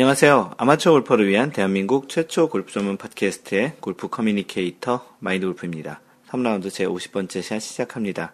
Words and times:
안녕하세요. 0.00 0.54
아마추어 0.56 0.92
골퍼를 0.92 1.28
위한 1.28 1.52
대한민국 1.52 2.08
최초 2.08 2.48
골프 2.48 2.72
전문 2.72 2.96
팟캐스트의 2.96 3.74
골프 3.80 4.08
communicator 4.08 5.06
마인드 5.18 5.44
골프입니다. 5.44 6.00
3라운드 6.30 6.72
제 6.72 6.86
50번째 6.86 7.42
샷 7.42 7.60
시작합니다. 7.60 8.32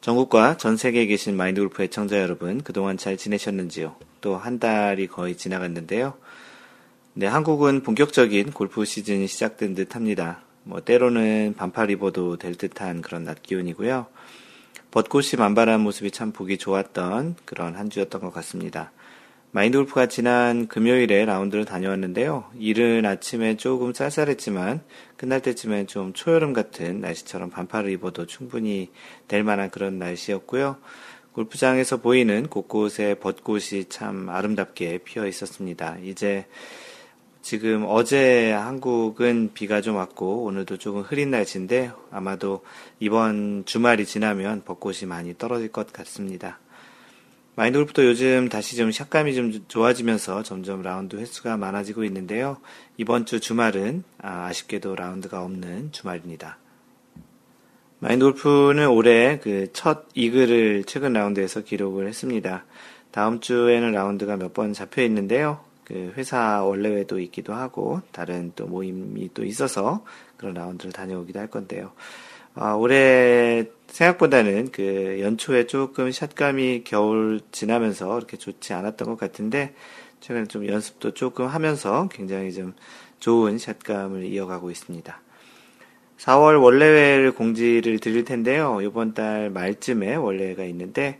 전국과 0.00 0.58
전 0.58 0.76
세계에 0.76 1.06
계신 1.06 1.36
마인드 1.36 1.60
골프 1.60 1.82
애청자 1.82 2.20
여러분, 2.20 2.62
그동안 2.62 2.96
잘 2.98 3.16
지내셨는지요? 3.16 3.96
또 4.20 4.36
한 4.36 4.60
달이 4.60 5.08
거의 5.08 5.36
지나갔는데요. 5.36 6.14
네, 7.14 7.26
한국은 7.26 7.82
본격적인 7.82 8.52
골프 8.52 8.84
시즌이 8.84 9.26
시작된 9.26 9.74
듯 9.74 9.96
합니다. 9.96 10.42
뭐, 10.62 10.80
때로는 10.80 11.54
반팔 11.56 11.90
입어도 11.90 12.36
될 12.36 12.54
듯한 12.54 13.02
그런 13.02 13.24
낮 13.24 13.42
기온이고요. 13.42 14.06
벚꽃이 14.92 15.30
만발한 15.36 15.80
모습이 15.80 16.12
참 16.12 16.30
보기 16.30 16.58
좋았던 16.58 17.34
그런 17.44 17.74
한 17.74 17.90
주였던 17.90 18.20
것 18.20 18.32
같습니다. 18.32 18.92
마인드 19.56 19.78
골프가 19.78 20.04
지난 20.04 20.68
금요일에 20.68 21.24
라운드를 21.24 21.64
다녀왔는데요. 21.64 22.44
이른 22.58 23.06
아침에 23.06 23.56
조금 23.56 23.94
쌀쌀했지만 23.94 24.82
끝날 25.16 25.40
때쯤엔 25.40 25.86
좀 25.86 26.12
초여름 26.12 26.52
같은 26.52 27.00
날씨처럼 27.00 27.48
반팔을 27.48 27.90
입어도 27.90 28.26
충분히 28.26 28.90
될 29.28 29.44
만한 29.44 29.70
그런 29.70 29.98
날씨였고요. 29.98 30.76
골프장에서 31.32 32.02
보이는 32.02 32.48
곳곳에 32.48 33.14
벚꽃이 33.14 33.86
참 33.88 34.28
아름답게 34.28 34.98
피어 35.04 35.26
있었습니다. 35.26 35.96
이제 36.04 36.44
지금 37.40 37.86
어제 37.88 38.52
한국은 38.52 39.52
비가 39.54 39.80
좀 39.80 39.96
왔고 39.96 40.44
오늘도 40.44 40.76
조금 40.76 41.00
흐린 41.00 41.30
날씨인데 41.30 41.92
아마도 42.10 42.62
이번 43.00 43.64
주말이 43.64 44.04
지나면 44.04 44.64
벚꽃이 44.66 45.06
많이 45.06 45.34
떨어질 45.38 45.72
것 45.72 45.94
같습니다. 45.94 46.58
마인드 47.56 47.78
골프도 47.78 48.04
요즘 48.04 48.50
다시 48.50 48.76
좀 48.76 48.92
샷감이 48.92 49.34
좀 49.34 49.50
좋아지면서 49.66 50.42
점점 50.42 50.82
라운드 50.82 51.16
횟수가 51.16 51.56
많아지고 51.56 52.04
있는데요. 52.04 52.58
이번 52.98 53.24
주 53.24 53.40
주말은 53.40 54.04
아쉽게도 54.18 54.94
라운드가 54.94 55.42
없는 55.42 55.90
주말입니다. 55.92 56.58
마인드 57.98 58.24
골프는 58.26 58.88
올해 58.88 59.38
그 59.38 59.68
첫 59.72 60.04
이글을 60.14 60.84
최근 60.84 61.14
라운드에서 61.14 61.62
기록을 61.62 62.06
했습니다. 62.08 62.66
다음 63.10 63.40
주에는 63.40 63.90
라운드가 63.92 64.36
몇 64.36 64.52
번 64.52 64.74
잡혀 64.74 65.02
있는데요. 65.04 65.60
그 65.84 66.12
회사 66.16 66.62
월례회도 66.62 67.18
있기도 67.20 67.54
하고 67.54 68.02
다른 68.12 68.52
또 68.54 68.66
모임이 68.66 69.30
또 69.32 69.44
있어서 69.46 70.04
그런 70.36 70.52
라운드를 70.52 70.92
다녀오기도 70.92 71.40
할 71.40 71.46
건데요. 71.48 71.92
아, 72.54 72.74
올해 72.74 73.64
생각보다는 73.96 74.72
그 74.72 75.18
연초에 75.20 75.66
조금 75.66 76.12
샷감이 76.12 76.82
겨울 76.84 77.40
지나면서 77.50 78.18
이렇게 78.18 78.36
좋지 78.36 78.74
않았던 78.74 79.08
것 79.08 79.18
같은데 79.18 79.74
최근에 80.20 80.46
좀 80.46 80.68
연습도 80.68 81.14
조금 81.14 81.46
하면서 81.46 82.06
굉장히 82.12 82.52
좀 82.52 82.74
좋은 83.20 83.56
샷감을 83.56 84.24
이어가고 84.24 84.70
있습니다. 84.70 85.18
4월 86.18 86.62
원래회를 86.62 87.32
공지를 87.32 87.98
드릴 87.98 88.24
텐데요. 88.26 88.80
이번 88.82 89.14
달 89.14 89.48
말쯤에 89.48 90.16
원래회가 90.16 90.64
있는데 90.64 91.18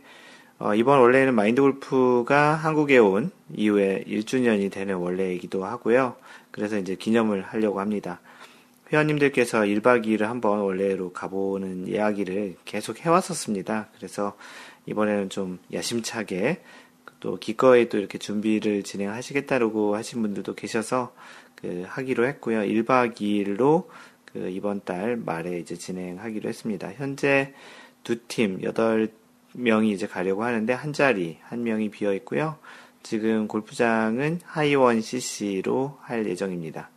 어, 0.59 0.75
이번 0.75 0.99
원래회는 0.99 1.33
마인드 1.33 1.61
골프가 1.61 2.53
한국에 2.53 2.99
온 2.99 3.31
이후에 3.55 4.03
1주년이 4.07 4.71
되는 4.71 4.95
원래이기도 4.95 5.65
하고요. 5.65 6.15
그래서 6.51 6.77
이제 6.77 6.93
기념을 6.93 7.41
하려고 7.41 7.79
합니다. 7.79 8.19
회원님들께서 8.91 9.61
1박 9.61 10.05
2일을 10.05 10.21
한번 10.21 10.59
원래로 10.59 11.11
가보는 11.11 11.87
이야기를 11.87 12.55
계속 12.65 12.99
해왔었습니다. 12.99 13.89
그래서 13.97 14.37
이번에는 14.85 15.29
좀 15.29 15.59
야심차게 15.73 16.61
또 17.19 17.37
기꺼이 17.37 17.89
또 17.89 17.97
이렇게 17.97 18.17
준비를 18.17 18.83
진행하시겠다고 18.83 19.95
하신 19.95 20.21
분들도 20.21 20.55
계셔서 20.55 21.13
그 21.55 21.83
하기로 21.87 22.27
했고요. 22.27 22.59
1박 22.59 23.15
2일로 23.15 23.87
그 24.25 24.49
이번 24.49 24.81
달 24.83 25.17
말에 25.17 25.59
이제 25.59 25.75
진행하기로 25.75 26.47
했습니다. 26.47 26.91
현재 26.93 27.53
두 28.03 28.19
팀, 28.27 28.61
8명이 28.61 29.91
이제 29.91 30.07
가려고 30.07 30.43
하는데 30.43 30.71
한 30.71 30.93
자리, 30.93 31.37
한 31.41 31.63
명이 31.63 31.89
비어 31.89 32.13
있고요. 32.13 32.57
지금 33.03 33.47
골프장은 33.47 34.41
하이원 34.45 35.01
CC로 35.01 35.97
할 36.01 36.27
예정입니다. 36.27 36.89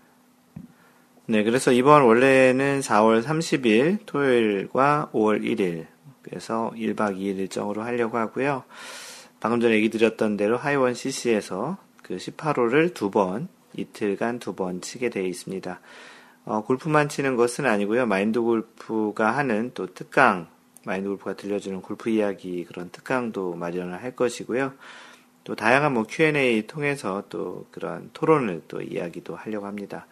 네, 1.31 1.45
그래서 1.45 1.71
이번 1.71 2.03
원래는 2.03 2.81
4월 2.81 3.23
30일 3.23 4.05
토요일과 4.05 5.11
5월 5.13 5.45
1일 5.45 5.87
그래서 6.23 6.73
1박 6.75 7.19
2일 7.19 7.39
일정으로 7.39 7.83
하려고 7.85 8.19
하고요. 8.19 8.65
방금 9.39 9.61
전에 9.61 9.77
얘기 9.77 9.91
드렸던 9.91 10.37
대로 10.37 10.57
하이원 10.57 10.95
CC에서 10.95 11.79
그 12.03 12.17
18호를 12.17 12.95
두 12.95 13.13
번, 13.13 13.47
이틀간 13.75 14.41
두 14.41 14.57
번 14.57 14.81
치게 14.81 15.09
되어 15.11 15.23
있습니다. 15.23 15.79
어, 16.47 16.65
골프만 16.65 17.09
치는 17.09 17.37
것은 17.37 17.65
아니고요. 17.65 18.07
마인드 18.07 18.41
골프가 18.41 19.31
하는 19.31 19.71
또 19.75 19.87
특강, 19.95 20.49
마인드 20.85 21.09
골프가 21.11 21.35
들려주는 21.35 21.81
골프 21.81 22.11
이야기 22.11 22.65
그런 22.65 22.91
특강도 22.91 23.55
마련을 23.55 24.03
할 24.03 24.17
것이고요. 24.17 24.73
또 25.45 25.55
다양한 25.55 25.95
뭐 25.95 26.03
Q&A 26.09 26.67
통해서 26.67 27.23
또 27.29 27.69
그런 27.71 28.11
토론을 28.15 28.63
또 28.67 28.83
이야기도 28.83 29.37
하려고 29.37 29.67
합니다. 29.67 30.09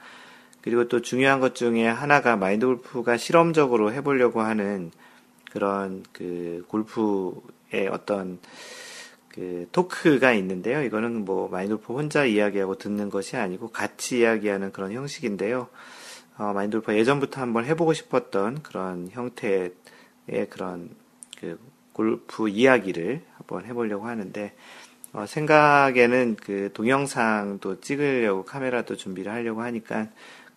그리고 0.68 0.86
또 0.86 1.00
중요한 1.00 1.40
것 1.40 1.54
중에 1.54 1.88
하나가 1.88 2.36
마인드 2.36 2.66
골프가 2.66 3.16
실험적으로 3.16 3.90
해보려고 3.90 4.42
하는 4.42 4.90
그런 5.50 6.04
그 6.12 6.62
골프의 6.68 7.88
어떤 7.90 8.38
그 9.30 9.66
토크가 9.72 10.34
있는데요. 10.34 10.82
이거는 10.82 11.24
뭐 11.24 11.48
마인드 11.48 11.76
골프 11.76 11.94
혼자 11.94 12.26
이야기하고 12.26 12.76
듣는 12.76 13.08
것이 13.08 13.38
아니고 13.38 13.68
같이 13.68 14.18
이야기하는 14.18 14.70
그런 14.72 14.92
형식인데요. 14.92 15.68
어, 16.36 16.52
마인드 16.52 16.76
골프 16.76 16.94
예전부터 16.94 17.40
한번 17.40 17.64
해보고 17.64 17.94
싶었던 17.94 18.62
그런 18.62 19.08
형태의 19.10 19.70
그런 20.50 20.90
그 21.40 21.58
골프 21.94 22.50
이야기를 22.50 23.22
한번 23.38 23.64
해보려고 23.64 24.06
하는데 24.06 24.52
어, 25.14 25.24
생각에는 25.24 26.36
그 26.36 26.70
동영상도 26.74 27.80
찍으려고 27.80 28.44
카메라도 28.44 28.96
준비를 28.96 29.32
하려고 29.32 29.62
하니까 29.62 30.08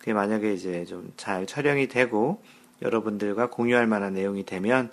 그게 0.01 0.13
만약에 0.13 0.51
이제 0.53 0.83
좀 0.85 1.13
잘 1.15 1.45
촬영이 1.45 1.87
되고 1.87 2.41
여러분들과 2.81 3.51
공유할 3.51 3.85
만한 3.85 4.15
내용이 4.15 4.43
되면 4.43 4.91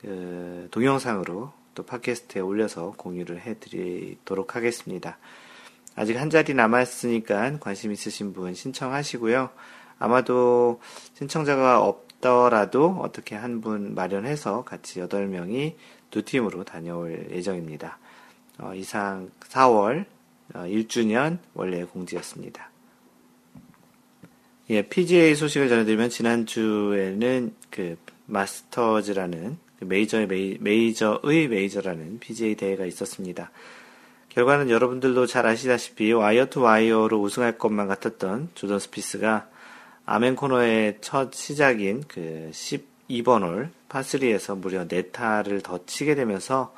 그 0.00 0.68
동영상으로 0.70 1.52
또 1.74 1.82
팟캐스트에 1.84 2.40
올려서 2.40 2.94
공유를 2.96 3.42
해드리도록 3.42 4.56
하겠습니다. 4.56 5.18
아직 5.94 6.16
한 6.18 6.30
자리 6.30 6.54
남았으니까 6.54 7.58
관심 7.58 7.92
있으신 7.92 8.32
분 8.32 8.54
신청하시고요. 8.54 9.50
아마도 9.98 10.80
신청자가 11.14 11.82
없더라도 11.82 12.98
어떻게 13.02 13.34
한 13.36 13.60
분 13.60 13.94
마련해서 13.94 14.64
같이 14.64 15.00
8명이 15.00 15.74
두 16.10 16.22
팀으로 16.24 16.64
다녀올 16.64 17.28
예정입니다. 17.30 17.98
어, 18.58 18.72
이상 18.74 19.30
4월 19.40 20.06
어, 20.54 20.60
1주년 20.60 21.38
월례 21.52 21.84
공지였습니다. 21.84 22.70
예, 24.68 24.82
PGA 24.82 25.36
소식을 25.36 25.68
전해드리면 25.68 26.10
지난주에는 26.10 27.54
그 27.70 27.96
마스터즈라는 28.26 29.58
그 29.78 29.84
메이저의 29.84 30.26
메이, 30.26 30.56
메이저의 30.60 31.48
메이저라는 31.48 32.18
PGA 32.18 32.56
대회가 32.56 32.84
있었습니다. 32.84 33.50
결과는 34.30 34.68
여러분들도 34.68 35.26
잘 35.26 35.46
아시다시피 35.46 36.12
wire 36.12 36.46
to 36.46 36.62
wire로 36.62 37.20
우승할 37.20 37.58
것만 37.58 37.86
같았던 37.86 38.50
조던 38.54 38.80
스피스가 38.80 39.48
아멘 40.04 40.34
코너의 40.36 40.98
첫 41.00 41.32
시작인 41.32 42.02
그 42.08 42.50
12번 42.52 43.42
홀 43.42 43.70
파3에서 43.88 44.58
무려 44.58 44.86
4타를 44.86 45.62
더 45.62 45.78
치게 45.86 46.16
되면서 46.16 46.74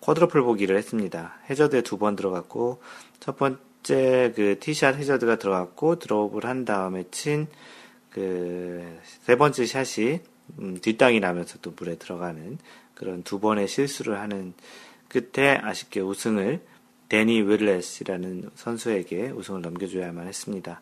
quadruple 0.00 0.42
보기를 0.42 0.76
했습니다. 0.76 1.34
해저드에 1.50 1.82
두 1.82 1.98
번 1.98 2.16
들어갔고 2.16 2.80
첫 3.20 3.36
번, 3.36 3.58
번째 3.86 4.32
그 4.34 4.58
티샷 4.58 4.96
해저드가 4.96 5.36
들어갔고 5.36 5.98
드롭을 5.98 6.44
한 6.44 6.64
다음에 6.64 7.04
친 7.10 7.46
그 8.16 8.82
세 9.24 9.36
번째 9.36 9.66
샷이 9.66 10.20
음, 10.58 10.78
뒷땅이 10.80 11.20
나면서 11.20 11.58
또 11.60 11.74
물에 11.76 11.96
들어가는 11.96 12.58
그런 12.94 13.22
두 13.22 13.40
번의 13.40 13.68
실수를 13.68 14.18
하는 14.18 14.54
끝에 15.08 15.58
아쉽게 15.62 16.00
우승을 16.00 16.62
데니 17.10 17.42
윌렛이라는 17.42 18.50
선수에게 18.54 19.28
우승을 19.28 19.60
넘겨줘야만 19.60 20.26
했습니다. 20.26 20.80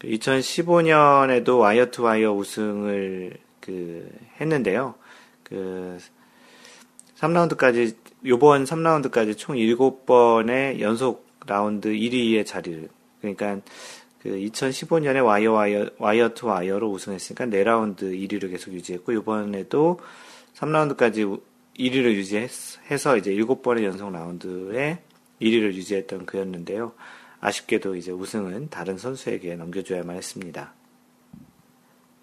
2015년에도 0.00 1.44
그 1.44 1.56
와이어 1.58 1.86
투 1.90 2.02
와이어 2.04 2.32
우승을 2.32 3.36
그 3.60 4.10
했는데요. 4.40 4.94
그 5.42 5.98
3라운드까지 7.18 7.96
요번 8.26 8.64
3라운드까지 8.64 9.36
총 9.36 9.56
7번의 9.56 10.80
연속 10.80 11.23
라운드 11.46 11.88
1위의 11.90 12.46
자리를 12.46 12.88
그러니까 13.20 13.60
그 14.20 14.30
2015년에 14.30 15.24
wire 15.24 15.52
wire 15.52 15.90
wire 15.98 16.30
to 16.30 16.46
wire로 16.46 16.90
우승했으니까 16.90 17.46
4라운드 17.46 18.02
1위를 18.02 18.50
계속 18.50 18.72
유지했고 18.72 19.12
이번에도 19.12 20.00
3라운드까지 20.54 21.40
1위를 21.78 22.14
유지해서 22.14 23.16
이제 23.16 23.32
7번의 23.32 23.84
연속 23.84 24.10
라운드에 24.10 25.02
1위를 25.42 25.74
유지했던 25.74 26.26
그였는데요. 26.26 26.92
아쉽게도 27.40 27.96
이제 27.96 28.12
우승은 28.12 28.70
다른 28.70 28.96
선수에게 28.96 29.56
넘겨줘야만 29.56 30.16
했습니다. 30.16 30.72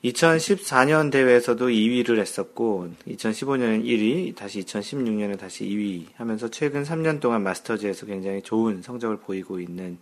2014년 0.04 1.12
대회에서도 1.12 1.68
2위를 1.68 2.20
했었고 2.20 2.90
2015년엔 3.08 3.86
1위, 3.86 4.36
다시 4.36 4.62
2016년에 4.62 5.38
다시 5.38 5.66
2위 5.66 6.08
하면서 6.16 6.50
최근 6.50 6.84
3년 6.84 7.20
동안 7.20 7.44
마스터즈에서 7.44 8.08
굉장히 8.08 8.42
좋은 8.42 8.82
성적을 8.82 9.18
보이고 9.18 9.60
있는 9.60 10.00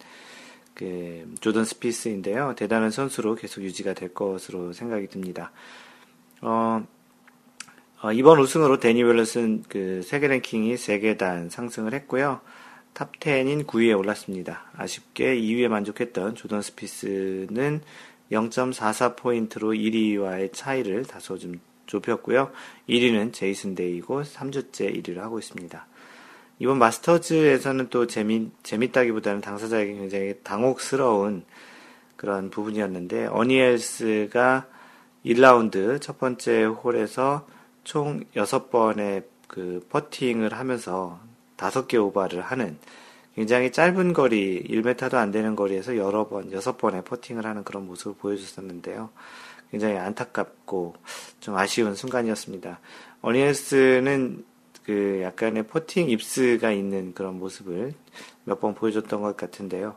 그 0.73 1.35
조던 1.41 1.65
스피스인데요. 1.65 2.53
대단한 2.55 2.91
선수로 2.91 3.35
계속 3.35 3.61
유지가 3.61 3.93
될 3.93 4.13
것으로 4.13 4.71
생각이 4.71 5.07
듭니다. 5.07 5.51
어, 6.41 6.85
어, 8.01 8.13
이번 8.13 8.39
우승으로 8.39 8.79
데니 8.79 9.03
윌렛은 9.03 9.65
그 9.67 10.01
세계 10.05 10.29
랭킹이 10.29 10.75
3계단 10.75 11.49
상승을 11.49 11.93
했고요. 11.93 12.39
top 12.93 13.19
10인 13.19 13.65
9위에 13.65 13.97
올랐습니다. 13.97 14.71
아쉽게 14.75 15.35
2위에 15.35 15.67
만족했던 15.67 16.35
조던 16.35 16.61
스피스는 16.61 17.81
0.44포인트로 18.31 19.77
1위와의 19.77 20.53
차이를 20.53 21.05
다소 21.05 21.37
좀 21.37 21.59
좁혔고요. 21.87 22.51
1위는 22.87 23.33
제이슨 23.33 23.75
데이고 23.75 24.21
3주째 24.21 24.95
1위를 25.03 25.17
하고 25.17 25.39
있습니다. 25.39 25.87
이번 26.59 26.77
마스터즈에서는 26.77 27.87
또 27.89 28.05
재미, 28.05 28.49
재밌다기보다는 28.63 29.41
당사자에게 29.41 29.93
굉장히 29.93 30.35
당혹스러운 30.43 31.45
그런 32.15 32.49
부분이었는데, 32.49 33.27
어니엘스가 33.27 34.67
1라운드 35.25 36.01
첫 36.01 36.19
번째 36.19 36.65
홀에서 36.65 37.47
총 37.85 38.23
6번의 38.35 39.23
그 39.47 39.85
퍼팅을 39.89 40.53
하면서 40.53 41.19
5개 41.57 41.95
오바를 41.95 42.41
하는 42.41 42.77
굉장히 43.39 43.71
짧은 43.71 44.11
거리, 44.11 44.61
1m도 44.67 45.13
안 45.13 45.31
되는 45.31 45.55
거리에서 45.55 45.95
여러 45.95 46.27
번, 46.27 46.51
6번의 46.51 47.05
퍼팅을 47.05 47.45
하는 47.45 47.63
그런 47.63 47.87
모습을 47.87 48.15
보여줬었는데요. 48.17 49.11
굉장히 49.71 49.95
안타깝고 49.95 50.95
좀 51.39 51.55
아쉬운 51.55 51.95
순간이었습니다. 51.95 52.81
어니엘스는 53.21 54.43
그 54.83 55.21
약간의 55.23 55.67
퍼팅 55.67 56.09
입스가 56.09 56.73
있는 56.73 57.13
그런 57.13 57.39
모습을 57.39 57.93
몇 58.43 58.59
번 58.59 58.75
보여줬던 58.75 59.21
것 59.21 59.37
같은데요. 59.37 59.95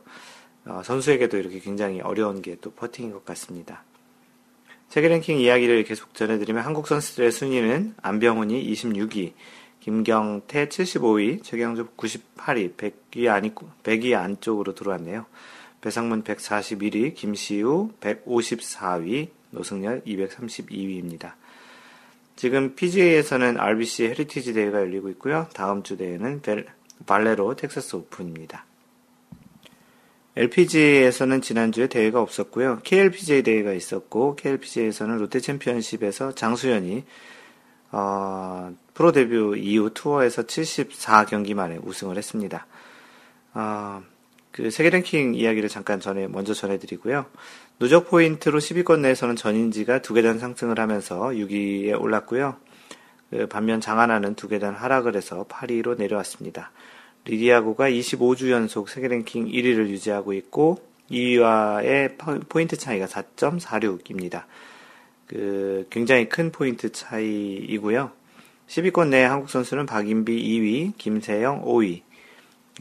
어, 0.66 0.82
선수에게도 0.84 1.36
이렇게 1.36 1.58
굉장히 1.58 2.00
어려운 2.00 2.42
게 2.42 2.54
또 2.60 2.70
퍼팅인 2.70 3.10
것 3.10 3.24
같습니다. 3.24 3.82
세계 4.88 5.08
랭킹 5.08 5.40
이야기를 5.40 5.82
계속 5.82 6.14
전해드리면 6.14 6.62
한국 6.62 6.86
선수들의 6.86 7.32
순위는 7.32 7.94
안병훈이 8.02 8.72
26위, 8.72 9.32
김경태 9.82 10.69
75위, 10.69 11.43
최경주 11.43 11.88
98위, 11.96 12.76
100위 12.76 13.29
아니 13.29 13.52
100위 13.52 14.14
안쪽으로 14.14 14.76
들어왔네요. 14.76 15.26
배상문 15.81 16.23
141위, 16.23 17.17
김시우 17.17 17.90
154위, 18.00 19.31
노승열 19.50 20.02
232위입니다. 20.06 21.32
지금 22.37 22.76
PGA에서는 22.76 23.58
RBC 23.58 24.05
헤리티지 24.05 24.52
대회가 24.52 24.79
열리고 24.79 25.08
있고요. 25.11 25.49
다음 25.52 25.82
주 25.82 25.96
대회는 25.96 26.43
발레로 27.05 27.56
텍사스 27.56 27.96
오픈입니다. 27.96 28.64
LPGA에서는 30.37 31.43
지난주에 31.43 31.88
대회가 31.88 32.23
없었고요. 32.23 32.78
KLPGA 32.85 33.43
대회가 33.43 33.73
있었고 33.73 34.37
KLPGA에서는 34.37 35.19
롯데 35.19 35.40
챔피언십에서 35.40 36.37
장수연이 36.37 37.02
어, 37.92 38.74
프로 38.94 39.12
데뷔 39.12 39.36
이후 39.60 39.90
투어에서 39.92 40.42
74경기 40.42 41.54
만에 41.54 41.78
우승을 41.82 42.16
했습니다. 42.16 42.66
어, 43.54 44.02
그 44.50 44.70
세계 44.70 44.90
랭킹 44.90 45.34
이야기를 45.34 45.68
잠깐 45.68 46.00
전에 46.00 46.26
먼저 46.26 46.54
전해드리고요. 46.54 47.26
누적 47.78 48.08
포인트로 48.08 48.58
10위권 48.58 49.00
내에서는 49.00 49.36
전인지가 49.36 50.02
두 50.02 50.14
계단 50.14 50.38
상승을 50.38 50.78
하면서 50.78 51.28
6위에 51.28 52.00
올랐고요. 52.00 52.56
그 53.30 53.46
반면 53.46 53.80
장하나는 53.80 54.34
두 54.34 54.48
계단 54.48 54.74
하락을 54.74 55.16
해서 55.16 55.46
8위로 55.48 55.96
내려왔습니다. 55.96 56.70
리디아고가 57.24 57.88
25주 57.88 58.50
연속 58.50 58.88
세계 58.88 59.08
랭킹 59.08 59.46
1위를 59.46 59.88
유지하고 59.88 60.32
있고 60.34 60.86
2위와의 61.10 62.18
포인트 62.48 62.76
차이가 62.76 63.06
4.46입니다. 63.06 64.44
그 65.32 65.87
굉장히 65.88 66.29
큰 66.29 66.52
포인트 66.52 66.93
차이이고요. 66.93 68.12
10위권 68.69 69.08
내 69.08 69.25
한국 69.25 69.49
선수는 69.49 69.87
박인비 69.87 70.43
2위, 70.43 70.93
김세영 70.99 71.64
5위, 71.64 72.02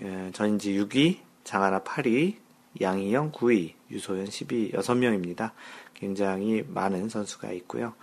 어, 0.01 0.30
전인지 0.33 0.74
6위, 0.74 1.19
장하나 1.45 1.80
8위, 1.80 2.36
양희영 2.81 3.31
9위, 3.31 3.74
유소연 3.89 4.25
12, 4.27 4.71
6명입니다. 4.74 5.51
굉장히 5.94 6.63
많은 6.68 7.07
선수가 7.07 7.51
있고요. 7.53 7.94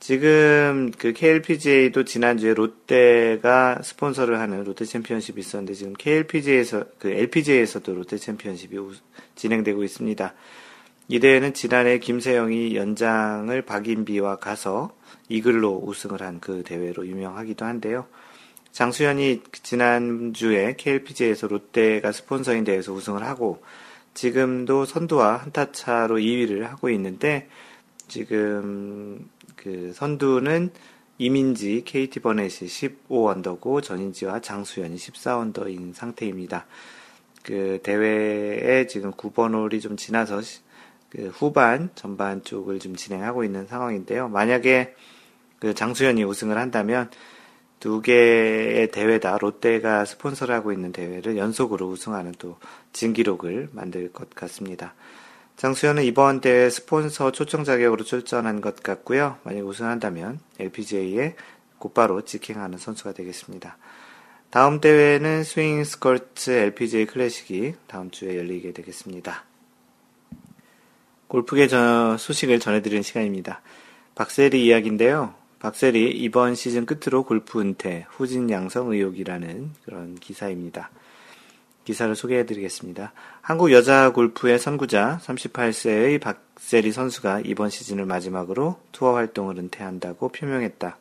지금 0.00 0.90
그 0.96 1.12
KLPGA도 1.12 2.04
지난주에 2.04 2.54
롯데가 2.54 3.80
스폰서를 3.82 4.38
하는 4.40 4.64
롯데 4.64 4.84
챔피언십이 4.84 5.40
있었는데 5.40 5.74
지금 5.74 5.92
KLPGA에서 5.94 6.84
그 6.98 7.08
LPGA에서도 7.08 7.94
롯데 7.94 8.16
챔피언십이 8.16 8.76
진행되고 9.34 9.84
있습니다. 9.84 10.34
이 11.08 11.20
대회는 11.20 11.54
지난해 11.54 11.98
김세영이 11.98 12.74
연장을 12.74 13.62
박인비와 13.62 14.36
가서 14.36 14.90
이글로 15.28 15.82
우승을 15.84 16.20
한 16.22 16.40
그 16.40 16.62
대회로 16.64 17.06
유명하기도 17.06 17.64
한데요. 17.64 18.06
장수현이 18.72 19.42
지난주에 19.62 20.74
KLPGA에서 20.76 21.46
롯데가 21.46 22.12
스폰서인 22.12 22.64
대회에서 22.64 22.92
우승을 22.92 23.22
하고 23.24 23.62
지금도 24.14 24.84
선두와 24.84 25.36
한타 25.36 25.72
차로 25.72 26.16
2위를 26.16 26.62
하고 26.62 26.90
있는데 26.90 27.48
지금 28.08 29.28
그 29.56 29.92
선두는 29.94 30.70
이민지, 31.18 31.82
KT 31.84 32.20
버넷이 32.20 32.68
15언더고 32.68 33.82
전인지와 33.82 34.40
장수연이 34.40 34.96
14언더인 34.96 35.94
상태입니다. 35.94 36.66
그 37.42 37.78
대회에 37.82 38.86
지금 38.86 39.12
9번 39.12 39.54
홀이 39.54 39.80
좀 39.80 39.96
지나서 39.96 40.42
그 41.10 41.28
후반, 41.28 41.90
전반 41.94 42.42
쪽을 42.42 42.78
좀 42.78 42.96
진행하고 42.96 43.44
있는 43.44 43.66
상황인데요. 43.66 44.28
만약에 44.28 44.94
그 45.58 45.74
장수연이 45.74 46.24
우승을 46.24 46.58
한다면 46.58 47.10
두 47.80 48.00
개의 48.00 48.90
대회 48.90 49.20
다 49.20 49.38
롯데가 49.40 50.04
스폰서를 50.04 50.54
하고 50.54 50.72
있는 50.72 50.92
대회를 50.92 51.36
연속으로 51.36 51.88
우승하는 51.88 52.32
또 52.38 52.58
진기록을 52.92 53.70
만들 53.72 54.12
것 54.12 54.30
같습니다. 54.30 54.94
장수현은 55.56 56.04
이번 56.04 56.40
대회 56.40 56.68
스폰서 56.68 57.32
초청 57.32 57.64
자격으로 57.64 58.04
출전한 58.04 58.60
것 58.60 58.82
같고요. 58.82 59.38
만약 59.42 59.64
우승한다면 59.64 60.40
LPGA에 60.58 61.34
곧바로 61.78 62.22
직행하는 62.22 62.78
선수가 62.78 63.12
되겠습니다. 63.12 63.78
다음 64.50 64.80
대회는 64.80 65.44
스윙 65.44 65.84
스컬츠 65.84 66.50
LPGA 66.50 67.06
클래식이 67.06 67.74
다음 67.86 68.10
주에 68.10 68.36
열리게 68.36 68.72
되겠습니다. 68.72 69.45
골프계 71.28 71.68
소식을 72.18 72.60
전해드리는 72.60 73.02
시간입니다. 73.02 73.60
박세리 74.14 74.64
이야기인데요. 74.64 75.34
박셀이 75.58 76.10
이번 76.10 76.54
시즌 76.54 76.86
끝으로 76.86 77.24
골프 77.24 77.60
은퇴, 77.60 78.06
후진 78.10 78.50
양성 78.50 78.92
의혹이라는 78.92 79.72
그런 79.84 80.14
기사입니다. 80.16 80.90
기사를 81.84 82.14
소개해 82.14 82.46
드리겠습니다. 82.46 83.12
한국 83.40 83.72
여자 83.72 84.10
골프의 84.10 84.58
선구자 84.58 85.20
38세의 85.22 86.20
박세리 86.20 86.92
선수가 86.92 87.42
이번 87.44 87.70
시즌을 87.70 88.06
마지막으로 88.06 88.78
투어 88.92 89.14
활동을 89.14 89.58
은퇴한다고 89.58 90.28
표명했다. 90.28 90.98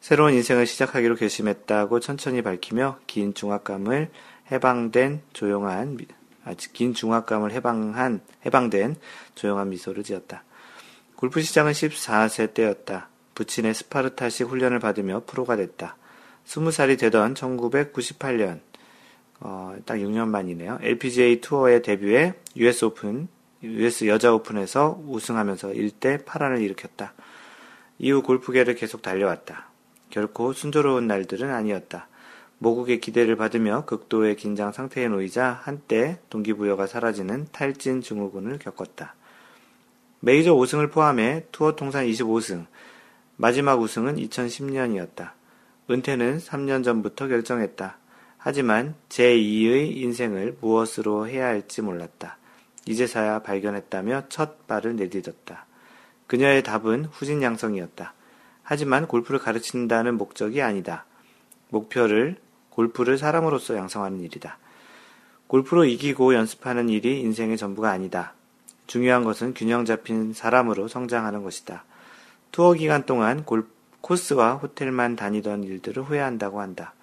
새로운 0.00 0.34
인생을 0.34 0.66
시작하기로 0.66 1.16
결심했다고 1.16 2.00
천천히 2.00 2.42
밝히며 2.42 2.98
긴 3.06 3.32
중압감을 3.32 4.10
해방된 4.52 5.22
조용한 5.32 5.96
아, 6.44 6.54
긴 6.72 6.94
중압감을 6.94 7.52
해방한 7.52 8.20
해방된 8.44 8.96
조용한 9.34 9.70
미소를 9.70 10.02
지었다. 10.04 10.44
골프 11.16 11.40
시작은 11.40 11.72
14세 11.72 12.54
때였다. 12.54 13.08
부친의 13.34 13.74
스파르타식 13.74 14.48
훈련을 14.48 14.78
받으며 14.78 15.22
프로가 15.26 15.56
됐다. 15.56 15.96
20살이 16.46 16.98
되던 16.98 17.34
1998년, 17.34 18.60
어, 19.40 19.76
딱 19.86 19.96
6년 19.96 20.28
만이네요. 20.28 20.78
LPGA 20.82 21.40
투어에 21.40 21.82
데뷔해 21.82 22.34
US 22.56 22.84
오픈, 22.84 23.28
US 23.62 24.06
여자 24.06 24.32
오픈에서 24.32 25.00
우승하면서 25.06 25.68
일대 25.68 26.24
파란을 26.24 26.60
일으켰다. 26.62 27.14
이후 27.98 28.22
골프계를 28.22 28.74
계속 28.74 29.02
달려왔다. 29.02 29.70
결코 30.10 30.52
순조로운 30.52 31.06
날들은 31.06 31.50
아니었다. 31.50 32.08
모국의 32.64 32.98
기대를 32.98 33.36
받으며 33.36 33.84
극도의 33.84 34.36
긴장 34.36 34.72
상태에 34.72 35.08
놓이자 35.08 35.60
한때 35.62 36.18
동기부여가 36.30 36.86
사라지는 36.86 37.48
탈진 37.52 38.00
증후군을 38.00 38.58
겪었다. 38.58 39.14
메이저 40.20 40.54
5승을 40.54 40.90
포함해 40.90 41.44
투어 41.52 41.76
통산 41.76 42.06
25승, 42.06 42.64
마지막 43.36 43.82
우승은 43.82 44.16
2010년이었다. 44.16 45.32
은퇴는 45.90 46.38
3년 46.38 46.82
전부터 46.82 47.28
결정했다. 47.28 47.98
하지만 48.38 48.94
제2의 49.10 49.96
인생을 49.98 50.56
무엇으로 50.62 51.28
해야 51.28 51.48
할지 51.48 51.82
몰랐다. 51.82 52.38
이제서야 52.86 53.42
발견했다며 53.42 54.24
첫 54.30 54.66
발을 54.66 54.96
내딛었다. 54.96 55.66
그녀의 56.26 56.62
답은 56.62 57.04
후진양성이었다. 57.12 58.14
하지만 58.62 59.06
골프를 59.06 59.38
가르친다는 59.38 60.16
목적이 60.16 60.62
아니다. 60.62 61.04
목표를 61.68 62.38
골프를 62.74 63.18
사람으로서 63.18 63.76
양성하는 63.76 64.20
일이다. 64.20 64.58
골프로 65.46 65.84
이기고 65.84 66.34
연습하는 66.34 66.88
일이 66.88 67.20
인생의 67.20 67.56
전부가 67.56 67.90
아니다. 67.90 68.34
중요한 68.86 69.22
것은 69.24 69.54
균형 69.54 69.84
잡힌 69.84 70.32
사람으로 70.32 70.88
성장하는 70.88 71.42
것이다. 71.44 71.84
투어 72.50 72.72
기간 72.72 73.06
동안 73.06 73.44
골, 73.44 73.66
코스와 74.00 74.54
호텔만 74.54 75.16
다니던 75.16 75.62
일들을 75.62 76.02
후회한다고 76.02 76.60
한다. 76.60 76.94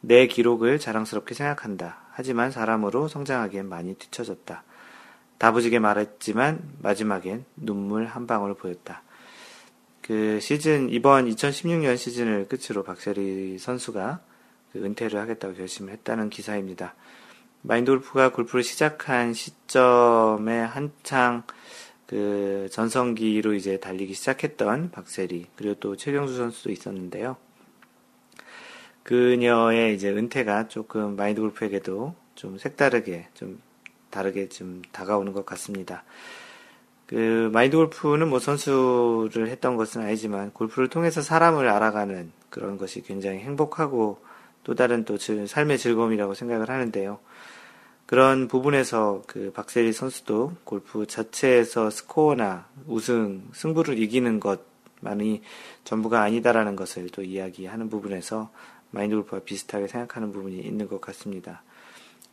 내 0.00 0.26
기록을 0.26 0.80
자랑스럽게 0.80 1.34
생각한다. 1.34 1.98
하지만 2.10 2.50
사람으로 2.50 3.06
성장하기엔 3.08 3.68
많이 3.68 3.94
뒤처졌다. 3.94 4.64
다부지게 5.38 5.78
말했지만 5.78 6.60
마지막엔 6.82 7.44
눈물 7.56 8.06
한 8.06 8.26
방울 8.26 8.54
보였다. 8.54 9.02
그 10.02 10.40
시즌 10.40 10.90
이번 10.90 11.26
2016년 11.26 11.96
시즌을 11.96 12.48
끝으로 12.48 12.82
박세리 12.82 13.58
선수가 13.58 14.18
그 14.18 14.29
은퇴를 14.76 15.18
하겠다고 15.20 15.54
결심을 15.54 15.92
했다는 15.92 16.30
기사입니다. 16.30 16.94
마인드 17.62 17.90
골프가 17.90 18.32
골프를 18.32 18.62
시작한 18.62 19.34
시점에 19.34 20.60
한창 20.60 21.42
그 22.06 22.68
전성기로 22.72 23.54
이제 23.54 23.78
달리기 23.78 24.14
시작했던 24.14 24.90
박세리 24.90 25.46
그리고 25.54 25.74
또 25.74 25.96
최경수 25.96 26.36
선수도 26.36 26.70
있었는데요. 26.70 27.36
그녀의 29.02 29.94
이제 29.94 30.10
은퇴가 30.10 30.68
조금 30.68 31.16
마인드 31.16 31.40
골프에게도 31.40 32.14
좀 32.34 32.58
색다르게 32.58 33.28
좀 33.34 33.60
다르게 34.10 34.48
좀 34.48 34.82
다가오는 34.92 35.32
것 35.32 35.46
같습니다. 35.46 36.04
그 37.06 37.50
마인드 37.52 37.76
골프는 37.76 38.28
뭐 38.28 38.38
선수를 38.38 39.48
했던 39.48 39.76
것은 39.76 40.02
아니지만 40.02 40.52
골프를 40.52 40.88
통해서 40.88 41.22
사람을 41.22 41.68
알아가는 41.68 42.32
그런 42.50 42.78
것이 42.78 43.02
굉장히 43.02 43.38
행복하고 43.38 44.20
또 44.70 44.76
다른 44.76 45.04
또 45.04 45.18
삶의 45.18 45.78
즐거움이라고 45.78 46.34
생각을 46.34 46.70
하는데요. 46.70 47.18
그런 48.06 48.46
부분에서 48.46 49.24
그 49.26 49.50
박세리 49.52 49.92
선수도 49.92 50.52
골프 50.62 51.08
자체에서 51.08 51.90
스코어나 51.90 52.68
우승, 52.86 53.48
승부를 53.52 53.98
이기는 53.98 54.38
것만이 54.38 55.42
전부가 55.82 56.22
아니다라는 56.22 56.76
것을 56.76 57.08
또 57.08 57.24
이야기하는 57.24 57.90
부분에서 57.90 58.52
마인드 58.92 59.16
골프와 59.16 59.40
비슷하게 59.40 59.88
생각하는 59.88 60.30
부분이 60.30 60.60
있는 60.60 60.86
것 60.86 61.00
같습니다. 61.00 61.64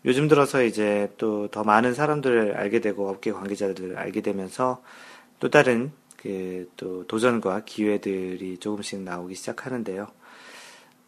요즘 0.05 0.27
들어서 0.27 0.61
이제 0.61 1.11
또 1.17 1.47
더 1.47 1.63
많은 1.63 1.95
사람들을 1.95 2.55
알게 2.55 2.81
되고 2.81 3.09
업계 3.09 3.31
관계자들을 3.31 3.97
알게 3.97 4.21
되면서 4.21 4.83
또 5.39 5.49
다른 5.49 5.91
그 6.17 6.67
또 6.77 7.07
도전과 7.07 7.63
기회들이 7.65 8.59
조금씩 8.59 9.01
나오기 9.01 9.33
시작하는데요. 9.33 10.07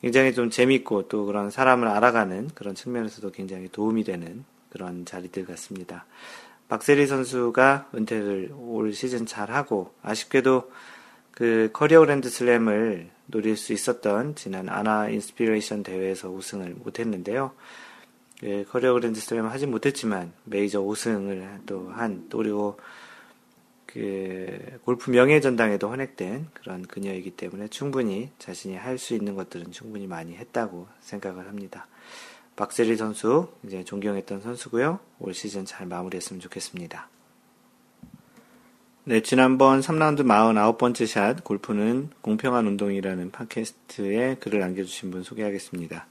굉장히 0.02 0.34
좀 0.34 0.50
재밌고 0.50 1.08
또 1.08 1.26
그런 1.26 1.52
사람을 1.52 1.88
알아가는 1.88 2.50
그런 2.56 2.76
측면에서도 2.76 3.32
굉장히 3.32 3.70
도움이 3.70 4.04
되는 4.04 4.46
그런 4.70 5.06
자리들 5.06 5.46
같습니다. 5.46 6.06
박세리 6.70 7.08
선수가 7.08 7.90
은퇴를 7.96 8.54
올 8.56 8.94
시즌 8.94 9.26
잘 9.26 9.52
하고 9.52 9.94
아쉽게도 10.04 10.72
그 11.32 11.70
커리어 11.74 12.02
그랜드 12.02 12.30
슬램을 12.30 13.10
노릴 13.26 13.58
수 13.58 13.74
있었던 13.74 14.36
지난 14.36 14.70
아나 14.70 15.10
인스피레이션 15.10 15.84
대회에서 15.84 16.30
우승을 16.30 16.76
못했는데요. 16.84 17.52
그 18.40 18.66
커리어 18.70 18.94
그랜드 18.94 19.20
슬램을 19.20 19.52
하진 19.52 19.72
못했지만 19.72 20.32
메이저 20.46 20.82
5승을 20.82 21.66
또 21.66 21.90
한, 21.90 22.26
또 22.30 22.38
그리고 22.38 22.78
그 23.92 24.80
골프 24.86 25.10
명예 25.10 25.40
전당에도 25.40 25.90
헌액된 25.90 26.50
그런 26.54 26.84
그녀이기 26.84 27.32
때문에 27.32 27.70
충분히 27.70 28.30
자신이 28.38 28.76
할 28.76 29.00
수 29.00 29.16
있는 29.16 29.34
것들은 29.34 29.72
충분히 29.72 30.06
많이 30.06 30.36
했다고 30.36 30.88
생각을 31.00 31.48
합니다. 31.48 31.88
박세리 32.56 32.98
선수 32.98 33.48
이제 33.66 33.84
존경했던 33.84 34.42
선수고요. 34.42 35.00
올 35.20 35.34
시즌 35.34 35.66
잘 35.66 35.88
마무리했으면 35.88 36.40
좋겠습니다. 36.42 37.10
네, 39.06 39.22
지난번 39.22 39.80
3라운드 39.80 40.22
49번째 40.22 41.08
샷 41.08 41.44
골프는 41.44 42.10
공평한 42.22 42.68
운동이라는 42.68 43.32
팟캐스트에 43.32 44.36
글을 44.36 44.60
남겨주신 44.60 45.10
분 45.10 45.24
소개하겠습니다. 45.24 46.06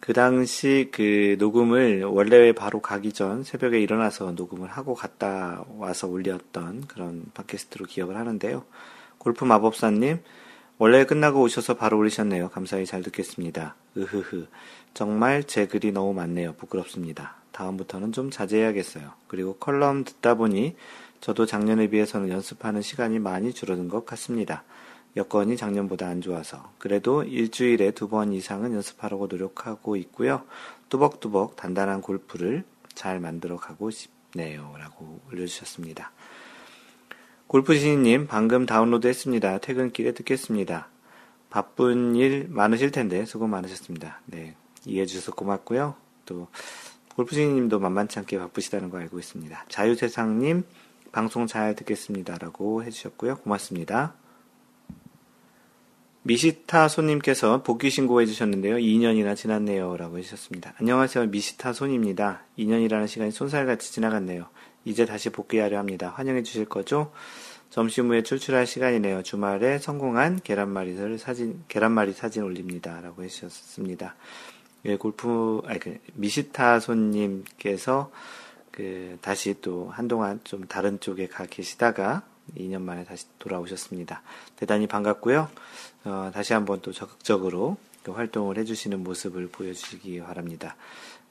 그 0.00 0.14
당시 0.14 0.88
그 0.92 1.36
녹음을 1.38 2.04
원래 2.04 2.52
바로 2.52 2.80
가기 2.80 3.12
전 3.12 3.44
새벽에 3.44 3.78
일어나서 3.80 4.32
녹음을 4.32 4.68
하고 4.68 4.94
갔다 4.94 5.64
와서 5.76 6.08
올렸던 6.08 6.86
그런 6.88 7.26
팟캐스트로 7.34 7.84
기억을 7.86 8.16
하는데요. 8.16 8.64
골프 9.18 9.44
마법사님, 9.44 10.20
원래 10.78 11.04
끝나고 11.04 11.42
오셔서 11.42 11.74
바로 11.74 11.98
올리셨네요. 11.98 12.48
감사히 12.48 12.86
잘 12.86 13.02
듣겠습니다. 13.02 13.76
으흐흐. 13.98 14.46
정말 14.94 15.44
제 15.44 15.66
글이 15.66 15.92
너무 15.92 16.14
많네요. 16.14 16.54
부끄럽습니다. 16.54 17.36
다음부터는 17.52 18.12
좀 18.12 18.30
자제해야겠어요. 18.30 19.12
그리고 19.26 19.56
컬럼 19.56 20.04
듣다 20.04 20.36
보니 20.36 20.76
저도 21.20 21.44
작년에 21.44 21.88
비해서는 21.88 22.30
연습하는 22.30 22.80
시간이 22.80 23.18
많이 23.18 23.52
줄어든 23.52 23.88
것 23.88 24.06
같습니다. 24.06 24.64
여건이 25.16 25.56
작년보다 25.56 26.06
안 26.08 26.20
좋아서 26.20 26.72
그래도 26.78 27.22
일주일에 27.24 27.90
두 27.92 28.08
번 28.08 28.32
이상은 28.32 28.72
연습하려고 28.74 29.26
노력하고 29.26 29.96
있고요. 29.96 30.44
뚜벅뚜벅 30.88 31.56
단단한 31.56 32.00
골프를 32.00 32.64
잘 32.94 33.20
만들어 33.20 33.56
가고 33.56 33.90
싶네요. 33.90 34.74
라고 34.78 35.20
올려주셨습니다. 35.28 36.12
골프신님 37.46 38.28
방금 38.28 38.66
다운로드 38.66 39.08
했습니다. 39.08 39.58
퇴근길에 39.58 40.12
듣겠습니다. 40.12 40.88
바쁜 41.50 42.14
일 42.14 42.46
많으실 42.48 42.92
텐데 42.92 43.24
수고 43.24 43.48
많으셨습니다. 43.48 44.20
네. 44.26 44.54
이해해 44.86 45.06
주셔서 45.06 45.32
고맙고요. 45.32 45.96
또 46.26 46.46
골프신님도 47.16 47.80
만만치 47.80 48.20
않게 48.20 48.38
바쁘시다는 48.38 48.88
거 48.88 48.98
알고 48.98 49.18
있습니다. 49.18 49.64
자유세상님 49.68 50.62
방송 51.10 51.48
잘 51.48 51.74
듣겠습니다라고 51.74 52.84
해주셨고요. 52.84 53.38
고맙습니다. 53.38 54.14
미시타 56.30 56.86
손님께서 56.86 57.64
복귀 57.64 57.90
신고해 57.90 58.24
주셨는데요. 58.24 58.76
2년이나 58.76 59.34
지났네요. 59.34 59.96
라고 59.96 60.16
해주셨습니다. 60.16 60.74
안녕하세요. 60.78 61.26
미시타 61.26 61.72
손입니다. 61.72 62.44
2년이라는 62.56 63.08
시간이 63.08 63.32
손살같이 63.32 63.92
지나갔네요. 63.92 64.46
이제 64.84 65.06
다시 65.06 65.30
복귀하려 65.30 65.76
합니다. 65.76 66.12
환영해 66.14 66.44
주실 66.44 66.66
거죠? 66.66 67.10
점심 67.70 68.10
후에 68.10 68.22
출출할 68.22 68.68
시간이네요. 68.68 69.24
주말에 69.24 69.78
성공한 69.78 70.38
계란말이를 70.40 71.18
사진, 71.18 71.64
계란말이 71.66 72.12
사진 72.12 72.44
올립니다. 72.44 73.00
라고 73.00 73.24
해주셨습니다. 73.24 74.14
예, 74.84 74.96
골프, 74.96 75.62
아니, 75.66 75.80
그, 75.80 75.98
미시타 76.14 76.78
손님께서 76.78 78.12
그, 78.70 79.18
다시 79.20 79.56
또 79.60 79.90
한동안 79.90 80.38
좀 80.44 80.68
다른 80.68 81.00
쪽에 81.00 81.26
가 81.26 81.44
계시다가 81.46 82.22
2년 82.56 82.82
만에 82.82 83.04
다시 83.04 83.26
돌아오셨습니다. 83.38 84.22
대단히 84.56 84.86
반갑고요. 84.86 85.48
어, 86.04 86.30
다시 86.32 86.52
한번 86.52 86.80
또 86.82 86.92
적극적으로 86.92 87.76
그 88.02 88.12
활동을 88.12 88.58
해주시는 88.58 89.02
모습을 89.02 89.48
보여주시기 89.48 90.20
바랍니다. 90.20 90.76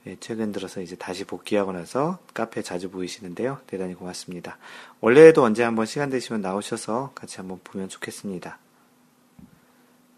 예, 0.08 0.16
최근 0.20 0.52
들어서 0.52 0.82
이제 0.82 0.96
다시 0.96 1.26
복귀하고 1.26 1.74
나서 1.74 2.20
카페 2.34 2.62
자주 2.62 2.90
보이시는데요. 2.90 3.60
대단히 3.68 3.94
고맙습니다. 3.96 4.58
원래도 5.02 5.44
언제 5.44 5.64
한번 5.64 5.86
시간 5.86 6.10
되시면 6.10 6.42
나오셔서 6.42 7.12
같이 7.16 7.38
한번 7.38 7.60
보면 7.64 7.90
좋겠습니다. 7.90 8.58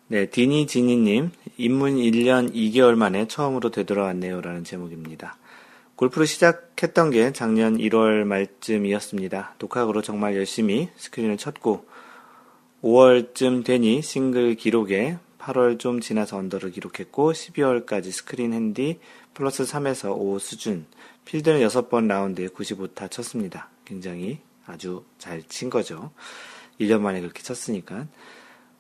네, 0.08 0.26
디니 0.26 0.68
지니님, 0.68 1.32
입문 1.58 1.96
1년 1.96 2.54
2개월 2.54 2.96
만에 2.96 3.28
처음으로 3.28 3.72
되돌아왔네요. 3.72 4.42
라는 4.42 4.64
제목입니다. 4.64 5.38
골프를 6.02 6.26
시작했던 6.26 7.12
게 7.12 7.32
작년 7.32 7.78
1월 7.78 8.24
말쯤이었습니다. 8.24 9.54
독학으로 9.60 10.02
정말 10.02 10.36
열심히 10.36 10.90
스크린을 10.96 11.38
쳤고, 11.38 11.86
5월쯤 12.82 13.64
되니 13.64 14.02
싱글 14.02 14.56
기록에 14.56 15.20
8월 15.38 15.78
좀 15.78 16.00
지나서 16.00 16.38
언더를 16.38 16.72
기록했고 16.72 17.34
12월까지 17.34 18.12
스크린 18.12 18.52
핸디 18.52 19.00
플러스 19.36 19.64
3에서 19.64 20.18
5 20.18 20.40
수준 20.40 20.88
필드는 21.26 21.60
6번 21.68 22.08
라운드에 22.08 22.48
95타 22.48 23.12
쳤습니다. 23.12 23.70
굉장히 23.86 24.40
아주 24.66 25.04
잘 25.20 25.44
친 25.44 25.70
거죠. 25.70 26.10
1년 26.80 27.02
만에 27.02 27.22
그렇게 27.22 27.44
쳤으니까. 27.44 28.08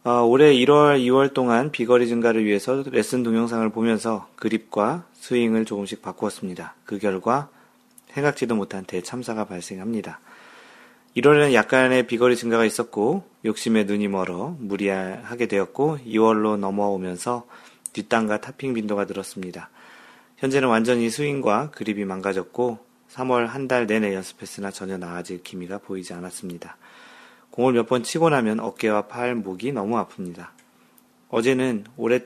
어, 0.03 0.23
올해 0.23 0.51
1월, 0.55 0.99
2월 0.99 1.35
동안 1.35 1.71
비거리 1.71 2.07
증가를 2.07 2.45
위해서 2.45 2.83
레슨 2.87 3.21
동영상을 3.21 3.69
보면서 3.69 4.27
그립과 4.37 5.05
스윙을 5.21 5.65
조금씩 5.65 6.01
바꾸었습니다. 6.01 6.75
그 6.83 6.97
결과 6.97 7.49
생각지도 8.09 8.55
못한 8.55 8.83
대참사가 8.85 9.45
발생합니다. 9.45 10.19
1월에는 11.15 11.53
약간의 11.53 12.07
비거리 12.07 12.35
증가가 12.35 12.65
있었고 12.65 13.23
욕심에 13.45 13.83
눈이 13.83 14.07
멀어 14.07 14.55
무리하게 14.59 15.45
되었고 15.45 15.99
2월로 16.05 16.57
넘어오면서 16.57 17.45
뒷땅과 17.93 18.41
타핑 18.41 18.73
빈도가 18.73 19.05
늘었습니다. 19.05 19.69
현재는 20.37 20.67
완전히 20.69 21.09
스윙과 21.09 21.71
그립이 21.71 22.03
망가졌고 22.05 22.79
3월 23.11 23.45
한 23.47 23.67
달 23.67 23.85
내내 23.85 24.13
연습했으나 24.15 24.71
전혀 24.71 24.97
나아질 24.97 25.43
기미가 25.43 25.77
보이지 25.79 26.13
않았습니다. 26.13 26.77
공을 27.51 27.73
몇 27.73 27.87
번 27.87 28.01
치고 28.03 28.29
나면 28.29 28.59
어깨와 28.61 29.07
팔, 29.07 29.35
목이 29.35 29.73
너무 29.73 29.97
아픕니다. 29.97 30.47
어제는 31.29 31.85
올해, 31.97 32.21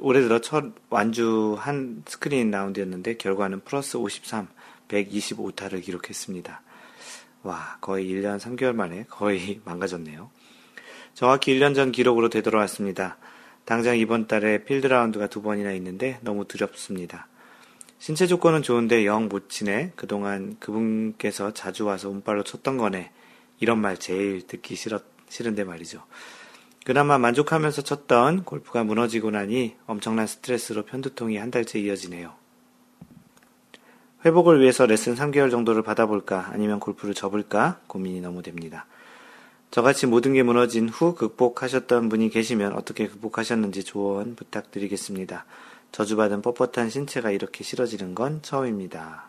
올해 0.00 0.20
들어 0.20 0.40
첫 0.40 0.72
완주한 0.90 2.02
스크린 2.06 2.50
라운드였는데 2.50 3.16
결과는 3.16 3.60
플러스 3.64 3.96
53, 3.96 4.48
125타를 4.88 5.82
기록했습니다. 5.82 6.62
와, 7.42 7.78
거의 7.80 8.08
1년 8.10 8.38
3개월 8.38 8.74
만에 8.74 9.04
거의 9.08 9.60
망가졌네요. 9.64 10.30
정확히 11.14 11.58
1년 11.58 11.74
전 11.74 11.92
기록으로 11.92 12.28
되돌아왔습니다. 12.28 13.18
당장 13.64 13.98
이번 13.98 14.26
달에 14.26 14.64
필드 14.64 14.86
라운드가 14.86 15.26
두 15.26 15.42
번이나 15.42 15.72
있는데 15.72 16.18
너무 16.22 16.46
두렵습니다. 16.46 17.28
신체 17.98 18.26
조건은 18.26 18.62
좋은데 18.62 19.04
영 19.04 19.28
못 19.28 19.50
치네. 19.50 19.92
그동안 19.96 20.56
그분께서 20.60 21.52
자주 21.52 21.84
와서 21.84 22.08
운발로 22.08 22.44
쳤던 22.44 22.78
거네. 22.78 23.10
이런 23.60 23.80
말 23.80 23.98
제일 23.98 24.46
듣기 24.46 24.76
싫었, 24.76 25.02
싫은데 25.28 25.64
말이죠. 25.64 26.04
그나마 26.88 27.18
만족하면서 27.18 27.82
쳤던 27.82 28.44
골프가 28.44 28.82
무너지고 28.82 29.30
나니 29.30 29.76
엄청난 29.86 30.26
스트레스로 30.26 30.86
편두통이 30.86 31.36
한 31.36 31.50
달째 31.50 31.78
이어지네요. 31.78 32.32
회복을 34.24 34.62
위해서 34.62 34.86
레슨 34.86 35.14
3개월 35.14 35.50
정도를 35.50 35.82
받아볼까 35.82 36.48
아니면 36.50 36.80
골프를 36.80 37.12
접을까 37.12 37.78
고민이 37.88 38.22
너무 38.22 38.42
됩니다. 38.42 38.86
저같이 39.70 40.06
모든 40.06 40.32
게 40.32 40.42
무너진 40.42 40.88
후 40.88 41.14
극복하셨던 41.14 42.08
분이 42.08 42.30
계시면 42.30 42.72
어떻게 42.72 43.06
극복하셨는지 43.06 43.84
조언 43.84 44.34
부탁드리겠습니다. 44.34 45.44
저주받은 45.92 46.40
뻣뻣한 46.40 46.88
신체가 46.88 47.32
이렇게 47.32 47.64
싫어지는 47.64 48.14
건 48.14 48.40
처음입니다. 48.40 49.28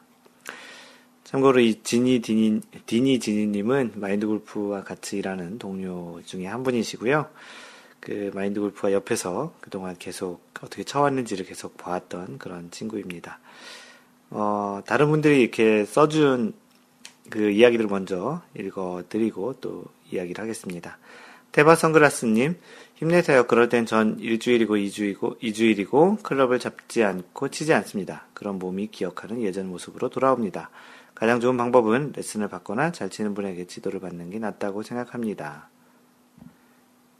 참고로 1.29 1.59
이 1.59 1.83
지니 1.83 2.21
디니, 2.21 2.59
디니 2.87 3.19
지니님은 3.19 3.91
마인드 3.97 4.25
골프와 4.25 4.83
같이 4.83 5.17
일하는 5.17 5.59
동료 5.59 6.19
중에 6.25 6.47
한 6.47 6.63
분이시고요. 6.63 7.27
그 7.99 8.31
마인드 8.33 8.59
골프가 8.59 8.91
옆에서 8.91 9.53
그동안 9.61 9.95
계속 9.99 10.41
어떻게 10.59 10.83
쳐왔는지를 10.83 11.45
계속 11.45 11.77
봐왔던 11.77 12.39
그런 12.39 12.71
친구입니다. 12.71 13.37
어, 14.31 14.81
다른 14.87 15.11
분들이 15.11 15.41
이렇게 15.41 15.85
써준 15.85 16.53
그 17.29 17.51
이야기들을 17.51 17.87
먼저 17.91 18.41
읽어드리고 18.57 19.57
또 19.61 19.85
이야기를 20.11 20.41
하겠습니다. 20.41 20.97
테바 21.51 21.75
선글라스님, 21.75 22.57
힘내세요. 22.95 23.45
그럴 23.45 23.69
땐 23.69 23.85
전 23.85 24.19
일주일이고 24.19 24.77
이주이고, 24.77 25.37
이주일이고 25.41 26.17
클럽을 26.23 26.57
잡지 26.57 27.03
않고 27.03 27.49
치지 27.49 27.71
않습니다. 27.75 28.25
그런 28.33 28.57
몸이 28.57 28.87
기억하는 28.87 29.43
예전 29.43 29.67
모습으로 29.67 30.09
돌아옵니다. 30.09 30.71
가장 31.15 31.39
좋은 31.39 31.57
방법은 31.57 32.13
레슨을 32.15 32.47
받거나 32.47 32.91
잘 32.91 33.09
치는 33.09 33.33
분에게 33.33 33.65
지도를 33.67 33.99
받는 33.99 34.29
게 34.29 34.39
낫다고 34.39 34.83
생각합니다. 34.83 35.69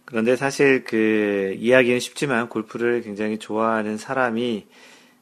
그런데 0.06 0.36
사실 0.36 0.84
그 0.84 1.56
이야기는 1.58 2.00
쉽지만 2.00 2.50
골프를 2.50 3.02
굉장히 3.02 3.38
좋아하는 3.38 3.98
사람이 3.98 4.68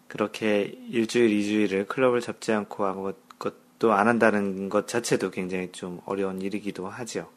그렇게 0.07 0.77
일주일, 0.89 1.31
이주일을 1.31 1.87
클럽을 1.87 2.21
잡지 2.21 2.53
않고 2.53 2.85
아무것도 2.85 3.91
안 3.91 4.07
한다는 4.07 4.69
것 4.69 4.87
자체도 4.87 5.31
굉장히 5.31 5.71
좀 5.73 5.99
어려운 6.05 6.41
일이기도 6.41 6.87
하죠. 6.87 7.29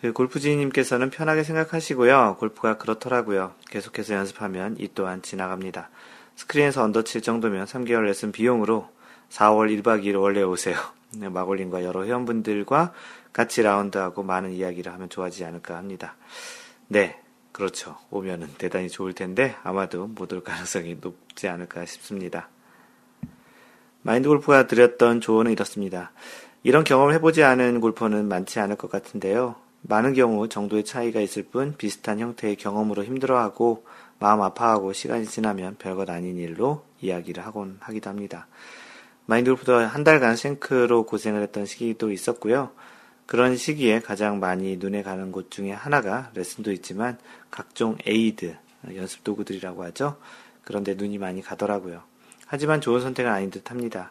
그 0.00 0.12
골프지님께서는 0.12 1.10
편하게 1.10 1.44
생각하시고요. 1.44 2.36
골프가 2.40 2.78
그렇더라고요. 2.78 3.54
계속해서 3.68 4.14
연습하면 4.14 4.76
이 4.78 4.88
또한 4.94 5.22
지나갑니다. 5.22 5.90
스크린에서 6.36 6.82
언더 6.82 7.04
칠 7.04 7.20
정도면 7.20 7.66
3개월 7.66 8.04
레슨 8.04 8.32
비용으로 8.32 8.88
4월 9.30 9.82
1박 9.82 10.04
2일 10.04 10.20
원래 10.20 10.42
오세요. 10.42 10.76
네, 11.16 11.28
마골린과 11.28 11.82
여러 11.84 12.04
회원분들과 12.04 12.92
같이 13.32 13.62
라운드하고 13.62 14.22
많은 14.22 14.52
이야기를 14.52 14.92
하면 14.92 15.08
좋아지지 15.08 15.44
않을까 15.44 15.76
합니다. 15.76 16.16
네, 16.88 17.20
그렇죠. 17.52 17.96
오면은 18.10 18.48
대단히 18.58 18.88
좋을 18.88 19.12
텐데 19.12 19.56
아마도 19.62 20.06
못 20.06 20.32
올 20.32 20.42
가능성이 20.42 20.98
높지 21.00 21.48
않을까 21.48 21.84
싶습니다. 21.86 22.48
마인드 24.02 24.28
골프가 24.28 24.66
드렸던 24.66 25.20
조언은 25.20 25.52
이렇습니다. 25.52 26.12
이런 26.62 26.84
경험을 26.84 27.14
해보지 27.14 27.42
않은 27.42 27.80
골퍼는 27.80 28.28
많지 28.28 28.60
않을 28.60 28.76
것 28.76 28.90
같은데요. 28.90 29.56
많은 29.82 30.12
경우 30.14 30.48
정도의 30.48 30.84
차이가 30.84 31.20
있을 31.20 31.44
뿐 31.44 31.74
비슷한 31.76 32.18
형태의 32.18 32.56
경험으로 32.56 33.04
힘들어하고 33.04 33.84
마음 34.18 34.42
아파하고 34.42 34.92
시간이 34.92 35.26
지나면 35.26 35.76
별것 35.78 36.08
아닌 36.10 36.36
일로 36.36 36.84
이야기를 37.00 37.44
하곤 37.46 37.78
하기도 37.80 38.10
합니다. 38.10 38.46
마인드 39.30 39.48
골프도 39.48 39.76
한 39.76 40.02
달간 40.02 40.34
생크로 40.34 41.06
고생을 41.06 41.40
했던 41.40 41.64
시기도 41.64 42.10
있었고요. 42.10 42.72
그런 43.26 43.56
시기에 43.56 44.00
가장 44.00 44.40
많이 44.40 44.76
눈에 44.76 45.04
가는 45.04 45.30
곳 45.30 45.52
중에 45.52 45.70
하나가 45.70 46.32
레슨도 46.34 46.72
있지만 46.72 47.16
각종 47.48 47.96
aid, 48.04 48.56
연습 48.96 49.22
도구들이라고 49.22 49.84
하죠. 49.84 50.16
그런데 50.64 50.94
눈이 50.94 51.18
많이 51.18 51.42
가더라고요. 51.42 52.02
하지만 52.48 52.80
좋은 52.80 53.00
선택은 53.00 53.30
아닌 53.30 53.52
듯 53.52 53.70
합니다. 53.70 54.10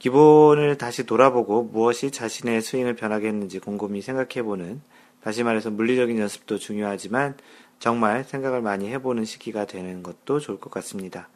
기본을 0.00 0.78
다시 0.78 1.06
돌아보고 1.06 1.62
무엇이 1.62 2.10
자신의 2.10 2.60
스윙을 2.60 2.96
변하게 2.96 3.28
했는지 3.28 3.60
곰곰이 3.60 4.02
생각해보는, 4.02 4.80
다시 5.22 5.44
말해서 5.44 5.70
물리적인 5.70 6.18
연습도 6.18 6.58
중요하지만 6.58 7.36
정말 7.78 8.24
생각을 8.24 8.62
많이 8.62 8.90
해보는 8.90 9.26
시기가 9.26 9.66
되는 9.66 10.02
것도 10.02 10.40
좋을 10.40 10.58
것 10.58 10.72
같습니다. 10.72 11.28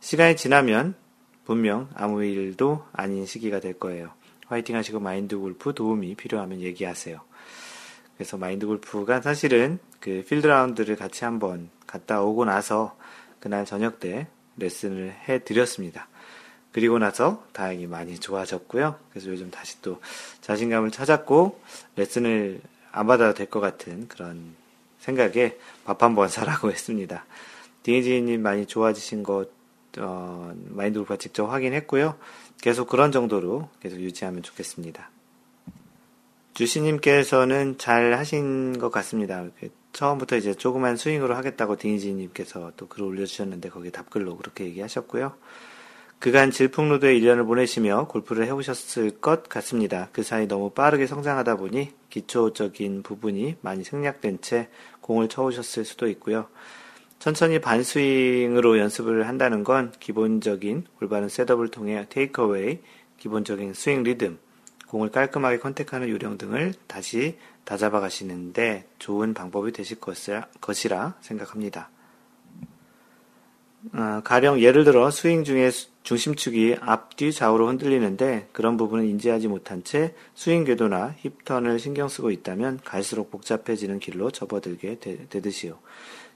시간이 0.00 0.34
지나면 0.34 0.96
분명 1.50 1.88
아무 1.96 2.22
일도 2.22 2.86
아닌 2.92 3.26
시기가 3.26 3.58
될 3.58 3.72
거예요. 3.72 4.12
화이팅 4.46 4.76
하시고 4.76 5.00
마인드 5.00 5.36
골프 5.36 5.74
도움이 5.74 6.14
필요하면 6.14 6.60
얘기하세요. 6.60 7.20
그래서 8.16 8.36
마인드 8.36 8.68
골프가 8.68 9.20
사실은 9.20 9.80
그 9.98 10.24
필드 10.28 10.46
라운드를 10.46 10.94
같이 10.94 11.24
한번 11.24 11.68
갔다 11.88 12.22
오고 12.22 12.44
나서 12.44 12.96
그날 13.40 13.64
저녁 13.64 13.98
때 13.98 14.28
레슨을 14.58 15.12
해 15.28 15.42
드렸습니다. 15.42 16.06
그리고 16.70 17.00
나서 17.00 17.44
다행히 17.52 17.88
많이 17.88 18.20
좋아졌고요. 18.20 18.94
그래서 19.10 19.30
요즘 19.30 19.50
다시 19.50 19.82
또 19.82 20.00
자신감을 20.42 20.92
찾았고 20.92 21.60
레슨을 21.96 22.60
안 22.92 23.08
받아도 23.08 23.34
될 23.34 23.46
것 23.46 23.58
같은 23.58 24.06
그런 24.06 24.54
생각에 25.00 25.58
밥 25.84 26.00
한 26.04 26.14
번 26.14 26.28
사라고 26.28 26.70
했습니다. 26.70 27.24
디니지님 27.82 28.40
많이 28.40 28.66
좋아지신 28.66 29.24
것 29.24 29.48
어, 29.98 30.52
마인드 30.68 30.98
골프가 30.98 31.16
직접 31.16 31.46
확인했고요. 31.46 32.16
계속 32.60 32.88
그런 32.88 33.12
정도로 33.12 33.68
계속 33.80 34.00
유지하면 34.00 34.42
좋겠습니다. 34.42 35.10
주시님께서는 36.54 37.78
잘 37.78 38.14
하신 38.14 38.78
것 38.78 38.90
같습니다. 38.90 39.46
처음부터 39.92 40.36
이제 40.36 40.54
조그만 40.54 40.96
스윙으로 40.96 41.34
하겠다고 41.34 41.76
디니지님께서 41.76 42.72
또 42.76 42.86
글을 42.88 43.06
올려주셨는데 43.06 43.70
거기에 43.70 43.90
답글로 43.90 44.36
그렇게 44.36 44.64
얘기하셨고요. 44.64 45.34
그간 46.18 46.50
질풍노도의 46.50 47.18
1년을 47.18 47.46
보내시며 47.46 48.06
골프를 48.06 48.44
해오셨을 48.46 49.20
것 49.20 49.48
같습니다. 49.48 50.10
그 50.12 50.22
사이 50.22 50.46
너무 50.46 50.68
빠르게 50.70 51.06
성장하다 51.06 51.56
보니 51.56 51.92
기초적인 52.10 53.02
부분이 53.02 53.56
많이 53.62 53.84
생략된 53.84 54.42
채 54.42 54.68
공을 55.00 55.30
쳐오셨을 55.30 55.86
수도 55.86 56.08
있고요. 56.08 56.46
천천히 57.20 57.60
반스윙으로 57.60 58.78
연습을 58.78 59.28
한다는 59.28 59.62
건 59.62 59.92
기본적인 60.00 60.86
올바른 61.02 61.28
setup을 61.28 61.68
통해 61.68 62.06
takeaway, 62.08 62.78
기본적인 63.18 63.74
스윙 63.74 64.02
리듬, 64.04 64.38
공을 64.88 65.10
깔끔하게 65.10 65.58
contact하는 65.58 66.08
요령 66.08 66.38
등을 66.38 66.72
다시 66.86 67.36
다잡아 67.64 68.00
가시는데 68.00 68.86
좋은 68.98 69.34
방법이 69.34 69.70
되실 69.72 69.98
것이라 70.00 71.16
생각합니다. 71.20 71.90
어, 73.92 74.22
가령 74.24 74.60
예를 74.60 74.84
들어 74.84 75.10
스윙 75.10 75.44
중에 75.44 75.70
중심축이 76.02 76.76
앞뒤 76.80 77.32
좌우로 77.32 77.68
흔들리는데 77.68 78.48
그런 78.52 78.78
부분을 78.78 79.04
인지하지 79.04 79.48
못한 79.48 79.84
채 79.84 80.14
스윙 80.34 80.64
궤도나 80.64 81.14
hip 81.18 81.36
turn을 81.36 81.78
신경 81.78 82.08
쓰고 82.08 82.30
있다면 82.30 82.80
갈수록 82.82 83.30
복잡해지는 83.30 83.98
길로 83.98 84.30
접어들게 84.30 85.00
되, 85.00 85.28
되듯이요. 85.28 85.78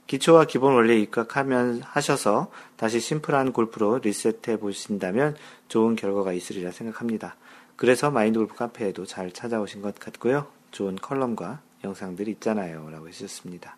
기초와 0.06 0.44
기본 0.44 0.74
원리에 0.74 0.98
입각하면 0.98 1.80
하셔서 1.82 2.50
다시 2.76 3.00
심플한 3.00 3.52
골프로 3.52 3.98
리셋해 3.98 4.58
보신다면 4.58 5.36
좋은 5.68 5.96
결과가 5.96 6.32
있으리라 6.32 6.70
생각합니다. 6.72 7.36
그래서 7.76 8.10
마인드 8.10 8.38
골프 8.38 8.54
카페에도 8.54 9.06
잘 9.06 9.32
찾아오신 9.32 9.82
것 9.82 9.98
같고요. 9.98 10.46
좋은 10.70 10.96
컬럼과 10.96 11.60
영상들이 11.82 12.32
있잖아요. 12.32 12.88
라고 12.90 13.08
해주셨습니다. 13.08 13.76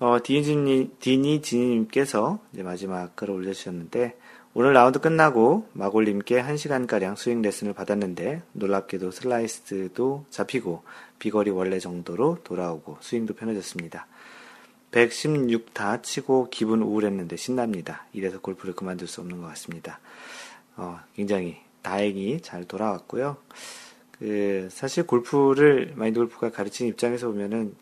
어, 0.00 0.18
디니지님, 0.22 0.96
디니지님께서 0.98 2.38
마지막 2.56 3.14
글을 3.16 3.34
올려주셨는데, 3.34 4.18
오늘 4.52 4.72
라운드 4.72 5.00
끝나고 5.00 5.68
마골님께 5.72 6.42
1시간가량 6.42 7.16
스윙 7.16 7.42
레슨을 7.42 7.72
받았는데, 7.74 8.42
놀랍게도 8.52 9.10
슬라이스도 9.10 10.26
잡히고, 10.30 10.82
비거리 11.18 11.50
원래 11.50 11.78
정도로 11.78 12.38
돌아오고, 12.44 12.98
스윙도 13.00 13.34
편해졌습니다. 13.34 14.06
116다 14.94 16.02
치고 16.02 16.48
기분 16.50 16.82
우울했는데 16.82 17.36
신납니다. 17.36 18.06
이래서 18.12 18.40
골프를 18.40 18.74
그만둘 18.74 19.08
수 19.08 19.20
없는 19.20 19.40
것 19.40 19.48
같습니다. 19.48 19.98
어, 20.76 21.00
굉장히 21.14 21.58
다행히 21.82 22.40
잘 22.40 22.64
돌아왔고요. 22.64 23.36
그, 24.12 24.68
사실 24.70 25.06
골프를, 25.06 25.92
마인드 25.96 26.20
골프가 26.20 26.50
가르치는 26.50 26.90
입장에서 26.92 27.26
보면은, 27.26 27.74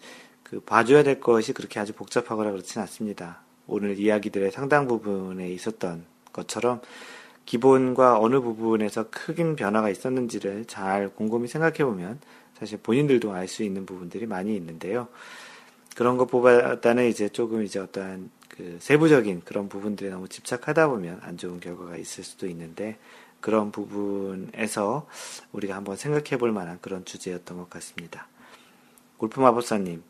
그, 0.42 0.60
봐줘야 0.60 1.02
될 1.02 1.20
것이 1.20 1.52
그렇게 1.52 1.78
아주 1.78 1.92
복잡하거나 1.92 2.50
그렇진 2.50 2.80
않습니다. 2.80 3.40
오늘 3.66 3.98
이야기들의 3.98 4.50
상당 4.50 4.88
부분에 4.88 5.50
있었던 5.50 6.04
것처럼, 6.32 6.80
기본과 7.44 8.18
어느 8.18 8.40
부분에서 8.40 9.10
크긴 9.10 9.56
변화가 9.56 9.90
있었는지를 9.90 10.64
잘 10.64 11.10
곰곰이 11.10 11.48
생각해 11.48 11.84
보면, 11.84 12.18
사실 12.58 12.78
본인들도 12.78 13.32
알 13.32 13.46
수 13.46 13.62
있는 13.62 13.84
부분들이 13.84 14.26
많이 14.26 14.56
있는데요. 14.56 15.08
그런 15.96 16.16
것보다는 16.16 17.08
이제 17.08 17.28
조금 17.28 17.62
이제 17.62 17.78
어떠한 17.78 18.30
그 18.48 18.76
세부적인 18.80 19.42
그런 19.44 19.68
부분들에 19.68 20.10
너무 20.10 20.28
집착하다 20.28 20.88
보면 20.88 21.20
안 21.22 21.36
좋은 21.36 21.60
결과가 21.60 21.96
있을 21.96 22.24
수도 22.24 22.46
있는데 22.46 22.98
그런 23.40 23.72
부분에서 23.72 25.06
우리가 25.52 25.74
한번 25.74 25.96
생각해 25.96 26.38
볼 26.38 26.52
만한 26.52 26.78
그런 26.80 27.04
주제였던 27.04 27.56
것 27.56 27.70
같습니다. 27.70 28.28
골프 29.16 29.40
마법사님, 29.40 30.02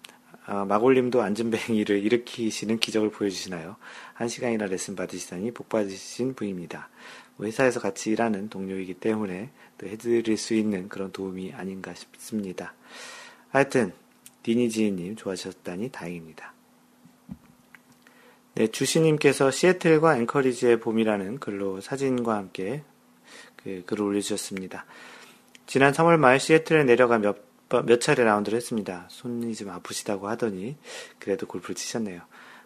아, 0.45 0.65
마골님도 0.65 1.23
안전뱅이를 1.23 2.03
일으키시는 2.03 2.79
기적을 2.79 3.11
보여주시나요? 3.11 3.77
한 4.15 4.29
시간이나 4.29 4.67
레슨 4.67 4.97
받으시다니 4.97 5.53
복 5.53 5.69
받으신 5.69 6.35
분입니다. 6.35 6.89
뭐 7.37 7.47
회사에서 7.47 7.81
같이 7.81 8.11
일하는 8.11 8.49
동료이기 8.49 8.95
때문에 8.95 9.51
또 9.79 9.87
해드릴 9.87 10.37
수 10.37 10.55
있는 10.55 10.89
그런 10.89 11.13
도움이 11.13 11.53
아닌가 11.55 11.95
싶습니다. 11.95 12.75
하여튼, 13.51 13.93
디니지님 14.43 15.17
좋아하셨다니 15.17 15.91
다행입니다. 15.91 16.53
네, 18.55 18.67
주시님께서 18.67 19.51
시애틀과 19.51 20.19
앵커리지의 20.19 20.81
봄이라는 20.81 21.39
글로 21.39 21.81
사진과 21.81 22.37
함께 22.37 22.83
그 23.57 23.83
글을 23.87 24.05
올려주셨습니다. 24.05 24.85
지난 25.67 25.93
3월 25.93 26.19
말 26.19 26.39
시애틀에 26.39 26.85
내려가 26.85 27.19
몇, 27.19 27.39
몇 27.87 28.01
차례 28.01 28.25
라운드를 28.25 28.57
했습니다. 28.57 29.07
손이 29.09 29.55
좀 29.55 29.71
아프시다고 29.71 30.29
하더니 30.29 30.77
그래도 31.19 31.47
골프를 31.47 31.75
치셨네요. 31.75 32.21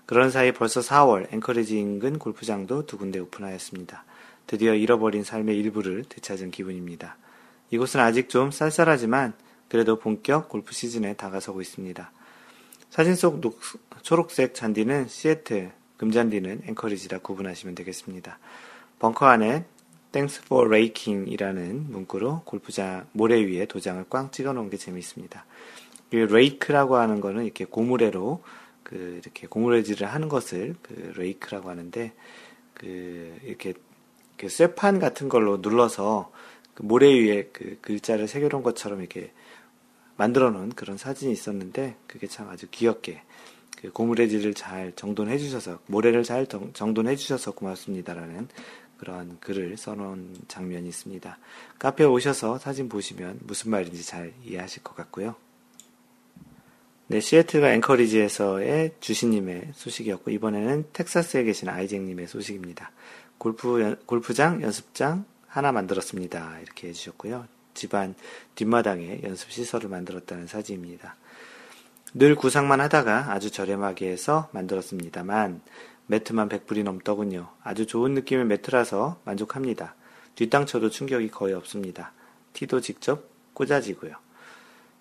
그런 0.06 0.30
사이 0.30 0.52
벌써 0.52 0.80
4월 0.80 1.32
앵커리지 1.32 1.78
인근 1.78 2.18
골프장도 2.18 2.86
두 2.86 2.98
군데 2.98 3.18
오픈하였습니다. 3.18 4.04
드디어 4.46 4.74
잃어버린 4.74 5.24
삶의 5.24 5.56
일부를 5.58 6.04
되찾은 6.08 6.50
기분입니다. 6.52 7.16
이곳은 7.70 8.00
아직 8.00 8.28
좀 8.28 8.50
쌀쌀하지만 8.50 9.34
그래도 9.68 9.98
본격 9.98 10.48
골프 10.48 10.72
시즌에 10.72 11.14
다가서고 11.14 11.60
있습니다. 11.60 12.10
사진 12.90 13.14
속 13.14 13.40
녹, 13.40 13.60
초록색 14.02 14.54
잔디는 14.54 15.08
시애틀, 15.08 15.72
금잔디는 15.96 16.62
앵커리지라 16.68 17.18
구분하시면 17.18 17.74
되겠습니다. 17.74 18.38
벙커 18.98 19.26
안에 19.26 19.64
Thanks 20.12 20.42
for 20.46 20.66
Raking이라는 20.66 21.90
문구로 21.90 22.42
골프장 22.44 23.06
모래 23.12 23.44
위에 23.44 23.66
도장을 23.66 24.04
꽝 24.08 24.30
찍어 24.30 24.52
놓은 24.52 24.70
게 24.70 24.76
재미있습니다. 24.76 25.44
이 26.12 26.16
레이크라고 26.16 26.96
하는 26.96 27.20
거는 27.20 27.44
이렇게 27.44 27.64
고무래로 27.64 28.42
그 28.82 29.20
이렇게 29.22 29.46
고무래질을 29.46 30.06
하는 30.06 30.28
것을 30.28 30.76
그 30.80 31.12
레이크라고 31.16 31.68
하는데 31.68 32.12
그 32.72 33.36
이렇게 33.42 33.74
그 34.36 34.48
쇠판 34.48 35.00
같은 35.00 35.28
걸로 35.28 35.58
눌러서 35.58 36.30
그 36.74 36.82
모래 36.82 37.08
위에 37.08 37.50
그 37.52 37.78
글자를 37.80 38.28
새겨놓은 38.28 38.62
것처럼 38.62 39.00
이렇게 39.00 39.32
만들어 40.16 40.50
놓은 40.50 40.70
그런 40.70 40.96
사진이 40.96 41.32
있었는데 41.32 41.96
그게 42.06 42.26
참 42.26 42.48
아주 42.48 42.66
귀엽게 42.70 43.22
그 43.76 43.92
고무래질을 43.92 44.54
잘 44.54 44.92
정돈해 44.96 45.38
주셔서 45.38 45.78
모래를 45.86 46.22
잘 46.22 46.46
정돈해 46.46 47.16
주셔서 47.16 47.52
고맙습니다라는 47.52 48.48
그런 48.98 49.38
글을 49.40 49.76
써놓은 49.76 50.34
장면이 50.48 50.88
있습니다. 50.88 51.38
카페에 51.78 52.06
오셔서 52.06 52.58
사진 52.58 52.88
보시면 52.88 53.40
무슨 53.42 53.70
말인지 53.70 54.04
잘 54.04 54.32
이해하실 54.44 54.82
것 54.82 54.96
같고요. 54.96 55.36
네, 57.08 57.20
시애틀과 57.20 57.72
앵커리지에서의 57.74 58.94
주신님의 58.98 59.72
소식이었고 59.74 60.30
이번에는 60.30 60.86
텍사스에 60.92 61.44
계신 61.44 61.68
아이잭님의 61.68 62.26
소식입니다. 62.26 62.90
골프 63.38 63.96
골프장 64.06 64.62
연습장 64.62 65.24
하나 65.46 65.70
만들었습니다. 65.70 66.58
이렇게 66.60 66.88
해주셨고요. 66.88 67.55
집안 67.76 68.16
뒷마당에 68.56 69.20
연습 69.22 69.52
시설을 69.52 69.88
만들었다는 69.88 70.48
사진입니다. 70.48 71.14
늘 72.14 72.34
구상만 72.34 72.80
하다가 72.80 73.32
아주 73.32 73.50
저렴하게 73.52 74.08
해서 74.08 74.48
만들었습니다만 74.52 75.60
매트만 76.06 76.48
100불이 76.48 76.82
넘더군요. 76.82 77.48
아주 77.62 77.86
좋은 77.86 78.14
느낌의 78.14 78.46
매트라서 78.46 79.20
만족합니다. 79.24 79.94
뒷땅 80.34 80.66
쳐도 80.66 80.90
충격이 80.90 81.30
거의 81.30 81.54
없습니다. 81.54 82.12
티도 82.52 82.80
직접 82.80 83.28
꽂아지고요. 83.54 84.14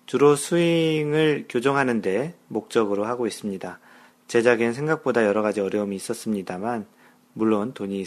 주로 0.06 0.36
스윙을 0.36 1.46
교정하는데 1.48 2.34
목적으로 2.48 3.06
하고 3.06 3.26
있습니다. 3.26 3.80
제작엔 4.28 4.72
생각보다 4.72 5.24
여러 5.24 5.42
가지 5.42 5.60
어려움이 5.60 5.96
있었습니다만 5.96 6.86
물론 7.32 7.74
돈이 7.74 8.04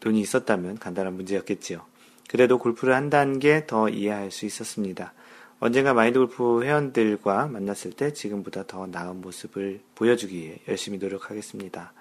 돈이 0.00 0.20
있었다면 0.20 0.78
간단한 0.78 1.14
문제였겠지요. 1.14 1.84
그래도 2.28 2.58
골프를 2.58 2.94
한 2.94 3.10
단계 3.10 3.66
더 3.66 3.88
이해할 3.88 4.30
수 4.30 4.46
있었습니다. 4.46 5.12
언젠가 5.60 5.94
마인드 5.94 6.18
골프 6.18 6.62
회원들과 6.62 7.46
만났을 7.46 7.92
때 7.92 8.12
지금보다 8.12 8.66
더 8.66 8.86
나은 8.86 9.20
모습을 9.20 9.80
보여주기 9.94 10.36
위해 10.36 10.58
열심히 10.68 10.98
노력하겠습니다. 10.98 11.92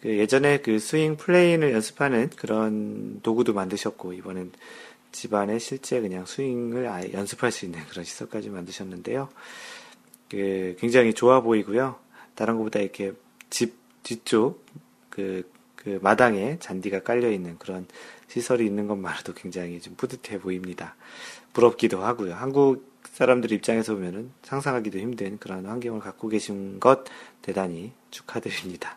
그 0.00 0.18
예전에 0.18 0.58
그 0.58 0.78
스윙 0.78 1.16
plane을 1.16 1.72
연습하는 1.72 2.30
그런 2.30 3.20
도구도 3.22 3.52
만드셨고, 3.52 4.12
이번엔 4.12 4.52
집안에 5.12 5.58
실제 5.58 6.00
그냥 6.00 6.26
스윙을 6.26 6.88
아예 6.88 7.12
연습할 7.12 7.52
수 7.52 7.64
있는 7.64 7.80
그런 7.88 8.04
시설까지 8.04 8.50
만드셨는데요. 8.50 9.28
그 10.28 10.76
굉장히 10.78 11.14
좋아 11.14 11.40
보이고요. 11.40 11.96
다른 12.34 12.56
것보다 12.56 12.80
이렇게 12.80 13.12
집 13.50 13.74
뒤쪽 14.02 14.64
그, 15.10 15.48
그 15.76 15.98
마당에 16.02 16.58
잔디가 16.58 17.02
깔려 17.02 17.30
있는 17.30 17.58
그런 17.58 17.86
시설이 18.32 18.64
있는 18.64 18.86
것만으로도 18.86 19.34
굉장히 19.34 19.78
좀 19.78 19.94
뿌듯해 19.94 20.40
보입니다. 20.40 20.96
부럽기도 21.52 22.02
하고요. 22.02 22.32
한국 22.32 22.90
사람들 23.12 23.52
입장에서 23.52 23.92
보면은 23.92 24.30
상상하기도 24.42 24.98
힘든 24.98 25.38
그런 25.38 25.66
환경을 25.66 26.00
갖고 26.00 26.28
계신 26.28 26.80
것 26.80 27.04
대단히 27.42 27.92
축하드립니다. 28.10 28.96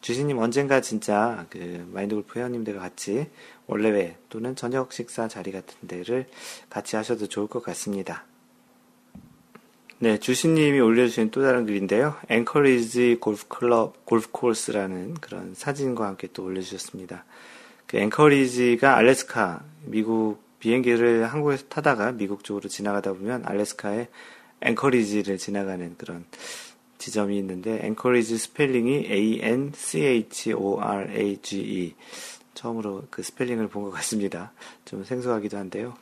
주신님 0.00 0.38
언젠가 0.38 0.80
진짜 0.80 1.46
그 1.48 1.88
마인드 1.92 2.16
골프 2.16 2.36
회원님들과 2.36 2.80
같이 2.80 3.28
원래회 3.68 4.16
또는 4.28 4.56
저녁 4.56 4.92
식사 4.92 5.28
자리 5.28 5.52
같은 5.52 5.86
데를 5.86 6.26
같이 6.68 6.96
하셔도 6.96 7.28
좋을 7.28 7.46
것 7.46 7.62
같습니다. 7.62 8.24
네, 10.00 10.18
주신님이 10.18 10.80
올려주신 10.80 11.30
또 11.30 11.42
다른 11.42 11.66
글인데요. 11.66 12.16
앵커리지 12.28 13.18
골프 13.20 13.46
클럽, 13.46 14.04
골프 14.04 14.32
코스라는 14.32 15.14
그런 15.14 15.54
사진과 15.54 16.04
함께 16.04 16.26
또 16.32 16.42
올려주셨습니다. 16.42 17.24
그 17.92 17.98
앵커리지가 17.98 18.96
알래스카, 18.96 19.62
미국 19.84 20.42
비행기를 20.60 21.30
한국에서 21.30 21.64
타다가 21.68 22.12
미국 22.12 22.42
쪽으로 22.42 22.70
지나가다 22.70 23.12
보면 23.12 23.42
알래스카에 23.44 24.08
앵커리지를 24.62 25.36
지나가는 25.36 25.94
그런 25.98 26.24
지점이 26.96 27.36
있는데 27.36 27.80
앵커리지 27.82 28.38
스펠링이 28.38 29.08
A-N-C-H-O-R-A-G-E 29.10 31.94
처음으로 32.54 33.04
그 33.10 33.22
스펠링을 33.22 33.68
본 33.68 33.84
것 33.84 33.90
같습니다. 33.90 34.52
좀 34.86 35.04
생소하기도 35.04 35.58
한데요. 35.58 35.94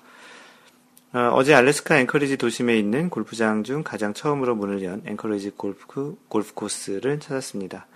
어, 1.12 1.42
제 1.42 1.54
알래스카 1.54 1.98
앵커리지 1.98 2.36
도심에 2.36 2.78
있는 2.78 3.10
골프장 3.10 3.64
중 3.64 3.82
가장 3.82 4.14
처음으로 4.14 4.54
문을 4.54 4.84
연 4.84 5.02
앵커리지 5.06 5.54
골프, 5.56 6.16
골프 6.28 6.54
코스를 6.54 7.18
찾았습니다. 7.18 7.88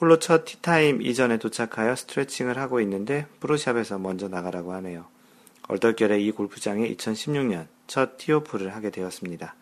홀로 0.00 0.18
첫 0.18 0.44
tee 0.44 0.68
time 0.68 1.00
이전에 1.02 1.38
도착하여 1.38 1.94
스트레칭을 1.94 2.58
하고 2.58 2.80
있는데 2.80 3.26
pro 3.40 3.56
shop에서 3.56 3.98
먼저 3.98 4.28
나가라고 4.28 4.72
하네요. 4.74 5.06
얼떨결에 5.68 6.20
이 6.20 6.30
골프장에 6.32 6.92
2016년 6.94 7.66
첫 7.86 8.16
티오프를 8.16 8.74
하게 8.74 8.90
되었습니다. 8.90 9.54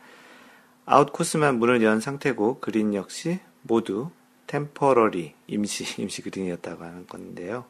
아웃 0.86 1.12
코스만 1.12 1.58
문을 1.58 1.82
연 1.82 2.00
상태고 2.00 2.60
그린 2.60 2.94
역시 2.94 3.38
모두 3.62 4.10
temporary 4.46 5.34
임시 5.46 5.84
임시 6.00 6.22
그린이었다고 6.22 6.82
하는 6.84 7.06
건데요. 7.06 7.66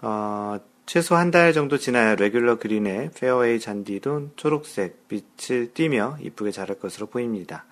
어, 0.00 0.58
최소 0.86 1.16
한 1.16 1.30
달 1.30 1.52
정도 1.52 1.76
지나야 1.76 2.14
레귤러 2.14 2.58
그린의 2.58 3.10
페어웨이 3.14 3.60
잔디도 3.60 4.30
초록색 4.36 5.08
빛을 5.08 5.74
띠며 5.74 6.16
이쁘게 6.22 6.50
자랄 6.50 6.78
것으로 6.78 7.08
보입니다. 7.08 7.66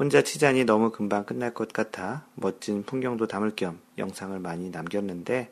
혼자 0.00 0.22
치자니 0.22 0.64
너무 0.64 0.90
금방 0.90 1.26
끝날 1.26 1.52
것 1.52 1.74
같아 1.74 2.24
멋진 2.34 2.84
풍경도 2.84 3.26
담을 3.26 3.54
겸 3.54 3.78
영상을 3.98 4.36
많이 4.38 4.70
남겼는데 4.70 5.50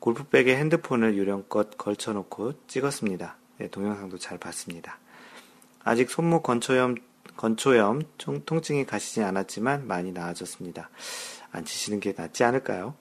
골프백에 0.00 0.56
핸드폰을 0.56 1.16
요령껏 1.16 1.78
걸쳐놓고 1.78 2.66
찍었습니다. 2.66 3.36
네, 3.58 3.68
동영상도 3.68 4.18
잘 4.18 4.38
봤습니다. 4.38 4.98
아직 5.84 6.10
손목 6.10 6.42
건초염 6.42 6.96
건초염, 7.36 8.02
통증이 8.18 8.86
가시지 8.86 9.22
않았지만 9.22 9.86
많이 9.86 10.10
나아졌습니다. 10.10 10.90
안 11.52 11.64
치시는 11.64 12.00
게 12.00 12.12
낫지 12.16 12.42
않을까요? 12.42 12.96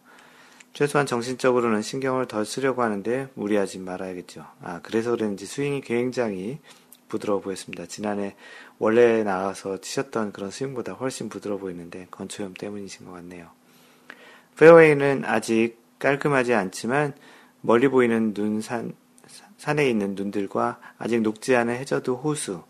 최소한 0.73 1.07
정신적으로는 1.07 1.81
신경을 1.81 2.27
덜 2.27 2.45
쓰려고 2.45 2.83
하는데 2.83 3.27
무리하지 3.33 3.79
말아야겠죠. 3.79 4.45
아, 4.61 4.81
그래서 4.83 5.09
그런지 5.11 5.47
스윙이 5.47 5.81
굉장히 5.81 6.59
부드러워 7.07 7.39
보였습니다. 7.39 7.85
지난해 7.85 8.35
원래 8.77 9.23
나와서 9.23 9.79
치셨던 9.79 10.31
그런 10.31 10.51
스윙보다 10.51 10.93
훨씬 10.93 11.29
부드러워 11.29 11.59
보이는데 11.59 12.07
건초염 12.11 12.53
때문이신 12.53 13.05
것 13.05 13.13
같네요. 13.13 13.49
페어웨이는 14.57 15.23
아직 15.25 15.77
깔끔하지 15.99 16.53
않지만 16.53 17.13
멀리 17.61 17.87
보이는 17.87 18.33
눈 18.33 18.61
산, 18.61 18.93
산에 19.57 19.89
있는 19.89 20.15
눈들과 20.15 20.79
아직 20.97 21.21
녹지 21.21 21.55
않은 21.55 21.75
해저드 21.75 22.11
호수, 22.11 22.63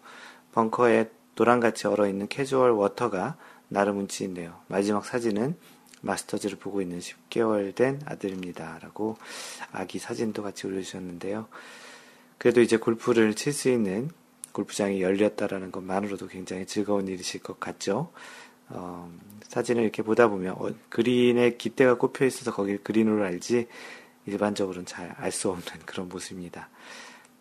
벙커에 0.54 1.10
노란같이 1.36 1.88
얼어있는 1.88 2.28
캐주얼 2.28 2.72
워터가 2.72 3.38
나름 3.68 4.00
운치 4.00 4.24
있네요. 4.26 4.62
마지막 4.68 5.06
사진은 5.06 5.56
마스터즈를 6.02 6.58
보고 6.58 6.82
있는 6.82 7.00
10개월 7.00 7.74
된 7.76 8.00
아들입니다. 8.06 8.80
라고 8.82 9.18
아기 9.72 10.00
사진도 10.00 10.44
같이 10.44 10.68
올려주셨는데요. 10.68 11.48
그래도 12.38 12.62
이제 12.62 12.78
골프를 12.78 13.34
칠 13.34 13.54
수 13.54 13.70
있는 13.70 14.10
골프장이 14.56 15.02
열렸다라는 15.02 15.72
것만으로도 15.72 16.28
굉장히 16.28 16.66
즐거운 16.66 17.08
일이실 17.10 17.44
것 17.44 17.60
같죠. 17.60 18.12
어, 18.70 19.12
사진을 19.50 19.84
이렇게 19.84 20.02
보다 20.02 20.28
보면 20.30 20.56
어, 20.58 20.70
그린에 20.90 21.58
깃대가 21.58 21.96
꼽혀 21.98 22.26
있어서 22.26 22.54
거길 22.54 22.82
그린으로 22.84 23.24
알지 23.26 23.68
일반적으로는 24.26 24.86
잘 24.86 25.14
알 25.20 25.32
수 25.32 25.50
없는 25.50 25.66
그런 25.86 26.08
모습입니다. 26.10 26.70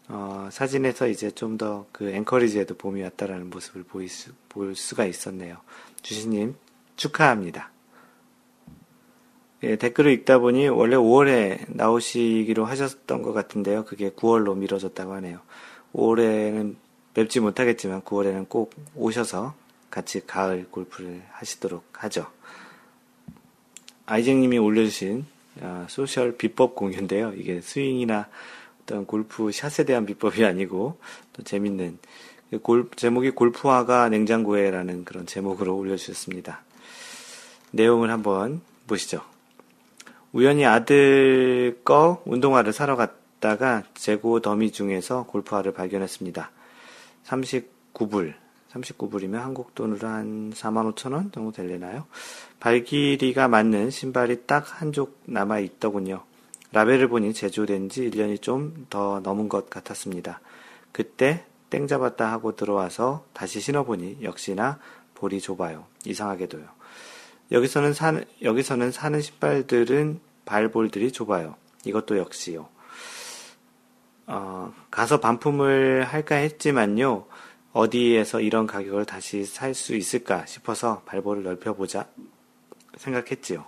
어, 0.09 0.49
사진에서 0.53 1.07
이제 1.09 1.31
좀 1.31 1.57
더 1.57 1.87
그 1.93 2.11
앵커리지에도 2.11 2.75
봄이 2.77 3.01
왔다라는 3.03 3.49
모습을 3.49 3.85
보일 3.85 4.09
수, 4.09 4.33
볼 4.49 4.75
수가 4.75 5.07
있었네요. 5.07 5.57
주신님 6.03 6.57
축하합니다. 6.97 7.71
예, 9.63 9.77
댓글을 9.77 10.11
읽다 10.13 10.41
보니 10.41 10.69
원래 10.69 10.97
5월에 10.97 11.65
나오시기로 11.69 12.67
하셨던 12.67 13.23
것 13.23 13.33
같은데요. 13.33 13.85
그게 13.87 14.11
9월로 14.11 14.57
미뤄졌다고 14.59 15.15
하네요. 15.15 15.41
5월에는 15.95 16.75
뵙지 17.15 17.41
못하겠지만 17.41 18.03
9월에는 18.03 18.49
꼭 18.49 18.75
오셔서 18.95 19.55
같이 19.91 20.27
가을 20.27 20.67
골프를 20.71 21.23
하시도록 21.31 21.85
하죠. 21.93 22.27
아이쟁님이 24.07 24.59
올려주신 24.59 25.25
어, 25.61 25.87
소셜 25.89 26.37
비법 26.37 26.75
공유인데요. 26.75 27.33
이게 27.35 27.61
스윙이나 27.61 28.29
어떤 28.83 29.07
골프 29.07 29.51
샷에 29.53 29.85
대한 29.85 30.05
비법이 30.05 30.45
아니고 30.45 30.99
또 31.33 31.43
재밌는 31.43 31.99
그 32.51 32.59
골, 32.59 32.91
제목이 32.97 33.31
골프화가 33.31 34.09
냉장고에라는 34.09 35.05
그런 35.05 35.27
제목으로 35.27 35.77
올려주셨습니다. 35.77 36.63
내용을 37.71 38.11
한번 38.11 38.61
보시죠. 38.87 39.23
우연히 40.33 40.67
아들 40.67 41.81
거 41.85 42.23
운동화를 42.27 42.73
사러 42.73 42.97
갔다가 42.97 43.85
재고 43.95 44.41
더미 44.41 44.73
중에서 44.73 45.25
골프화를 45.27 45.73
발견했습니다. 45.73 46.51
39불, 47.27 48.35
39불이면 48.73 49.35
한국 49.35 49.75
돈으로 49.75 50.07
한 50.09 50.53
45,000원 50.55 51.33
정도 51.33 51.53
될려나요? 51.53 52.07
발 52.61 52.85
길이가 52.85 53.49
맞는 53.49 53.91
신발이 53.91 54.47
딱 54.47 54.81
한 54.81 54.93
쪽 54.93 55.21
남아 55.27 55.61
있더군요. 55.61 56.23
라벨을 56.73 57.09
보니 57.09 57.33
제조된 57.35 57.89
지 57.89 58.11
1년이 58.11 58.43
좀 58.43 58.87
더 58.91 59.21
넘은 59.21 59.49
것 59.49 59.71
같았습니다. 59.71 60.41
그때 60.93 61.45
땡 61.71 61.87
잡았다 61.87 62.31
하고 62.31 62.57
들어와서 62.57 63.25
다시 63.33 63.61
신어보니 63.61 64.19
역시나 64.23 64.79
볼이 65.15 65.41
좁아요. 65.41 65.87
이상하게도요. 66.05 66.65
여기서는 67.53 67.95
사, 67.95 68.21
여기서는 68.43 68.91
사는 68.91 69.21
신발들은 69.21 70.21
발볼들이 70.45 71.13
좁아요. 71.13 71.55
이것도 71.85 72.19
역시요. 72.19 72.69
어, 74.27 74.73
가서 74.91 75.21
반품을 75.21 76.05
할까 76.05 76.37
했지만요. 76.37 77.27
어디에서 77.73 78.41
이런 78.41 78.67
가격을 78.67 79.05
다시 79.05 79.45
살 79.45 79.75
수 79.75 79.95
있을까 79.97 80.47
싶어서 80.47 81.03
발볼을 81.07 81.43
넓혀보자 81.43 82.07
생각했지요. 82.97 83.65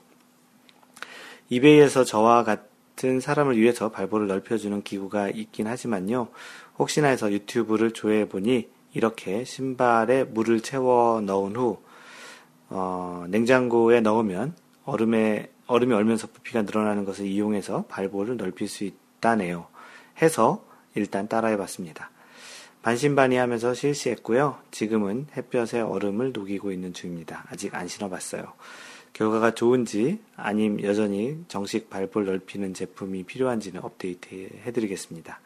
이베이에서 1.49 2.05
저와 2.05 2.45
같은 2.45 3.21
사람을 3.21 3.57
위해서 3.57 3.90
발볼을 3.90 4.27
넓혀주는 4.29 4.83
기구가 4.83 5.29
있긴 5.31 5.66
하지만요. 5.66 6.29
혹시나 6.79 7.09
해서 7.09 7.33
유튜브를 7.33 7.92
조회해보니 7.92 8.69
이렇게 8.95 9.45
신발에 9.45 10.25
물을 10.25 10.61
채워 10.61 11.21
넣은 11.21 11.57
후 11.57 11.83
어, 12.69 13.27
냉장고에 13.29 14.01
넣으면 14.01 14.55
얼음에 14.85 15.51
얼음이 15.66 15.92
얼면서 15.92 16.29
부피가 16.29 16.62
늘어나는 16.62 17.05
것을 17.05 17.27
이용해서 17.27 17.87
발볼을 17.88 18.37
넓힐 18.37 18.69
수 18.69 18.85
있다네요. 18.85 19.66
해서 20.20 20.64
일단 20.94 21.29
따라해 21.29 21.57
봤습니다. 21.57 22.11
반신반의하면서 22.83 23.74
실시했고요. 23.74 24.59
지금은 24.70 25.26
햇볕에 25.37 25.81
얼음을 25.81 26.33
녹이고 26.33 26.70
있는 26.70 26.92
중입니다. 26.92 27.44
아직 27.50 27.74
안 27.74 27.88
신어봤어요. 27.88 28.52
결과가 29.12 29.55
좋은지 29.55 30.20
아님 30.37 30.83
여전히 30.83 31.38
정식 31.48 31.90
발볼 31.90 32.26
넓히는 32.26 32.74
제품이 32.74 33.24
필요한지는 33.24 33.83
업데이트 33.83 34.50
해드리겠습니다. 34.66 35.40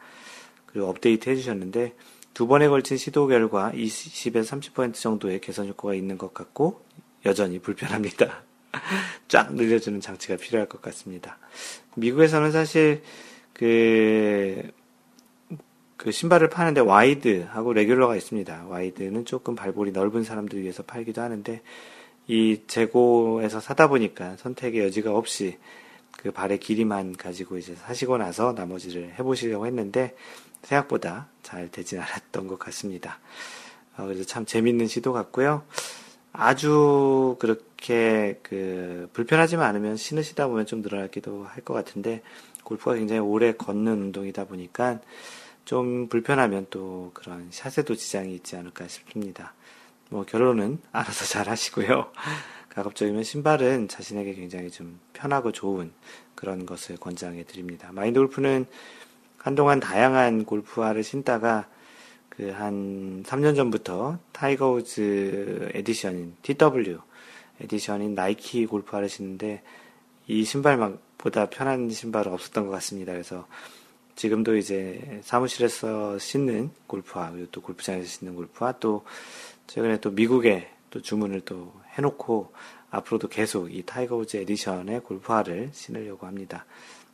그리고 0.65 0.87
업데이트 0.87 1.29
해주셨는데 1.29 1.95
두 2.33 2.47
번에 2.47 2.67
걸친 2.67 2.97
시도 2.97 3.27
결과 3.27 3.71
20에서 3.73 4.61
30% 4.73 4.93
정도의 4.93 5.41
개선 5.41 5.67
효과가 5.67 5.93
있는 5.95 6.17
것 6.17 6.33
같고 6.33 6.85
여전히 7.25 7.59
불편합니다. 7.59 8.43
쫙 9.27 9.53
늘려주는 9.53 9.99
장치가 9.99 10.35
필요할 10.37 10.67
것 10.67 10.81
같습니다. 10.81 11.37
미국에서는 11.95 12.51
사실 12.51 13.03
그, 13.53 14.71
그 15.97 16.11
신발을 16.11 16.49
파는데 16.49 16.81
wide하고 16.81 17.73
regular가 17.73 18.15
있습니다. 18.15 18.65
wide는 18.67 19.25
조금 19.25 19.55
발볼이 19.55 19.91
넓은 19.91 20.23
사람들 20.23 20.61
위해서 20.61 20.83
팔기도 20.83 21.21
하는데 21.21 21.61
이 22.27 22.61
재고에서 22.67 23.59
사다 23.59 23.87
보니까 23.87 24.37
선택의 24.37 24.83
여지가 24.85 25.15
없이 25.15 25.57
그 26.17 26.31
발의 26.31 26.59
길이만 26.59 27.15
가지고 27.17 27.57
이제 27.57 27.75
사시고 27.75 28.17
나서 28.17 28.53
나머지를 28.53 29.13
해보시려고 29.17 29.65
했는데 29.65 30.15
생각보다 30.63 31.27
잘 31.41 31.69
되진 31.69 31.99
않았던 31.99 32.47
것 32.47 32.59
같습니다. 32.59 33.19
어, 33.97 34.05
그래서 34.05 34.23
참 34.23 34.45
재밌는 34.45 34.87
시도 34.87 35.13
같고요. 35.13 35.63
아주 36.33 37.35
그렇게 37.39 38.39
그 38.43 39.09
불편하지만 39.13 39.65
않으면 39.67 39.97
신으시다 39.97 40.47
보면 40.47 40.65
좀 40.65 40.81
늘어나기도 40.81 41.43
할 41.43 41.63
것 41.63 41.73
같은데 41.73 42.21
골프가 42.63 42.95
굉장히 42.95 43.19
오래 43.21 43.53
걷는 43.53 43.91
운동이다 43.91 44.45
보니까 44.45 44.99
좀 45.65 46.07
불편하면 46.07 46.67
또 46.69 47.11
그런 47.13 47.47
샷에도 47.51 47.95
지장이 47.95 48.33
있지 48.35 48.55
않을까 48.55 48.87
싶습니다. 48.87 49.53
뭐 50.09 50.25
결론은 50.25 50.79
알아서 50.91 51.25
잘 51.25 51.49
하시고요. 51.49 52.11
가급적이면 52.69 53.23
신발은 53.23 53.87
자신에게 53.87 54.33
굉장히 54.33 54.71
좀 54.71 54.99
편하고 55.13 55.51
좋은 55.51 55.91
그런 56.35 56.65
것을 56.65 56.97
권장해 56.97 57.43
드립니다. 57.43 57.89
마인드 57.91 58.19
골프는 58.19 58.65
한동안 59.37 59.79
다양한 59.79 60.45
골프화를 60.45 61.03
신다가 61.03 61.67
그 62.29 62.51
한 62.51 63.23
3년 63.23 63.55
전부터 63.55 64.17
타이거 64.31 64.71
우즈 64.71 65.69
edition인 65.73 66.35
TW 66.41 66.97
에디션인 67.59 68.15
나이키 68.15 68.65
골프화를 68.65 69.09
신는데 69.09 69.61
이 70.27 70.43
신발 70.43 70.77
보다 71.21 71.49
편한 71.49 71.89
신발은 71.89 72.33
없었던 72.33 72.65
것 72.65 72.71
같습니다. 72.71 73.13
그래서 73.13 73.47
지금도 74.15 74.57
이제 74.57 75.21
사무실에서 75.23 76.19
신는 76.19 76.71
골프화 76.87 77.31
그리고 77.31 77.47
또 77.51 77.61
골프장에서 77.61 78.07
신는 78.07 78.35
골프화 78.35 78.73
또 78.79 79.05
최근에 79.67 80.01
또 80.01 80.11
미국에 80.11 80.69
또 80.89 81.01
주문을 81.01 81.41
또 81.41 81.73
해놓고 81.97 82.51
앞으로도 82.89 83.29
계속 83.29 83.73
이 83.73 83.83
타이거 83.83 84.17
우즈 84.17 84.37
edition의 84.37 85.01
골프화를 85.01 85.69
신으려고 85.71 86.27
합니다. 86.27 86.65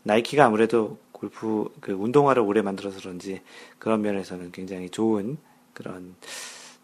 나이키가 0.04 0.46
아무래도 0.46 0.98
골프 1.12 1.72
그 1.80 1.92
운동화를 1.92 2.42
오래 2.42 2.62
만들어서 2.62 3.00
그런지 3.00 3.42
그런 3.78 4.02
면에서는 4.02 4.52
굉장히 4.52 4.90
좋은 4.90 5.38
그런 5.74 6.16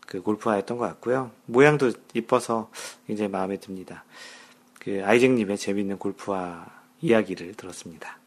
그 0.05 0.21
골프화였던 0.21 0.77
것 0.77 0.85
같고요. 0.85 1.31
모양도 1.45 1.91
이뻐서 2.13 2.69
굉장히 3.07 3.31
마음에 3.31 3.57
듭니다. 3.57 4.03
그 4.79 5.01
아이잭님의 5.03 5.57
재밌는 5.57 5.97
골프화 5.97 6.65
이야기를 7.03 7.53
들었습니다. 7.55 8.17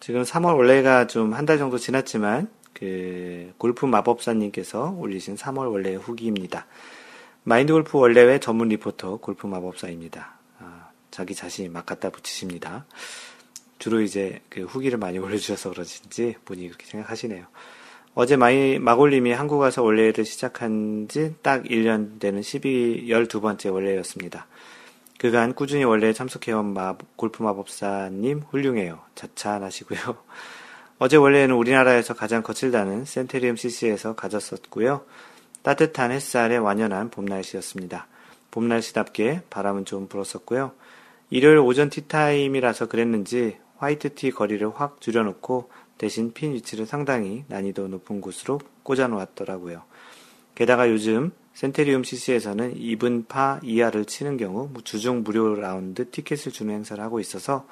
지금 0.00 0.22
3월 0.22 0.56
월례가 0.56 1.06
좀 1.06 1.32
한 1.32 1.46
달 1.46 1.56
정도 1.58 1.78
지났지만 1.78 2.48
그 2.74 3.52
골프 3.56 3.86
마법사님께서 3.86 4.90
올리신 4.98 5.36
3월 5.36 5.72
월례 5.72 5.94
후기입니다. 5.94 6.66
마인드 7.44 7.72
골프 7.72 7.98
월례의 7.98 8.40
전문 8.40 8.68
리포터 8.68 9.16
골프 9.18 9.46
마법사입니다. 9.46 10.38
아, 10.60 10.90
자기 11.10 11.34
자신이 11.34 11.68
막 11.70 11.86
갖다 11.86 12.10
붙이십니다. 12.10 12.84
주로 13.78 14.00
이제 14.02 14.40
그 14.50 14.62
후기를 14.64 14.98
많이 14.98 15.18
올려주셔서 15.24 15.70
그러신지 15.70 16.36
본인이 16.44 16.68
그렇게 16.68 16.84
생각하시네요. 16.86 17.46
어제 18.14 18.36
마이, 18.36 18.78
마골님이 18.78 19.32
한국 19.32 19.58
와서 19.58 19.82
월례를 19.82 20.24
시작한 20.24 21.08
지 21.08 21.34
딱 21.42 21.64
1년 21.64 22.20
되는 22.20 22.42
12, 22.42 23.06
12번째 23.08 23.72
월례였습니다. 23.72 24.46
그간 25.24 25.54
꾸준히 25.54 25.84
원래에 25.84 26.12
참석해온 26.12 26.74
마, 26.74 26.98
골프 27.16 27.42
마법사님 27.42 28.42
훌륭해요. 28.50 29.00
자찬하시고요. 29.14 30.18
어제 31.00 31.16
원래는 31.16 31.54
우리나라에서 31.54 32.12
가장 32.12 32.42
거칠다는 32.42 33.06
센테리움 33.06 33.56
CC에서 33.56 34.16
가졌었고요. 34.16 35.06
따뜻한 35.62 36.10
햇살에 36.10 36.58
완연한 36.58 37.08
봄 37.08 37.24
날씨였습니다. 37.24 38.06
봄 38.50 38.68
날씨답게 38.68 39.44
바람은 39.48 39.86
좀 39.86 40.08
불었었고요. 40.08 40.72
일요일 41.30 41.56
오전 41.56 41.88
티타임이라서 41.88 42.88
그랬는지 42.88 43.56
화이트티 43.78 44.30
거리를 44.32 44.70
확 44.74 45.00
줄여놓고 45.00 45.70
대신 45.96 46.34
핀 46.34 46.52
위치를 46.52 46.84
상당히 46.84 47.46
난이도 47.48 47.88
높은 47.88 48.20
곳으로 48.20 48.60
꽂아 48.82 49.06
놓았더라고요. 49.06 49.84
게다가 50.54 50.90
요즘 50.90 51.32
센테리움 51.54 52.02
CC에서는 52.02 52.74
이븐 52.74 53.28
파 53.28 53.60
이하를 53.62 54.04
치는 54.04 54.36
경우 54.36 54.70
주중 54.82 55.22
무료 55.22 55.54
라운드 55.54 56.10
티켓을 56.10 56.52
주는 56.52 56.74
행사를 56.74 57.02
하고 57.02 57.20
있어서 57.20 57.66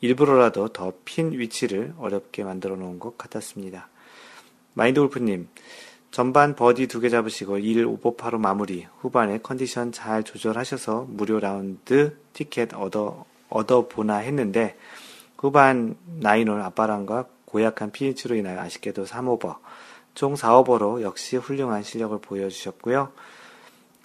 일부러라도 0.00 0.68
더 0.68 0.94
핀 1.04 1.32
위치를 1.38 1.92
어렵게 1.98 2.44
만들어 2.44 2.76
놓은 2.76 2.98
것 2.98 3.18
같았습니다. 3.18 3.88
마인드 4.72 5.00
골프님, 5.00 5.48
전반 6.10 6.56
버디 6.56 6.86
두 6.86 7.00
개 7.00 7.10
잡으시고 7.10 7.58
1 7.58 7.84
오버파로 7.84 8.38
마무리, 8.38 8.86
후반에 9.00 9.40
컨디션 9.42 9.92
잘 9.92 10.22
조절하셔서 10.22 11.06
무료 11.10 11.38
라운드 11.38 12.16
티켓 12.32 12.72
얻어, 12.72 13.26
얻어보나 13.50 14.16
했는데, 14.16 14.76
후반 15.36 15.96
나인홀 16.06 16.62
앞바람과 16.62 17.26
고약한 17.44 17.90
핀 17.92 18.07
위치로 18.07 18.36
인하여 18.36 18.60
아쉽게도 18.60 19.04
3오버, 19.04 19.56
총 20.14 20.34
4오버로 20.34 21.02
역시 21.02 21.36
훌륭한 21.36 21.82
실력을 21.82 22.18
보여주셨고요. 22.20 23.12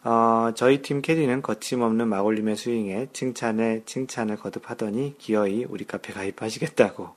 어, 0.04 0.52
저희 0.56 0.82
팀 0.84 1.02
캐디는 1.02 1.42
거침없는 1.42 2.08
마골림의 2.08 2.56
스윙에 2.58 3.08
칭찬에 3.12 3.84
칭찬을 3.86 4.38
거듭하더니 4.38 5.16
기어이 5.18 5.66
우리 5.68 5.86
카페 5.86 6.14
가입하시겠다고. 6.14 7.10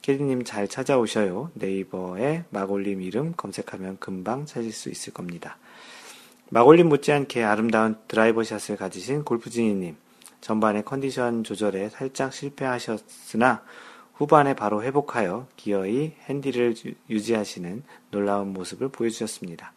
캐디님 0.00 0.44
잘 0.44 0.66
찾아오셔요. 0.66 1.50
네이버에 1.54 2.44
마골림 2.50 3.02
이름 3.02 3.34
검색하면 3.36 3.98
금방 3.98 4.46
찾을 4.46 4.72
수 4.72 4.88
있을 4.88 5.12
겁니다. 5.12 5.58
마골림 6.50 6.88
못지않게 6.88 7.42
아름다운 7.42 7.96
드라이버 8.08 8.44
샷을 8.44 8.76
가지신 8.76 9.24
골프지니님. 9.24 9.96
전반에 10.40 10.82
컨디션 10.82 11.42
조절에 11.42 11.88
살짝 11.88 12.32
실패하셨으나 12.32 13.62
후반에 14.16 14.54
바로 14.54 14.82
회복하여 14.82 15.46
기어이 15.56 16.12
핸디를 16.28 16.74
유지하시는 17.10 17.82
놀라운 18.10 18.52
모습을 18.52 18.88
보여주셨습니다. 18.88 19.72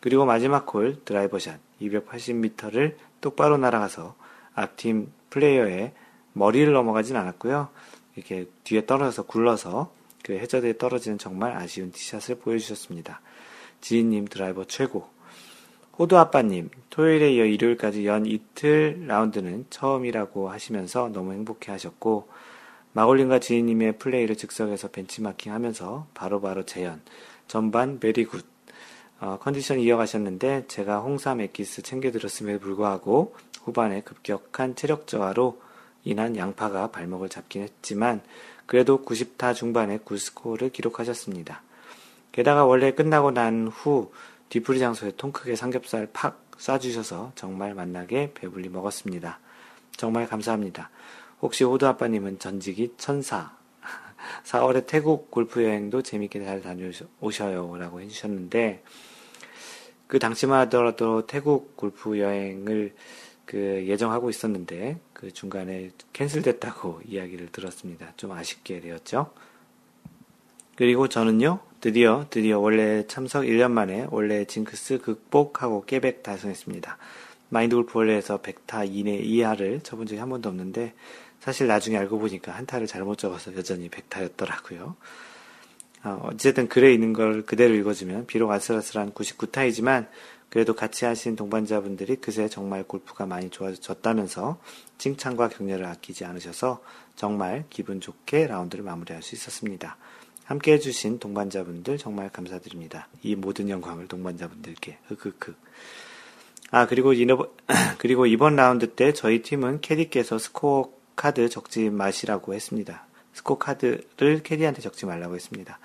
그리고 0.00 0.24
마지막 0.24 0.72
홀 0.72 1.02
드라이버샷 1.04 1.58
280m를 1.80 2.96
똑바로 3.20 3.56
날아가서 3.56 4.14
앞팀 4.54 5.12
플레이어의 5.30 5.92
머리를 6.32 6.72
넘어가진 6.72 7.16
않았고요. 7.16 7.68
이렇게 8.16 8.46
뒤에 8.64 8.86
떨어져서 8.86 9.24
굴러서 9.24 9.92
그 10.22 10.32
해저드에 10.32 10.78
떨어지는 10.78 11.18
정말 11.18 11.52
아쉬운 11.52 11.92
티샷을 11.92 12.36
보여주셨습니다. 12.36 13.20
지인님 13.80 14.26
드라이버 14.26 14.64
최고. 14.64 15.08
호두 15.98 16.18
아빠님, 16.18 16.70
토요일에 16.90 17.34
이어 17.34 17.44
일요일까지 17.44 18.06
연 18.06 18.26
이틀 18.26 19.06
라운드는 19.06 19.66
처음이라고 19.70 20.50
하시면서 20.50 21.10
너무 21.10 21.32
행복해 21.32 21.70
하셨고, 21.70 22.28
마골님과 22.94 23.40
지인님의 23.40 23.98
플레이를 23.98 24.36
즉석에서 24.36 24.88
벤치마킹 24.88 25.52
하면서 25.52 26.06
바로바로 26.14 26.64
재현, 26.64 27.02
전반 27.48 27.98
very 27.98 28.18
good, 28.18 28.44
어, 29.20 29.38
컨디션 29.40 29.80
이어가셨는데 29.80 30.66
제가 30.68 31.00
홍삼 31.00 31.40
엑기스 31.40 31.82
챙겨드렸음에도 31.82 32.60
불구하고 32.60 33.34
후반에 33.64 34.02
급격한 34.02 34.76
체력 34.76 35.08
저하로 35.08 35.60
인한 36.04 36.36
양파가 36.36 36.92
발목을 36.92 37.28
잡긴 37.28 37.62
했지만 37.62 38.22
그래도 38.66 39.02
90타 39.02 39.54
중반에 39.54 39.98
9스코어를 39.98 40.72
기록하셨습니다. 40.72 41.62
게다가 42.30 42.64
월례 42.64 42.92
끝나고 42.92 43.32
난 43.32 43.68
후 43.68 44.12
뒤풀이 44.50 44.78
장소에 44.78 45.12
통 45.16 45.32
크게 45.32 45.56
삼겹살 45.56 46.08
팍 46.12 46.48
쏴주셔서 46.58 47.32
정말 47.34 47.74
맛나게 47.74 48.32
배불리 48.34 48.68
먹었습니다. 48.68 49.40
정말 49.96 50.28
감사합니다. 50.28 50.90
혹시 51.44 51.62
호두 51.62 51.86
아빠님은 51.86 52.38
전직이 52.38 52.94
천사 52.96 53.54
4월에 54.44 54.86
태국 54.86 55.30
골프 55.30 55.62
여행도 55.62 56.00
재밌게 56.00 56.42
잘 56.42 56.62
다녀오셔요. 56.62 57.76
라고 57.76 58.00
해주셨는데, 58.00 58.82
그 60.06 60.18
당시만 60.18 60.58
하더라도 60.60 61.26
태국 61.26 61.76
골프 61.76 62.18
여행을 62.18 62.94
그 63.44 63.84
예정하고 63.86 64.30
있었는데, 64.30 64.98
그 65.12 65.30
중간에 65.32 65.90
캔슬됐다고 66.14 67.02
이야기를 67.06 67.52
들었습니다. 67.52 68.14
좀 68.16 68.32
아쉽게 68.32 68.80
되었죠. 68.80 69.30
그리고 70.76 71.08
저는요, 71.08 71.60
드디어, 71.82 72.24
드디어 72.30 72.58
원래 72.58 73.06
참석 73.06 73.44
1년 73.44 73.70
만에 73.70 74.06
원래 74.10 74.46
징크스 74.46 75.00
극복하고 75.00 75.84
깨백 75.84 76.22
달성했습니다. 76.22 76.96
마인드 77.50 77.76
골프 77.76 77.98
원래에서 77.98 78.40
100타 78.40 78.88
이내 78.90 79.16
이하를 79.16 79.82
쳐본 79.82 80.06
적이 80.06 80.20
한 80.20 80.30
번도 80.30 80.48
없는데, 80.48 80.94
사실 81.44 81.66
나중에 81.66 81.98
알고 81.98 82.18
보니까 82.18 82.52
한타를 82.52 82.86
잘못 82.86 83.18
적어서 83.18 83.54
여전히 83.54 83.90
백타였더라고요. 83.90 84.96
어, 86.04 86.20
어쨌든 86.22 86.68
글에 86.68 86.90
있는 86.94 87.12
걸 87.12 87.44
그대로 87.44 87.74
읽어주면 87.74 88.24
비록 88.26 88.50
아슬아슬한 88.50 89.12
99타이지만 89.12 90.06
그래도 90.48 90.74
같이 90.74 91.04
하신 91.04 91.36
동반자분들이 91.36 92.16
그새 92.16 92.48
정말 92.48 92.82
골프가 92.84 93.26
많이 93.26 93.50
좋아졌다면서 93.50 94.58
칭찬과 94.96 95.50
격려를 95.50 95.84
아끼지 95.84 96.24
않으셔서 96.24 96.82
정말 97.14 97.64
기분 97.68 98.00
좋게 98.00 98.46
라운드를 98.46 98.82
마무리할 98.82 99.22
수 99.22 99.34
있었습니다. 99.34 99.98
함께 100.44 100.72
해주신 100.72 101.18
동반자분들 101.18 101.98
정말 101.98 102.30
감사드립니다. 102.30 103.08
이 103.22 103.36
모든 103.36 103.68
영광을 103.68 104.08
동반자분들께 104.08 104.96
흑흑흑. 105.08 105.56
아 106.70 106.86
그리고 106.86 107.12
이번 107.12 107.50
그리고 107.98 108.24
이번 108.24 108.56
라운드 108.56 108.94
때 108.94 109.12
저희 109.12 109.42
팀은 109.42 109.82
캐디께서 109.82 110.38
스코어 110.38 111.03
카드 111.16 111.48
적지 111.48 111.90
마시라고 111.90 112.54
했습니다. 112.54 113.06
스코 113.32 113.58
카드를 113.58 114.42
캐디한테 114.42 114.80
적지 114.80 115.06
말라고 115.06 115.34
했습니다. 115.34 115.78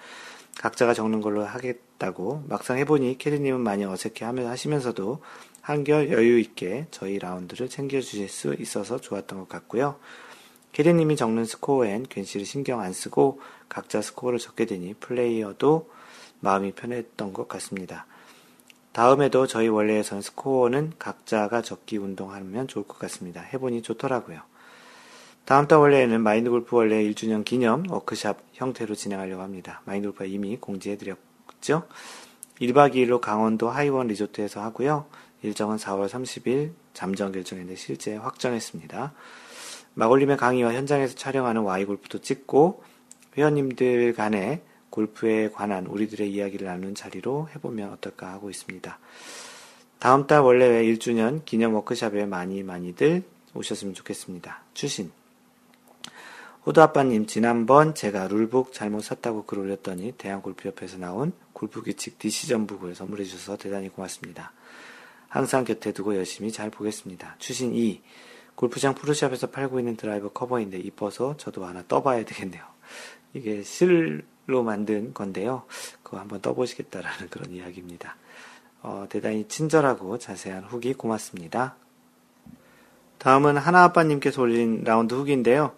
각자가 0.59 0.93
적는 0.93 1.21
걸로 1.21 1.45
하겠다고 1.45 2.43
막상 2.47 2.77
해보니 2.77 3.17
캐디님은 3.17 3.61
많이 3.61 3.85
어색해 3.85 4.25
하시면서도 4.25 5.21
한결 5.61 6.11
여유 6.11 6.39
있게 6.39 6.87
저희 6.91 7.19
라운드를 7.19 7.69
챙겨주실 7.69 8.27
수 8.27 8.55
있어서 8.55 8.99
좋았던 8.99 9.39
것 9.39 9.49
같고요. 9.49 9.97
캐디님이 10.71 11.15
적는 11.15 11.45
스코어엔 11.45 12.07
괜시리 12.09 12.45
신경 12.45 12.81
안 12.81 12.93
쓰고 12.93 13.41
각자 13.69 14.01
스코어를 14.01 14.39
적게 14.39 14.65
되니 14.65 14.93
플레이어도 14.95 15.89
마음이 16.41 16.73
편했던 16.73 17.33
것 17.33 17.47
같습니다. 17.47 18.05
다음에도 18.91 19.47
저희 19.47 19.67
원래에선 19.67 20.21
스코어는 20.21 20.93
각자가 20.99 21.61
적기 21.61 21.97
운동하면 21.97 22.67
좋을 22.67 22.85
것 22.85 22.99
같습니다. 22.99 23.41
해보니 23.41 23.81
좋더라고요. 23.81 24.41
다음 25.49 25.67
달 25.67 25.79
원래에는 25.79 26.21
마인드 26.21 26.51
골프 26.51 26.75
원래 26.75 27.03
1주년 27.05 27.43
기념 27.43 27.83
워크샵 27.89 28.37
형태로 28.53 28.93
진행하려고 28.93 29.41
합니다. 29.41 29.81
마인드 29.83 30.07
골프가 30.07 30.25
이미 30.25 30.57
공지해드렸죠. 30.57 31.87
1박 32.61 32.93
2일로 32.93 33.19
강원도 33.19 33.67
하이원 33.67 34.05
리조트에서 34.05 34.61
하고요. 34.61 35.07
일정은 35.41 35.77
4월 35.77 36.07
30일 36.07 36.73
잠정 36.93 37.31
결정했는데 37.31 37.81
실제 37.81 38.15
확정했습니다. 38.15 39.13
마골림의 39.95 40.37
강의와 40.37 40.75
현장에서 40.75 41.15
촬영하는 41.15 41.63
와이 41.63 41.83
골프도 41.83 42.21
찍고 42.21 42.83
회원님들 43.35 44.13
간에 44.13 44.61
골프에 44.91 45.49
관한 45.49 45.87
우리들의 45.87 46.31
이야기를 46.31 46.67
나누는 46.67 46.93
자리로 46.93 47.49
해보면 47.55 47.91
어떨까 47.93 48.31
하고 48.31 48.51
있습니다. 48.51 48.99
다음 49.97 50.27
달 50.27 50.41
원래 50.41 50.83
1주년 50.83 51.43
기념 51.43 51.73
워크샵에 51.73 52.27
많이 52.27 52.61
많이들 52.61 53.23
오셨으면 53.55 53.95
좋겠습니다. 53.95 54.61
추신 54.75 55.11
호두 56.69 56.83
아빠님, 56.83 57.25
지난번 57.25 57.95
제가 57.95 58.27
룰북 58.27 58.73
잘못 58.73 59.01
샀다고 59.01 59.45
글 59.45 59.57
올렸더니 59.57 60.11
대한골프협회에서 60.11 60.99
나온 60.99 61.31
골프규칙 61.53 62.19
디시전북을 62.19 62.93
선물해 62.93 63.23
주셔서 63.23 63.57
대단히 63.57 63.89
고맙습니다. 63.89 64.51
항상 65.29 65.63
곁에 65.63 65.91
두고 65.93 66.15
열심히 66.15 66.51
잘 66.51 66.69
보겠습니다. 66.69 67.37
추신 67.39 67.73
2. 67.73 68.03
골프장 68.53 68.93
프로샵에서 68.93 69.47
팔고 69.47 69.79
있는 69.79 69.97
드라이버 69.97 70.29
커버인데 70.29 70.77
이뻐서 70.77 71.35
저도 71.37 71.65
하나 71.65 71.83
떠봐야 71.87 72.23
되겠네요. 72.23 72.63
이게 73.33 73.63
실로 73.63 74.61
만든 74.63 75.11
건데요. 75.15 75.63
그거 76.03 76.19
한번 76.19 76.39
떠보시겠다라는 76.39 77.29
그런 77.31 77.51
이야기입니다. 77.51 78.15
어, 78.83 79.07
대단히 79.09 79.47
친절하고 79.47 80.19
자세한 80.19 80.65
후기 80.65 80.93
고맙습니다. 80.93 81.77
다음은 83.17 83.57
하나아빠님께서 83.57 84.39
올린 84.39 84.83
라운드 84.83 85.15
후기인데요. 85.15 85.73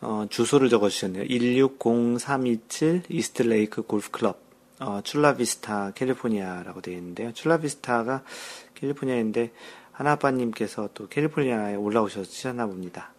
어, 0.00 0.26
주소를 0.28 0.68
적어주셨네요. 0.68 1.24
160-327 1.24 3.02
이스트레이크 3.08 3.82
골프클럽. 3.82 4.40
어, 4.80 5.00
출라비스타 5.02 5.92
캘리포니아라고 5.94 6.82
되어 6.82 6.94
있는데요. 6.96 7.32
출라비스타가 7.32 8.22
캘리포니아인데 8.74 9.52
하나아빠님께서 9.92 10.90
또 10.92 11.08
캘리포니아에 11.08 11.76
올라오셔서 11.76 12.28
치셨나 12.28 12.66
봅니다. 12.66 13.12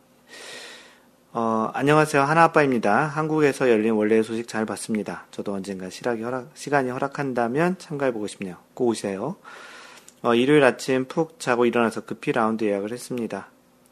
어, 1.34 1.70
안녕하세요. 1.74 2.24
하나아빠입니다. 2.24 3.08
한국에서 3.08 3.70
열린 3.70 3.94
월례의 3.94 4.24
소식 4.24 4.48
잘 4.48 4.66
봤습니다. 4.66 5.26
저도 5.32 5.54
언젠가 5.54 5.90
허락, 5.90 6.52
시간이 6.54 6.90
허락한다면 6.90 7.78
참가해보고 7.80 8.28
싶네요. 8.28 8.58
꼭 8.74 8.90
오세요. 8.90 9.36
어, 10.22 10.36
일요일 10.36 10.64
아침 10.64 11.06
푹 11.06 11.40
자고 11.40 11.66
일어나서 11.66 12.02
급히 12.02 12.32
라운드 12.32 12.64
예약을 12.64 12.92
했습니다. 12.92 13.50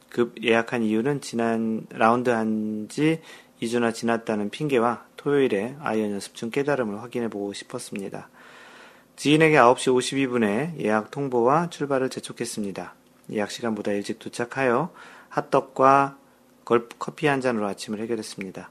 급 0.09 0.35
예약한 0.43 0.83
이유는 0.83 1.21
지난 1.21 1.85
라운드 1.89 2.29
한 2.29 2.87
지 2.87 3.19
2주나 3.61 3.93
지났다는 3.93 4.49
핑계와 4.49 5.05
토요일에 5.17 5.75
아이언 5.81 6.11
연습 6.11 6.35
중 6.35 6.51
깨달음을 6.51 7.01
확인해 7.01 7.29
보고 7.29 7.53
싶었습니다. 7.53 8.29
지인에게 9.15 9.55
9시 9.55 9.95
52분에 9.95 10.79
예약 10.83 11.09
통보와 11.11 11.69
출발을 11.69 12.09
재촉했습니다. 12.09 12.93
예약 13.31 13.49
시간보다 13.51 13.91
일찍 13.93 14.19
도착하여 14.19 14.91
핫떡과 15.29 16.17
커피 16.65 17.27
한 17.27 17.41
잔으로 17.41 17.65
아침을 17.67 17.99
해결했습니다. 18.01 18.69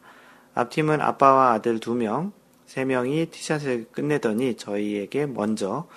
앞팀은 0.55 1.01
아빠와 1.01 1.53
아들 1.53 1.81
2명, 1.81 2.33
3명이 2.69 3.31
티샷을 3.31 3.87
끝내더니 3.91 4.57
저희에게 4.57 5.27
먼저 5.27 5.89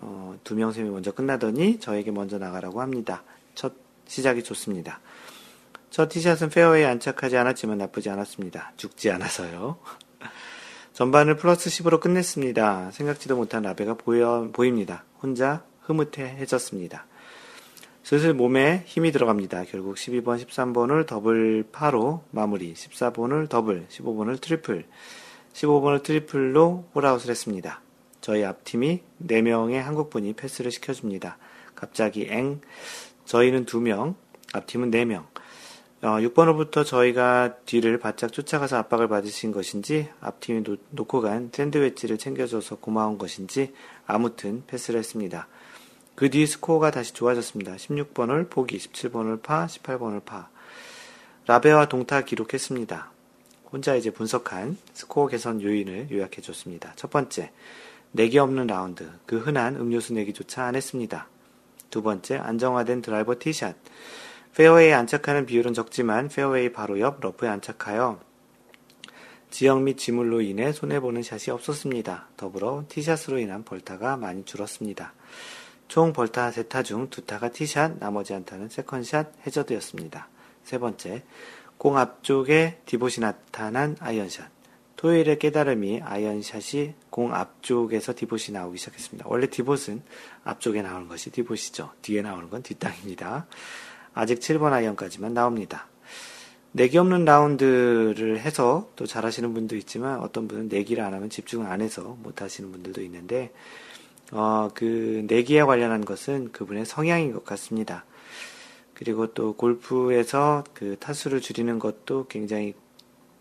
어, 0.00 0.36
2명, 0.44 0.72
3명이 0.72 0.90
먼저 0.90 1.12
끝나더니 1.12 1.78
저에게 1.78 2.10
먼저 2.10 2.38
나가라고 2.38 2.80
합니다. 2.80 3.22
첫 4.04 4.10
시작이 4.10 4.42
좋습니다. 4.42 5.00
첫 5.90 6.08
티샷은 6.08 6.50
페어웨이에 6.50 6.86
안착하지 6.86 7.36
않았지만 7.36 7.78
나쁘지 7.78 8.10
않았습니다. 8.10 8.72
죽지 8.76 9.10
않아서요. 9.12 9.78
전반을 10.92 11.36
플러스 11.36 11.70
10으로 11.70 12.00
끝냈습니다. 12.00 12.90
생각지도 12.92 13.36
못한 13.36 13.62
라베가 13.62 13.94
보여, 13.94 14.50
보입니다. 14.52 15.04
혼자 15.22 15.64
흐뭇해해졌습니다. 15.80 17.06
슬슬 18.02 18.34
몸에 18.34 18.82
힘이 18.86 19.12
들어갑니다. 19.12 19.64
결국 19.64 19.96
12번, 19.96 20.44
13번을 20.44 21.06
더블 21.06 21.64
파로 21.72 22.22
마무리, 22.30 22.74
14번을 22.74 23.48
더블, 23.48 23.86
15번을 23.88 24.40
트리플, 24.40 24.84
15번을 25.54 26.02
트리플로 26.02 26.90
홀아웃을 26.94 27.30
했습니다. 27.30 27.80
저희 28.20 28.44
앞팀이 28.44 29.02
4명의 29.26 29.74
한국분이 29.80 30.34
패스를 30.34 30.70
시켜줍니다. 30.70 31.38
갑자기 31.74 32.26
앵, 32.30 32.60
저희는 33.26 33.66
2명, 33.66 34.14
앞팀은 34.52 34.90
4명. 34.90 35.24
어, 36.02 36.18
6번으로부터 36.18 36.84
저희가 36.84 37.56
뒤를 37.64 37.98
바짝 37.98 38.30
쫓아가서 38.30 38.76
압박을 38.76 39.08
받으신 39.08 39.52
것인지 39.52 40.10
앞팀이 40.20 40.62
놓, 40.62 40.78
놓고 40.90 41.22
간 41.22 41.50
샌드웨지를 41.52 42.18
챙겨줘서 42.18 42.76
고마운 42.76 43.16
것인지 43.16 43.72
아무튼 44.06 44.64
패스를 44.66 44.98
했습니다. 44.98 45.48
그 46.14 46.28
뒤 46.30 46.46
스코어가 46.46 46.90
다시 46.90 47.12
좋아졌습니다. 47.12 47.74
16번을 47.76 48.48
보기, 48.50 48.78
17번을 48.78 49.42
파, 49.42 49.66
18번을 49.66 50.24
파. 50.24 50.48
라베와 51.46 51.88
동타 51.88 52.22
기록했습니다. 52.22 53.10
혼자 53.72 53.96
이제 53.96 54.10
분석한 54.10 54.76
스코어 54.92 55.26
개선 55.28 55.60
요인을 55.60 56.08
요약해 56.12 56.40
줬습니다. 56.40 56.92
첫 56.96 57.10
번째, 57.10 57.50
내기 58.12 58.38
없는 58.38 58.68
라운드. 58.68 59.10
그 59.26 59.38
흔한 59.38 59.74
음료수 59.76 60.12
내기조차 60.12 60.64
안 60.64 60.76
했습니다. 60.76 61.28
두 61.94 62.02
번째, 62.02 62.38
안정화된 62.38 63.02
드라이버 63.02 63.38
티샷. 63.38 63.76
페어웨이에 64.56 64.94
안착하는 64.94 65.46
비율은 65.46 65.74
적지만 65.74 66.26
페어웨이 66.26 66.72
바로 66.72 66.98
옆 66.98 67.20
러프에 67.20 67.48
안착하여 67.48 68.18
지형 69.52 69.80
및 69.80 69.96
지물로 69.96 70.40
인해 70.40 70.72
손해보는 70.72 71.22
샷이 71.22 71.54
없었습니다. 71.54 72.30
더불어 72.36 72.82
티샷으로 72.88 73.38
인한 73.38 73.62
벌타가 73.62 74.16
많이 74.16 74.44
줄었습니다. 74.44 75.14
총 75.86 76.12
벌타 76.12 76.50
3타 76.50 76.84
중 76.84 77.08
2타가 77.10 77.52
티샷, 77.52 77.98
나머지 78.00 78.32
한타는 78.32 78.70
second 78.70 79.16
샷 79.16 79.46
해저드였습니다. 79.46 80.26
세 80.64 80.78
번째, 80.78 81.22
공 81.78 81.96
앞쪽에 81.96 82.80
디봇이 82.86 83.20
나타난 83.20 83.96
아이언샷. 84.00 84.53
토요일의 85.04 85.38
깨달음이 85.38 86.00
아이언샷이 86.02 86.94
공 87.10 87.34
앞쪽에서 87.34 88.14
디봇이 88.16 88.52
나오기 88.52 88.78
시작했습니다. 88.78 89.26
원래 89.28 89.46
디봇은 89.50 90.00
앞쪽에 90.44 90.80
나오는 90.80 91.08
것이 91.08 91.30
디봇이죠. 91.30 91.90
뒤에 92.00 92.22
나오는 92.22 92.48
건 92.48 92.62
뒷땅입니다. 92.62 93.46
아직 94.14 94.40
7번 94.40 94.72
아이언까지만 94.72 95.34
나옵니다. 95.34 95.88
내기 96.72 96.96
없는 96.96 97.26
라운드를 97.26 98.40
해서 98.40 98.88
또 98.96 99.04
잘하시는 99.04 99.52
분도 99.52 99.76
있지만 99.76 100.20
어떤 100.20 100.48
분은 100.48 100.68
내기를 100.68 101.04
안 101.04 101.12
하면 101.12 101.28
집중을 101.28 101.66
안 101.66 101.82
해서 101.82 102.16
못 102.22 102.40
하시는 102.40 102.72
분들도 102.72 103.02
있는데 103.02 103.52
어, 104.32 104.70
그 104.74 105.26
내기에 105.26 105.64
관련한 105.64 106.06
것은 106.06 106.50
그분의 106.50 106.86
성향인 106.86 107.34
것 107.34 107.44
같습니다. 107.44 108.06
그리고 108.94 109.34
또 109.34 109.52
골프에서 109.52 110.64
그 110.72 110.96
타수를 110.98 111.42
줄이는 111.42 111.78
것도 111.78 112.26
굉장히 112.28 112.72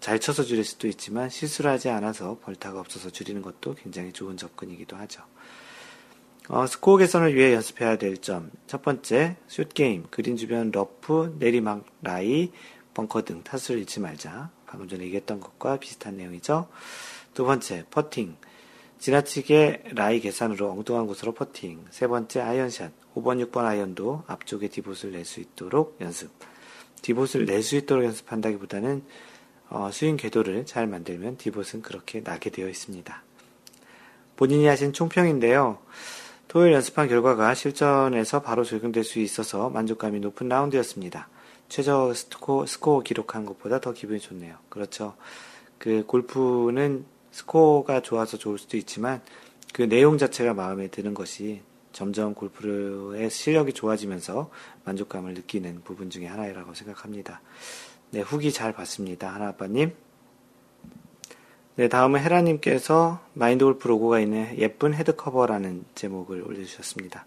잘 0.03 0.19
쳐서 0.19 0.43
줄일 0.43 0.65
수도 0.65 0.89
있지만 0.89 1.29
실수를 1.29 1.71
하지 1.71 1.87
않아서 1.87 2.37
벌타가 2.43 2.77
없어서 2.77 3.09
줄이는 3.09 3.41
것도 3.41 3.75
굉장히 3.75 4.11
좋은 4.11 4.35
접근이기도 4.35 4.97
하죠. 4.97 5.23
어, 6.49 6.67
스코어 6.67 6.97
개선을 6.97 7.33
위해 7.35 7.53
연습해야 7.53 7.97
될 7.97 8.17
점. 8.17 8.51
첫 8.67 8.81
번째, 8.81 9.37
short 9.47 9.77
game, 9.77 10.07
그린 10.09 10.35
주변 10.35 10.71
러프, 10.71 11.37
내리막, 11.39 11.85
라이, 12.01 12.51
벙커 12.93 13.21
등 13.21 13.43
타수를 13.43 13.79
잃지 13.79 14.01
말자. 14.01 14.51
방금 14.65 14.89
전에 14.89 15.05
얘기했던 15.05 15.39
것과 15.39 15.79
비슷한 15.79 16.17
내용이죠. 16.17 16.67
두 17.33 17.45
번째, 17.45 17.85
퍼팅. 17.89 18.35
지나치게 18.99 19.91
라이 19.95 20.19
계산으로 20.19 20.69
엉뚱한 20.69 21.07
곳으로 21.07 21.33
퍼팅. 21.33 21.85
세 21.91 22.07
번째, 22.07 22.41
아이언샷. 22.41 22.91
5번, 23.15 23.41
6번 23.49 23.63
아이언도 23.63 24.25
앞쪽에 24.27 24.67
디봇을 24.67 25.13
낼 25.13 25.23
수 25.23 25.39
있도록 25.39 25.95
연습. 26.01 26.29
디봇을 27.01 27.45
낼 27.45 27.63
수 27.63 27.77
있도록 27.77 28.03
연습한다기보다는 28.03 29.05
어, 29.73 29.89
스윙 29.91 30.17
궤도를 30.17 30.67
잘 30.67 30.85
만들면 30.85 31.37
디봇은 31.37 31.81
그렇게 31.81 32.21
나게 32.21 32.51
되어 32.51 32.69
있습니다. 32.69 33.23
본인이 34.35 34.67
하신 34.67 34.93
총평인데요. 34.93 35.79
토요일 36.47 36.73
연습한 36.73 37.07
결과가 37.07 37.55
실전에서 37.55 38.43
바로 38.43 38.63
적용될 38.63 39.03
수 39.03 39.17
있어서 39.17 39.71
만족감이 39.71 40.19
높은 40.19 40.47
라운드였습니다. 40.47 41.27
최저 41.69 42.13
스코어, 42.13 42.67
스코어 42.67 43.01
기록한 43.01 43.47
것보다 43.47 43.81
더 43.81 43.93
기분이 43.93 44.19
좋네요. 44.19 44.57
그렇죠. 44.69 45.15
그 45.79 46.03
골프는 46.05 47.03
스코어가 47.31 48.03
좋아서 48.03 48.37
좋을 48.37 48.59
수도 48.59 48.77
있지만 48.77 49.21
그 49.73 49.89
내용 49.89 50.19
자체가 50.19 50.53
마음에 50.53 50.87
드는 50.87 51.15
것이 51.15 51.61
점점 51.93 52.35
골프의 52.35 53.31
실력이 53.31 53.73
좋아지면서 53.73 54.51
만족감을 54.85 55.33
느끼는 55.33 55.81
부분 55.83 56.11
중에 56.11 56.27
하나라고 56.27 56.75
생각합니다. 56.75 57.41
네, 58.13 58.21
후기 58.21 58.51
잘 58.51 58.73
봤습니다. 58.73 59.33
하나아빠님. 59.33 59.91
네, 61.77 61.87
다음은 61.87 62.19
헤라님께서 62.19 63.19
마인드 63.33 63.65
골프 63.65 63.87
로고가 63.87 64.19
있는 64.19 64.55
예쁜 64.59 64.93
헤드 64.93 65.15
커버라는 65.15 65.83
제목을 65.95 66.43
올려주셨습니다. 66.43 67.25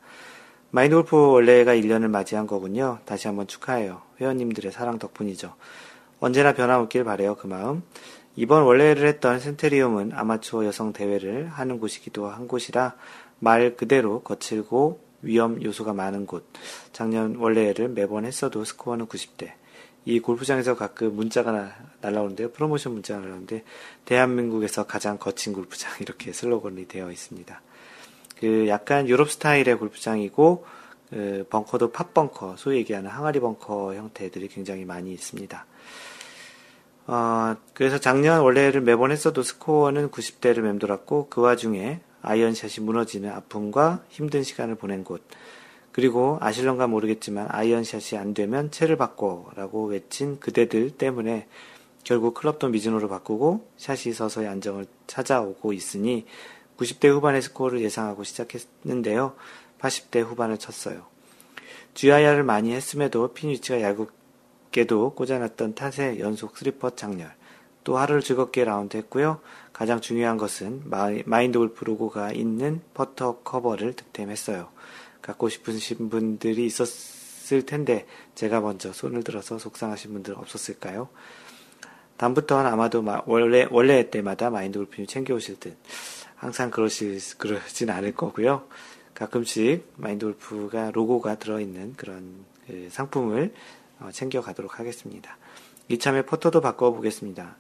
마인드 0.71 0.95
골프 0.95 1.17
원래가 1.17 1.75
1년을 1.75 2.07
맞이한 2.07 2.47
거군요. 2.47 3.01
다시 3.05 3.27
한번 3.27 3.49
축하해요. 3.49 4.03
회원님들의 4.21 4.71
사랑 4.71 5.01
덕분이죠. 5.01 5.57
언제나 6.21 6.55
변화없길 6.55 7.03
바래요. 7.03 7.35
그 7.35 7.49
마음. 7.49 7.83
이번 8.37 8.63
월례를 8.63 9.09
했던 9.09 9.41
센테리움은 9.41 10.13
아마추어 10.15 10.67
여성 10.67 10.93
대회를 10.93 11.49
하는 11.49 11.81
곳이기도 11.81 12.29
한 12.29 12.47
곳이라 12.47 12.95
말 13.41 13.75
그대로 13.75 14.21
거칠고 14.21 15.01
위험 15.23 15.61
요소가 15.61 15.95
많은 15.95 16.27
곳. 16.27 16.47
작년 16.93 17.35
월례를 17.35 17.89
매번 17.89 18.25
했어도 18.25 18.65
스코어는 18.65 19.07
90대. 19.07 19.66
이 20.07 20.21
골프장에서 20.21 20.77
가끔 20.77 21.17
문자가 21.17 21.75
날라오는데요. 22.01 22.53
프로모션 22.53 22.93
문자가 22.93 23.21
날라오는데 23.21 23.65
대한민국에서 24.05 24.87
가장 24.87 25.19
거친 25.19 25.53
골프장 25.53 25.91
이렇게 26.01 26.33
슬로건이 26.33 26.87
되어 26.87 27.11
있습니다. 27.11 27.61
그 28.39 28.69
약간 28.69 29.09
유럽 29.09 29.31
스타일의 29.31 29.77
골프장이고 29.79 30.65
그 31.11 31.47
벙커도 31.51 31.91
팝벙커, 31.91 32.57
소위 32.57 32.79
얘기하는 32.79 33.11
항아리 33.11 33.41
벙커 33.41 33.95
형태들이 33.95 34.49
굉장히 34.49 34.85
많이 34.85 35.13
있습니다. 35.13 35.67
어, 37.09 37.57
그래서 37.73 37.99
작년 37.99 38.41
원래를 38.41 38.81
매번 38.81 39.13
했어도 39.13 39.43
스코어는 39.43 40.11
90대를 40.11 40.61
맴돌았고 40.61 41.29
그 41.31 41.41
와중에 41.41 42.01
아이언샷이 42.23 42.85
무너지는 42.85 43.31
아픔과 43.31 44.05
힘든 44.09 44.43
시간을 44.43 44.75
보낸 44.77 45.05
곳. 45.05 45.23
그리고 45.97 46.37
아실런가 46.43 46.87
모르겠지만 46.87 47.47
아이언샷이 47.49 48.21
안 48.21 48.35
되면 48.35 48.71
채를 48.71 48.99
바꿔라고 48.99 49.87
외친 49.87 50.39
그대들 50.41 50.91
때문에 50.91 51.49
결국 52.05 52.35
클럽도 52.35 52.69
미즈노로 52.69 53.09
바꾸고 53.09 53.67
샷이 53.79 54.13
서서히 54.13 54.47
안정을 54.47 54.85
찾아오고 55.07 55.73
있으니 55.73 56.27
90대 56.77 57.09
후반의 57.09 57.41
스코어를 57.41 57.81
예상하고 57.81 58.25
시작했는데요. 58.25 59.37
80대 59.79 60.23
후반을 60.23 60.59
쳤어요. 60.59 61.07
GIR을 61.95 62.45
많이 62.45 62.75
했음에도 62.75 63.33
핀 63.33 63.49
위치가 63.49 63.81
얄밉게도 63.81 65.15
꽂아놨던 65.15 65.75
탓에 65.77 66.21
연속 66.21 66.59
스리퍼 66.59 66.91
장렬. 66.95 67.33
또 67.85 67.97
하루를 67.97 68.21
즐겁게 68.21 68.65
라운드 68.65 68.99
했고요. 68.99 69.41
가장 69.73 70.03
중요한 70.03 70.37
것은 70.37 70.83
마인드 71.25 71.59
골프 71.59 71.85
로고가 71.85 72.33
있는 72.33 72.83
퍼터 72.93 73.39
커버를 73.45 73.95
득템했어요. 73.95 74.76
갖고 75.27 75.49
싶으신 75.49 76.09
분들이 76.09 76.67
있었을 76.67 77.67
텐데 77.67 78.07
제가 78.37 78.61
먼저 78.61 78.93
손을 78.93 79.25
들어서 79.25 79.59
속상하신 79.59 80.13
분들 80.13 80.35
없었을까요? 80.35 81.09
다음부터는 82.17 82.71
아마도 82.71 83.05
월례 83.27 83.67
월례 83.71 84.09
때마다 84.09 84.51
마인드 84.51 84.79
골프님 84.79 85.07
챙겨오실 85.07 85.61
듯 85.61 85.77
항상 86.37 86.71
그러실 86.71 87.19
그러진 87.39 87.91
않을 87.91 88.15
거고요. 88.15 88.67
가끔씩 89.15 89.93
마인드 89.97 90.25
골프가 90.25 90.91
로고가 90.93 91.39
들어있는 91.39 91.95
그런 91.97 92.45
그 92.67 92.89
상품을 92.91 93.53
어, 94.01 94.11
챙겨가도록 94.13 94.79
하겠습니다. 94.79 95.37
이참에 95.89 96.23
퍼터도 96.23 96.61
바꿔보겠습니다. 96.61 97.57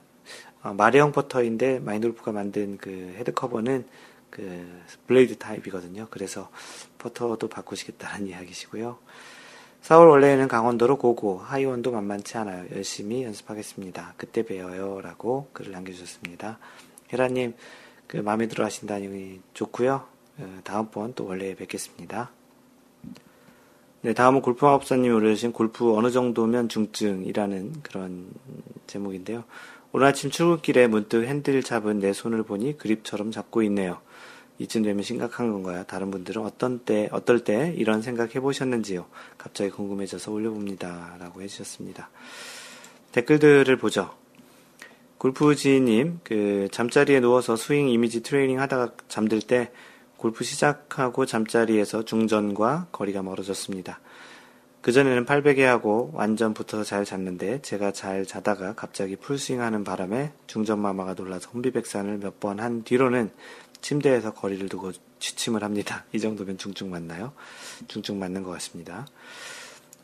어, 0.62 0.74
mallet형 0.74 1.12
퍼터인데 1.12 1.80
마인드 1.80 2.05
골프가 2.05 2.32
만든 2.32 2.76
그 2.78 3.14
헤드 3.16 3.32
커버는 3.32 3.86
그 4.36 4.82
blade 5.06 5.38
타입이거든요. 5.38 6.08
그래서 6.10 6.50
퍼터도 6.98 7.48
바꾸시겠다는 7.48 8.26
이야기시고요. 8.26 8.98
4월 9.82 10.10
월례에는 10.10 10.48
강원도로 10.48 10.98
go 10.98 11.14
go, 11.14 11.38
하이원도 11.38 11.90
만만치 11.90 12.36
않아요. 12.38 12.66
열심히 12.74 13.22
연습하겠습니다. 13.22 14.12
그때 14.18 14.44
뵈어요. 14.44 15.00
라고 15.00 15.48
글을 15.54 15.72
남겨주셨습니다. 15.72 16.58
헤라님, 17.12 17.54
그 18.06 18.18
마음에 18.18 18.46
들어 18.46 18.64
하신다니 18.64 19.40
좋고요 19.54 20.06
어, 20.38 20.60
다음번 20.64 21.14
또 21.14 21.24
월례 21.24 21.54
뵙겠습니다. 21.54 22.30
네, 24.02 24.12
다음은 24.12 24.42
골프마법사님이 24.42 25.14
올려주신 25.14 25.52
골프 25.52 25.96
어느 25.96 26.10
정도면 26.10 26.68
중증이라는 26.68 27.82
그런 27.82 28.28
제목인데요. 28.86 29.44
오늘 29.92 30.08
아침 30.08 30.30
출근길에 30.30 30.88
문득 30.88 31.24
핸들 31.24 31.62
잡은 31.62 32.00
내 32.00 32.12
손을 32.12 32.42
보니 32.42 32.76
그립처럼 32.76 33.30
잡고 33.30 33.62
있네요. 33.62 33.98
이쯤 34.58 34.82
되면 34.82 35.02
심각한 35.02 35.52
건가요? 35.52 35.84
다른 35.86 36.10
분들은 36.10 36.42
어떤 36.42 36.78
때, 36.80 37.08
어떨 37.12 37.44
때 37.44 37.74
이런 37.76 38.02
생각 38.02 38.34
해보셨는지요? 38.34 39.06
갑자기 39.36 39.70
궁금해져서 39.70 40.32
올려봅니다. 40.32 41.16
라고 41.18 41.42
해주셨습니다. 41.42 42.08
댓글들을 43.12 43.76
보죠. 43.76 44.14
골프지님, 45.18 46.20
그, 46.24 46.68
잠자리에 46.70 47.20
누워서 47.20 47.56
스윙 47.56 47.88
이미지 47.88 48.22
트레이닝 48.22 48.60
하다가 48.60 48.92
잠들 49.08 49.40
때 49.40 49.70
골프 50.16 50.44
시작하고 50.44 51.26
잠자리에서 51.26 52.04
중전과 52.04 52.88
거리가 52.92 53.22
멀어졌습니다. 53.22 54.00
그전에는 54.82 55.26
800에 55.26 55.62
하고 55.62 56.12
완전 56.14 56.54
붙어서 56.54 56.84
잘 56.84 57.04
잤는데 57.04 57.60
제가 57.62 57.90
잘 57.90 58.24
자다가 58.24 58.74
갑자기 58.74 59.16
풀스윙하는 59.16 59.82
바람에 59.82 60.32
중전마마가 60.46 61.14
놀라서 61.14 61.50
혼비백산을 61.50 62.18
몇 62.18 62.38
번 62.38 62.60
한 62.60 62.84
뒤로는 62.84 63.30
침대에서 63.80 64.34
거리를 64.34 64.68
두고 64.68 64.92
취침을 65.18 65.62
합니다. 65.62 66.04
이 66.12 66.20
정도면 66.20 66.58
중증 66.58 66.90
맞나요? 66.90 67.32
중증 67.88 68.18
맞는 68.18 68.42
것 68.42 68.50
같습니다. 68.52 69.06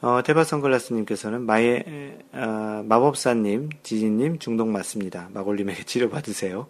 어, 0.00 0.20
테바 0.22 0.44
선글라스님께서는 0.44 1.42
마의, 1.42 2.18
어, 2.32 2.82
마법사님, 2.84 3.70
지진님 3.82 4.40
중독 4.40 4.68
맞습니다. 4.68 5.28
마골님에게 5.32 5.84
치료 5.84 6.10
받으세요. 6.10 6.66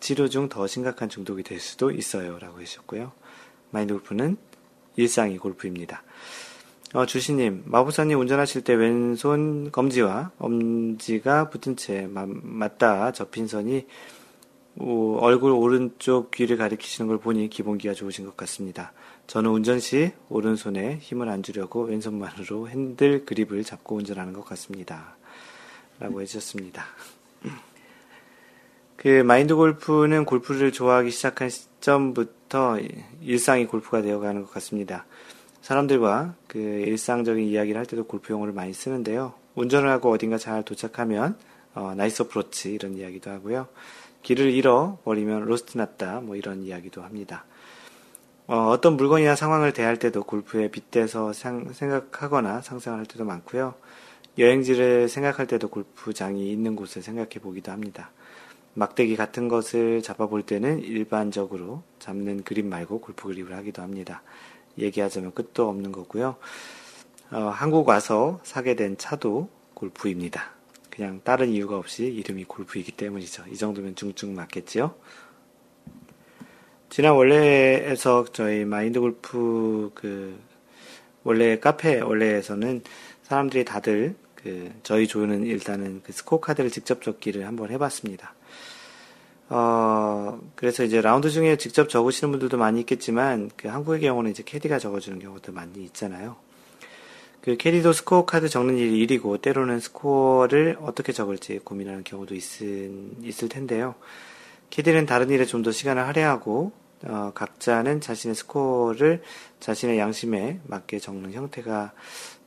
치료 0.00 0.28
중 0.28 0.48
더 0.48 0.66
심각한 0.66 1.08
중독이 1.08 1.42
될 1.42 1.60
수도 1.60 1.90
있어요. 1.90 2.38
라고 2.38 2.60
해주셨고요. 2.60 3.12
마인드 3.70 3.94
골프는 3.94 4.36
일상이 4.96 5.38
골프입니다. 5.38 6.02
어, 6.94 7.06
주시님, 7.06 7.64
마부사님 7.66 8.20
운전하실 8.20 8.62
때 8.62 8.74
왼손 8.74 9.72
검지와 9.72 10.30
엄지가 10.38 11.50
붙은 11.50 11.76
채 11.76 12.06
맞다 12.08 13.10
접힌 13.12 13.48
선이 13.48 13.86
오, 14.76 15.18
얼굴 15.18 15.52
오른쪽 15.52 16.32
귀를 16.32 16.56
가리키시는 16.56 17.06
걸 17.06 17.18
보니 17.18 17.48
기본기가 17.48 17.94
좋으신 17.94 18.24
것 18.24 18.36
같습니다. 18.36 18.92
저는 19.28 19.50
운전 19.50 19.78
시 19.78 20.12
오른손에 20.28 20.98
힘을 21.00 21.28
안 21.28 21.42
주려고 21.42 21.84
왼손만으로 21.84 22.68
핸들 22.68 23.24
그립을 23.24 23.62
잡고 23.62 23.96
운전하는 23.96 24.32
것 24.32 24.44
같습니다. 24.44 25.16
라고 26.00 26.20
해주셨습니다. 26.20 26.84
그 28.96 29.22
마인드 29.22 29.54
골프는 29.54 30.24
골프를 30.24 30.72
좋아하기 30.72 31.10
시작한 31.10 31.50
시점부터 31.50 32.78
일상이 33.22 33.66
골프가 33.66 34.02
되어가는 34.02 34.42
것 34.42 34.52
같습니다. 34.54 35.06
사람들과 35.62 36.34
그 36.48 36.58
일상적인 36.58 37.46
이야기를 37.46 37.78
할 37.78 37.86
때도 37.86 38.04
골프 38.04 38.32
용어를 38.32 38.52
많이 38.52 38.72
쓰는데요. 38.72 39.34
운전을 39.54 39.88
하고 39.88 40.10
어딘가 40.10 40.36
잘 40.36 40.64
도착하면 40.64 41.38
어, 41.74 41.94
nice 41.96 42.22
approach 42.22 42.72
이런 42.74 42.96
이야기도 42.96 43.30
하고요. 43.30 43.68
길을 44.24 44.50
잃어버리면 44.50 45.44
lost 45.44 45.78
났다 45.78 46.20
뭐 46.20 46.34
이런 46.34 46.64
이야기도 46.64 47.02
합니다. 47.02 47.44
어, 48.46 48.78
떤 48.80 48.96
물건이나 48.96 49.36
상황을 49.36 49.72
대할 49.72 49.98
때도 49.98 50.24
골프에 50.24 50.70
빗대서 50.70 51.32
상, 51.32 51.72
생각하거나 51.72 52.60
상상을 52.60 52.98
할 52.98 53.06
때도 53.06 53.24
많고요. 53.24 53.74
여행지를 54.38 55.08
생각할 55.08 55.46
때도 55.46 55.68
골프장이 55.68 56.50
있는 56.50 56.74
곳을 56.74 57.02
생각해 57.02 57.38
보기도 57.40 57.70
합니다. 57.70 58.10
막대기 58.74 59.14
같은 59.14 59.46
것을 59.46 60.02
잡아볼 60.02 60.42
때는 60.42 60.80
일반적으로 60.80 61.82
잡는 62.00 62.42
그림 62.42 62.68
말고 62.68 63.00
골프 63.00 63.28
그립을 63.28 63.56
하기도 63.56 63.82
합니다. 63.82 64.22
얘기하자면 64.78 65.32
끝도 65.32 65.68
없는 65.68 65.92
거고요. 65.92 66.36
어, 67.30 67.38
한국 67.54 67.86
와서 67.88 68.40
사게 68.42 68.74
된 68.74 68.98
차도 68.98 69.48
골프입니다. 69.74 70.53
그냥 70.94 71.20
다른 71.24 71.48
이유가 71.48 71.76
없이 71.76 72.04
이름이 72.04 72.44
골프이기 72.44 72.92
때문이죠. 72.92 73.44
이 73.50 73.56
정도면 73.56 73.96
중증 73.96 74.34
맞겠지요? 74.34 74.94
지난 76.88 77.14
원래에서 77.14 78.24
저희 78.32 78.64
마인드 78.64 79.00
골프 79.00 79.90
그 79.94 80.38
원래 81.24 81.58
카페 81.58 82.00
원래에서는 82.00 82.82
사람들이 83.24 83.64
다들 83.64 84.14
그 84.36 84.70
저희 84.84 85.08
조는 85.08 85.44
일단은 85.44 86.02
그 86.04 86.12
스코어 86.12 86.38
카드를 86.38 86.70
직접 86.70 87.02
적기를 87.02 87.46
한번 87.46 87.70
해봤습니다. 87.70 88.34
어, 89.48 90.40
그래서 90.54 90.84
이제 90.84 91.00
라운드 91.00 91.28
중에 91.30 91.56
직접 91.56 91.88
적으시는 91.88 92.30
분들도 92.30 92.56
많이 92.56 92.80
있겠지만, 92.80 93.50
그 93.56 93.68
한국의 93.68 94.00
경우는 94.00 94.30
이제 94.30 94.42
캐디가 94.44 94.78
적어주는 94.78 95.18
경우도 95.18 95.52
많이 95.52 95.84
있잖아요. 95.84 96.36
그 97.44 97.58
캐디도 97.58 97.92
스코어 97.92 98.24
카드 98.24 98.48
적는 98.48 98.78
일이 98.78 99.00
일이고, 99.00 99.36
때로는 99.36 99.78
스코어를 99.78 100.78
어떻게 100.80 101.12
적을지 101.12 101.58
고민하는 101.58 102.02
경우도 102.02 102.34
있을, 102.34 102.90
있을 103.22 103.50
텐데요. 103.50 103.96
캐디는 104.70 105.04
다른 105.04 105.28
일에 105.28 105.44
좀 105.44 105.62
더 105.62 105.70
시간을 105.70 106.06
할애하고, 106.06 106.72
어, 107.06 107.32
각자는 107.34 108.00
자신의 108.00 108.34
스코어를 108.34 109.22
자신의 109.60 109.98
양심에 109.98 110.60
맞게 110.64 110.98
적는 111.00 111.32
형태가 111.34 111.92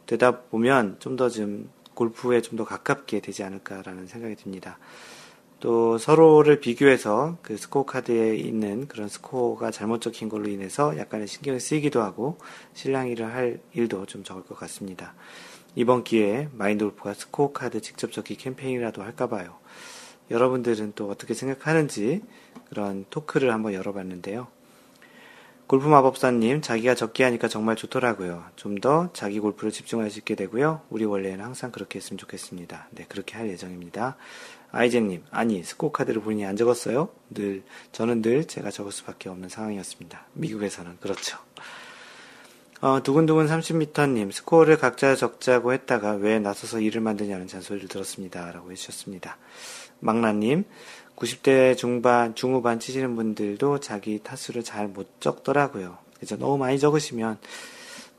되다 0.07 0.41
보면 0.41 0.95
좀 0.97 1.15
더좀 1.15 1.69
골프에 1.93 2.41
좀 2.41 2.57
더 2.57 2.65
가깝게 2.65 3.19
되지 3.19 3.43
않을까라는 3.43 4.07
생각이 4.07 4.35
듭니다. 4.35 4.79
또 5.60 5.97
서로를 5.97 6.60
비교해서 6.60 7.38
그 7.41 7.58
스코어 7.58 7.86
카드에 7.86 8.36
있는 8.36 8.88
그런 8.88 9.08
스코어가 9.08 9.72
잘못 9.72 10.01
적힌 10.01 10.30
걸로 10.30 10.49
인해서 10.49 10.97
약간의 10.97 11.28
신경이 11.28 11.60
쓰이기도 11.60 12.01
하고 12.01 12.38
실랑이를 12.74 13.34
할 13.34 13.60
일도 13.74 14.05
좀 14.05 14.24
적을 14.24 14.43
것 14.43 14.58
같습니다. 14.60 15.16
이번 15.76 16.03
기회에 16.03 16.49
마인드 16.53 16.86
골프가 16.86 17.14
스코어 17.14 17.53
카드 17.53 17.82
직접 17.82 18.12
적기 18.12 18.36
캠페인이라도 18.36 19.01
할까 19.01 19.28
봐요. 19.28 19.58
여러분들은 20.30 20.93
또 20.95 21.10
어떻게 21.10 21.34
생각하는지 21.34 22.22
그런 22.70 23.05
토크를 23.10 23.51
한번 23.51 23.74
열어봤는데요. 23.74 24.57
골프 25.68 25.86
마법사님, 25.88 26.61
자기가 26.61 26.95
적기 26.95 27.24
하니까 27.24 27.49
정말 27.49 27.76
좋더라고요. 27.76 28.45
좀 28.55 28.78
더 28.80 29.09
자기 29.11 29.39
골프를 29.39 29.72
집중할 29.72 30.09
수 30.09 30.20
있게 30.20 30.36
되고요. 30.36 30.82
우리 30.89 31.03
월례는 31.03 31.43
항상 31.43 31.72
그렇게 31.72 31.99
했으면 31.99 32.18
좋겠습니다. 32.18 32.88
네, 32.91 33.05
그렇게 33.09 33.36
할 33.36 33.49
예정입니다. 33.49 34.15
아이젠님, 34.72 35.24
아니, 35.32 35.63
스코어 35.63 35.91
카드를 35.91 36.22
본인이 36.22 36.45
안 36.45 36.55
적었어요? 36.55 37.09
늘, 37.32 37.63
저는 37.91 38.22
늘 38.22 38.45
제가 38.45 38.72
적을 38.72 38.91
수밖에 38.93 39.30
없는 39.30 39.49
상황이었습니다. 39.49 40.28
미국에서는. 40.34 40.97
그렇죠. 41.01 41.38
어, 42.80 43.01
두근두근 43.01 43.47
30m님, 43.47 44.32
스코어를 44.32 44.78
각자 44.78 45.15
적자고 45.15 45.74
했다가 45.74 46.13
왜 46.13 46.39
나서서 46.39 46.80
일을 46.80 47.01
만드냐는 47.01 47.47
잔소리를 47.47 47.89
들었습니다. 47.89 48.51
라고 48.51 48.72
해주셨습니다. 48.72 49.38
망나님, 49.99 50.63
90대 51.18 51.76
중반, 51.76 52.36
중후반 52.36 52.80
치시는 52.80 53.15
분들도 53.15 53.80
자기 53.80 54.20
타수를 54.24 54.63
잘 54.63 54.88
못 54.88 55.20
적더라고요. 55.20 55.97
그래서 56.15 56.38
너무 56.38 56.57
많이 56.57 56.80
적으시면, 56.80 57.39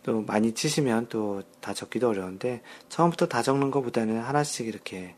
또 0.02 0.22
많이 0.22 0.52
치시면 0.52 1.06
또 1.08 1.42
다 1.60 1.72
적기도 1.74 2.08
어려운데, 2.08 2.60
처음부터 2.88 3.26
다 3.28 3.42
적는 3.42 3.70
것보다는 3.70 4.20
하나씩 4.20 4.66
이렇게 4.66 5.14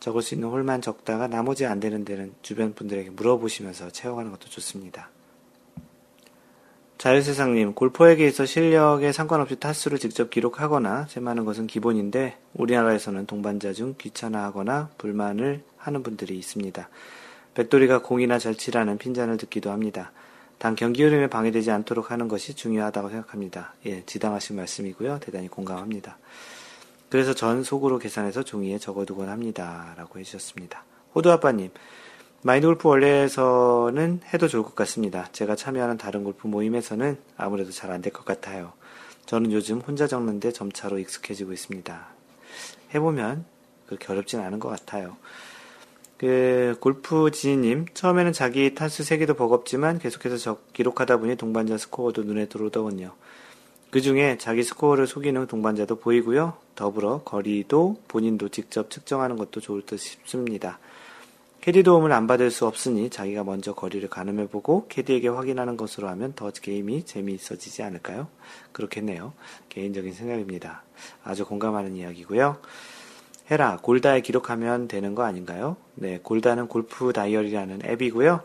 적을 0.00 0.20
수 0.22 0.34
있는 0.34 0.48
홀만 0.48 0.82
적다가 0.82 1.26
나머지 1.26 1.64
안 1.64 1.80
되는 1.80 2.04
데는 2.04 2.34
주변 2.42 2.74
분들에게 2.74 3.10
물어보시면서 3.10 3.90
채워가는 3.90 4.30
것도 4.30 4.48
좋습니다. 4.48 5.10
자유세상님, 6.98 7.74
골퍼에게 7.74 8.26
있어 8.26 8.46
실력에 8.46 9.12
상관없이 9.12 9.56
타수를 9.56 9.98
직접 9.98 10.30
기록하거나 10.30 11.06
셈하는 11.08 11.44
것은 11.44 11.66
기본인데 11.66 12.38
우리나라에서는 12.54 13.26
동반자 13.26 13.72
중 13.74 13.94
귀찮아하거나 13.98 14.90
불만을 14.96 15.62
하는 15.86 16.02
분들이 16.02 16.36
있습니다. 16.38 16.88
백돌이가 17.54 18.02
공이나 18.02 18.38
절치라는 18.38 18.98
핀잔을 18.98 19.36
듣기도 19.38 19.70
합니다. 19.70 20.12
단 20.58 20.74
경기 20.74 21.02
흐름에 21.02 21.28
방해되지 21.28 21.70
않도록 21.70 22.10
하는 22.10 22.28
것이 22.28 22.54
중요하다고 22.54 23.10
생각합니다. 23.10 23.74
예, 23.86 24.02
지당하신 24.06 24.56
말씀이고요. 24.56 25.20
대단히 25.20 25.48
공감합니다. 25.48 26.18
그래서 27.08 27.34
전 27.34 27.62
속으로 27.62 27.98
계산해서 27.98 28.42
종이에 28.42 28.78
적어두곤 28.78 29.28
합니다. 29.28 29.94
라고 29.96 30.18
해주셨습니다. 30.18 30.82
호두아빠님, 31.14 31.70
마인드 32.42 32.66
골프 32.66 32.88
원래에서는 32.88 34.20
해도 34.32 34.48
좋을 34.48 34.62
것 34.62 34.74
같습니다. 34.74 35.28
제가 35.32 35.56
참여하는 35.56 35.96
다른 35.98 36.24
골프 36.24 36.46
모임에서는 36.46 37.16
아무래도 37.36 37.70
잘 37.70 37.90
안 37.90 38.02
될 38.02 38.12
것 38.12 38.24
같아요. 38.24 38.72
저는 39.26 39.52
요즘 39.52 39.80
혼자 39.80 40.06
적는데 40.06 40.52
점차로 40.52 40.98
익숙해지고 40.98 41.52
있습니다. 41.52 42.06
해보면 42.94 43.44
그렇게 43.86 44.12
어렵진 44.12 44.40
않은 44.40 44.58
것 44.58 44.68
같아요. 44.68 45.16
그 46.18 46.76
골프 46.80 47.30
지니님 47.30 47.86
처음에는 47.92 48.32
자기 48.32 48.74
타수 48.74 49.04
세기도 49.04 49.34
버겁지만 49.34 49.98
계속해서 49.98 50.38
적, 50.38 50.72
기록하다 50.72 51.18
보니 51.18 51.36
동반자 51.36 51.76
스코어도 51.76 52.22
눈에 52.22 52.46
들어오더군요. 52.46 53.12
그 53.90 54.00
중에 54.00 54.38
자기 54.38 54.62
스코어를 54.62 55.06
속이는 55.06 55.46
동반자도 55.46 55.96
보이고요. 55.96 56.54
더불어 56.74 57.22
거리도 57.22 58.00
본인도 58.08 58.48
직접 58.48 58.90
측정하는 58.90 59.36
것도 59.36 59.60
좋을 59.60 59.82
듯 59.82 59.98
싶습니다. 59.98 60.78
캐디 61.60 61.82
도움을 61.82 62.12
안 62.12 62.26
받을 62.26 62.50
수 62.50 62.66
없으니 62.66 63.10
자기가 63.10 63.42
먼저 63.42 63.74
거리를 63.74 64.08
가늠해보고 64.08 64.86
캐디에게 64.88 65.28
확인하는 65.28 65.76
것으로 65.76 66.08
하면 66.08 66.32
더 66.34 66.50
게임이 66.50 67.04
재미있어지지 67.04 67.82
않을까요? 67.82 68.28
그렇겠네요. 68.72 69.32
개인적인 69.68 70.12
생각입니다. 70.12 70.84
아주 71.24 71.44
공감하는 71.44 71.96
이야기고요. 71.96 72.58
해라 73.50 73.78
골다에 73.80 74.20
기록하면 74.22 74.88
되는 74.88 75.14
거 75.14 75.22
아닌가요? 75.24 75.76
네, 75.94 76.18
골다는 76.22 76.66
골프 76.68 77.12
다이어리라는 77.12 77.80
앱이고요. 77.84 78.42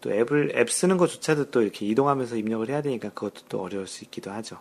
또 0.00 0.12
앱을 0.12 0.52
앱 0.56 0.70
쓰는 0.70 0.96
것조차도 0.96 1.50
또 1.50 1.62
이렇게 1.62 1.86
이동하면서 1.86 2.36
입력을 2.36 2.68
해야 2.68 2.82
되니까 2.82 3.10
그것도 3.10 3.42
또 3.48 3.60
어려울 3.60 3.86
수 3.86 4.04
있기도 4.04 4.30
하죠. 4.30 4.58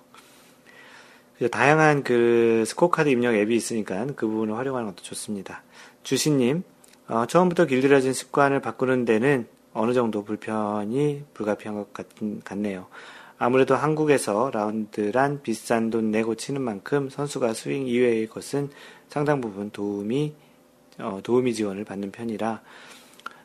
다양한 1.52 2.04
그 2.04 2.64
스코어 2.66 2.90
카드 2.90 3.10
입력 3.10 3.36
앱이 3.36 3.56
있으니까 3.56 4.08
그 4.16 4.28
부분을 4.28 4.58
활용하는 4.58 4.90
것도 4.90 5.04
좋습니다. 5.04 5.62
주신님, 6.02 6.64
어, 7.08 7.26
처음부터 7.28 7.66
길들여진 7.66 8.14
습관을 8.14 8.60
바꾸는 8.60 9.06
데는 9.06 9.48
어느 9.74 9.94
정도 9.94 10.24
불편이 10.24 11.26
불가피한 11.36 11.76
것 11.76 11.94
같, 11.94 12.08
같네요. 12.44 12.88
아무래도 13.38 13.76
한국에서 13.76 14.50
라운드란 14.52 15.44
비싼 15.44 15.92
돈 15.92 16.10
내고 16.10 16.34
치는 16.34 16.60
만큼 16.62 17.10
선수가 17.10 17.54
스윙 17.54 17.88
이외의 17.88 18.28
것은 18.28 18.72
상당 19.10 19.42
부분 19.42 19.70
도움이 19.72 20.34
어, 21.00 21.20
도우미 21.24 21.54
지원을 21.54 21.86
받는 21.86 22.12
편이라 22.12 22.62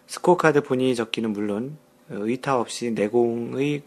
스코어 0.06 0.36
카드 0.36 0.62
본인이 0.62 0.94
적기는 0.94 1.32
물론 1.32 1.76
의타 2.08 2.58
없이 2.58 2.90
내공의 2.90 3.82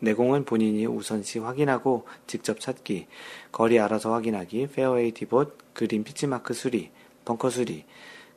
내공은 0.00 0.44
본인이 0.44 0.84
우선시 0.86 1.38
확인하고 1.38 2.06
직접 2.26 2.60
찾기, 2.60 3.06
거리 3.50 3.80
알아서 3.80 4.12
확인하기, 4.12 4.68
페어웨이 4.68 5.12
디봇, 5.12 5.56
그린 5.72 6.04
pitch 6.04 6.31
mark 6.31 6.52
수리, 6.52 6.90
벙커 7.24 7.48
수리, 7.48 7.84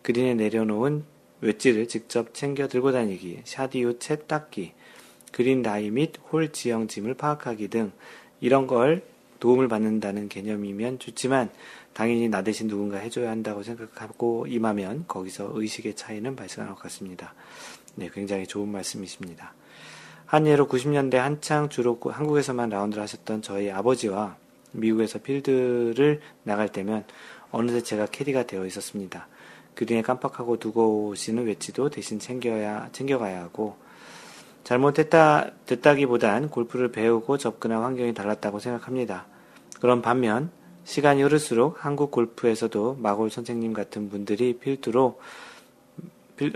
그린에 0.01 0.33
내려놓은 0.35 1.03
웨지를 1.41 1.87
직접 1.87 2.33
챙겨 2.33 2.67
들고 2.67 2.93
다니기, 2.93 3.41
샷 3.43 3.75
이후 3.75 3.99
채 3.99 4.15
닦기, 4.15 4.73
그린 5.33 5.61
라이 5.61 5.91
및 5.91 6.13
홀 6.31 6.51
지형 6.51 6.87
짐을 6.87 7.15
파악하기 7.15 7.67
등 7.67 7.91
이런 8.39 8.65
걸 8.65 9.03
도움을 9.39 9.67
받는다는 9.67 10.29
개념이면 10.29 10.99
좋지만 10.99 11.49
당연히 11.97 12.29
나 12.29 12.43
대신 12.43 12.67
누군가 12.67 12.97
해줘야 12.97 13.31
한다고 13.31 13.63
생각하고 13.63 14.45
임하면 14.45 15.05
거기서 15.07 15.49
의식의 15.55 15.95
차이는 15.95 16.35
발생할 16.35 16.75
것 16.75 16.83
같습니다. 16.83 17.33
네, 17.95 18.07
굉장히 18.13 18.45
좋은 18.45 18.69
말씀이십니다. 18.69 19.55
한 20.27 20.45
예로 20.45 20.67
90년대 20.67 21.15
한창 21.15 21.69
주로 21.69 21.99
한국에서만 21.99 22.69
라운드를 22.69 23.01
하셨던 23.01 23.41
저희 23.41 23.71
아버지와 23.71 24.37
미국에서 24.73 25.17
필드를 25.17 26.21
나갈 26.43 26.69
때면 26.69 27.03
어느새 27.49 27.81
제가 27.81 28.05
캐디가 28.05 28.43
되어 28.45 28.67
있었습니다. 28.67 29.27
그린에 29.73 30.03
깜빡하고 30.03 30.57
두고 30.59 31.07
오시는 31.07 31.47
외치도 31.47 31.89
대신 31.89 32.19
챙겨야, 32.19 32.89
챙겨가야 32.91 33.41
하고, 33.41 33.75
잘못했다, 34.63 35.49
됐다기보단 35.65 36.49
골프를 36.49 36.91
배우고 36.91 37.39
접근한 37.39 37.81
환경이 37.81 38.13
달랐다고 38.13 38.59
생각합니다. 38.59 39.25
그런 39.79 40.03
반면, 40.03 40.51
시간이 40.87 41.21
흐를수록 41.21 41.83
한국 41.83 42.11
골프에서도 42.11 42.95
마골 43.01 43.29
선생님 43.29 43.73
같은 43.73 44.09
분들이 44.09 44.53
필두로 44.57 45.19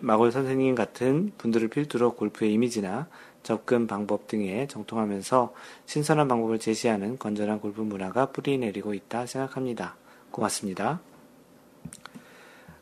마골 0.02 0.32
선생님 0.32 0.74
같은 0.74 1.34
분들을 1.38 1.68
필두로 1.68 2.14
골프의 2.14 2.54
이미지나 2.54 3.10
접근 3.44 3.88
방법 3.88 4.28
등에 4.28 4.68
정통하면서 4.68 5.54
신선한 5.86 6.30
방법을 6.30 6.60
제시하는 6.60 7.20
건전한 7.20 7.60
골프 7.60 7.82
문화가 7.82 8.28
뿌리 8.28 8.58
내리고 8.58 8.94
있다 8.94 9.26
생각합니다. 9.26 9.98
고맙습니다. 10.32 11.02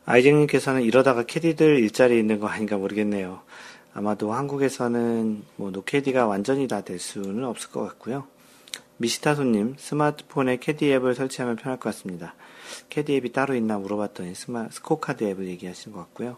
아이쟁님께서는 0.04 0.82
이러다가 0.82 1.24
캐디들 1.24 1.80
일자리 1.80 2.20
있는 2.20 2.38
거 2.38 2.46
아닌가 2.46 2.76
모르겠네요. 2.76 3.40
아마도 3.92 4.32
한국에서는 4.32 5.42
뭐 5.56 5.72
노캐디가 5.72 6.28
완전히 6.28 6.68
다 6.68 6.82
될 6.82 7.00
수는 7.00 7.44
없을 7.44 7.70
것 7.72 7.82
같고요. 7.82 8.24
미시타 9.00 9.34
손님, 9.34 9.76
스마트폰에 9.78 10.58
캐디 10.58 10.92
앱을 10.92 11.14
설치하면 11.14 11.56
편할 11.56 11.80
것 11.80 11.88
같습니다. 11.88 12.34
캐디 12.90 13.16
앱이 13.16 13.32
따로 13.32 13.54
있나 13.54 13.78
물어봤더니 13.78 14.34
스마, 14.34 14.68
스코카드 14.68 15.24
앱을 15.24 15.46
얘기하신 15.46 15.92
것 15.92 16.00
같고요. 16.00 16.36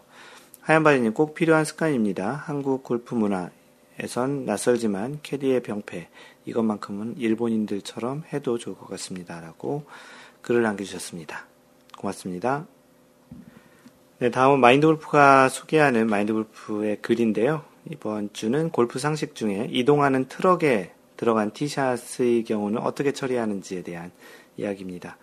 하얀바지님, 0.61 1.13
꼭 1.13 1.35
필요한 1.35 1.65
습관입니다. 1.65 2.31
한국 2.31 2.83
골프 2.83 3.15
문화에선 3.15 4.45
낯설지만 4.45 5.19
캐디의 5.23 5.61
병폐, 5.61 6.07
이것만큼은 6.45 7.17
일본인들처럼 7.17 8.23
해도 8.31 8.57
좋을 8.57 8.77
것 8.77 8.87
같습니다. 8.91 9.41
라고 9.41 9.83
글을 10.41 10.61
남겨주셨습니다. 10.61 11.45
고맙습니다. 11.97 12.65
네, 14.19 14.31
다음은 14.31 14.61
마인드 14.61 14.87
골프가 14.87 15.49
소개하는 15.49 16.07
마인드 16.07 16.31
골프의 16.31 17.01
글인데요. 17.01 17.65
이번 17.91 18.31
주는 18.31 18.69
골프 18.69 18.99
상식 18.99 19.35
중에 19.35 19.67
이동하는 19.69 20.29
트럭에 20.29 20.93
들어간 21.23 21.51
티샷의 21.51 22.43
경우는 22.43 22.81
어떻게 22.81 23.13
처리하는지에 23.13 23.81
대한 23.81 24.11
이야기입니다. 24.57 25.17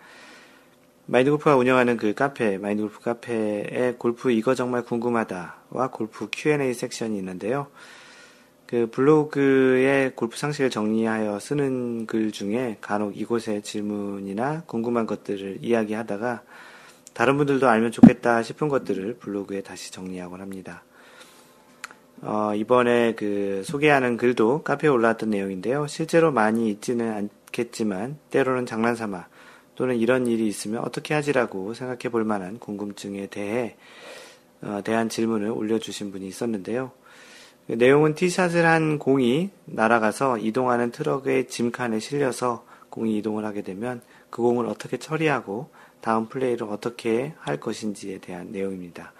마인드 1.05 1.29
골프가 1.29 1.55
운영하는 1.55 1.95
그 1.97 2.15
카페, 2.15 2.57
마인드 2.57 2.81
골프 2.81 2.99
카페에 3.01 3.95
골프 3.99 4.31
이거 4.31 4.55
정말 4.55 4.83
궁금하다와 4.83 5.91
골프 5.91 6.27
Q&A 6.31 6.73
섹션이 6.73 7.17
있는데요. 7.19 7.67
그 8.65 8.89
블로그에 8.89 10.13
골프 10.15 10.37
상식을 10.37 10.71
정리하여 10.71 11.39
쓰는 11.39 12.07
글 12.07 12.31
중에 12.31 12.77
간혹 12.81 13.15
이곳의 13.15 13.61
질문이나 13.61 14.63
궁금한 14.65 15.05
것들을 15.05 15.59
이야기하다가 15.61 16.41
다른 17.13 17.37
분들도 17.37 17.67
알면 17.67 17.91
좋겠다 17.91 18.41
싶은 18.41 18.69
것들을 18.69 19.17
블로그에 19.19 19.61
다시 19.61 19.91
정리하곤 19.91 20.41
합니다. 20.41 20.83
어, 22.21 22.53
이번에 22.55 23.15
그 23.15 23.63
소개하는 23.65 24.17
글도 24.17 24.63
카페에 24.63 24.89
올라왔던 24.89 25.31
내용인데요. 25.31 25.87
실제로 25.87 26.31
많이 26.31 26.69
있지는 26.69 27.29
않겠지만 27.47 28.17
때로는 28.29 28.65
장난삼아 28.65 29.27
또는 29.75 29.97
이런 29.97 30.27
일이 30.27 30.47
있으면 30.47 30.83
어떻게 30.83 31.15
하지라고 31.15 31.73
생각해 31.73 32.09
볼 32.11 32.23
만한 32.23 32.59
궁금증에 32.59 33.27
대해 33.27 33.75
어, 34.61 34.81
대한 34.83 35.09
질문을 35.09 35.49
올려주신 35.49 36.11
분이 36.11 36.27
있었는데요. 36.27 36.91
그 37.65 37.73
내용은 37.73 38.13
티샷을 38.13 38.65
한 38.65 38.99
공이 38.99 39.49
날아가서 39.65 40.37
이동하는 40.37 40.91
트럭의 40.91 41.47
짐칸에 41.47 41.99
실려서 41.99 42.65
공이 42.89 43.17
이동을 43.17 43.45
하게 43.45 43.63
되면 43.63 44.01
그 44.29 44.43
공을 44.43 44.67
어떻게 44.67 44.97
처리하고 44.97 45.69
다음 46.01 46.27
플레이를 46.27 46.67
어떻게 46.67 47.33
할 47.39 47.59
것인지에 47.59 48.19
대한 48.19 48.51
내용입니다. 48.51 49.13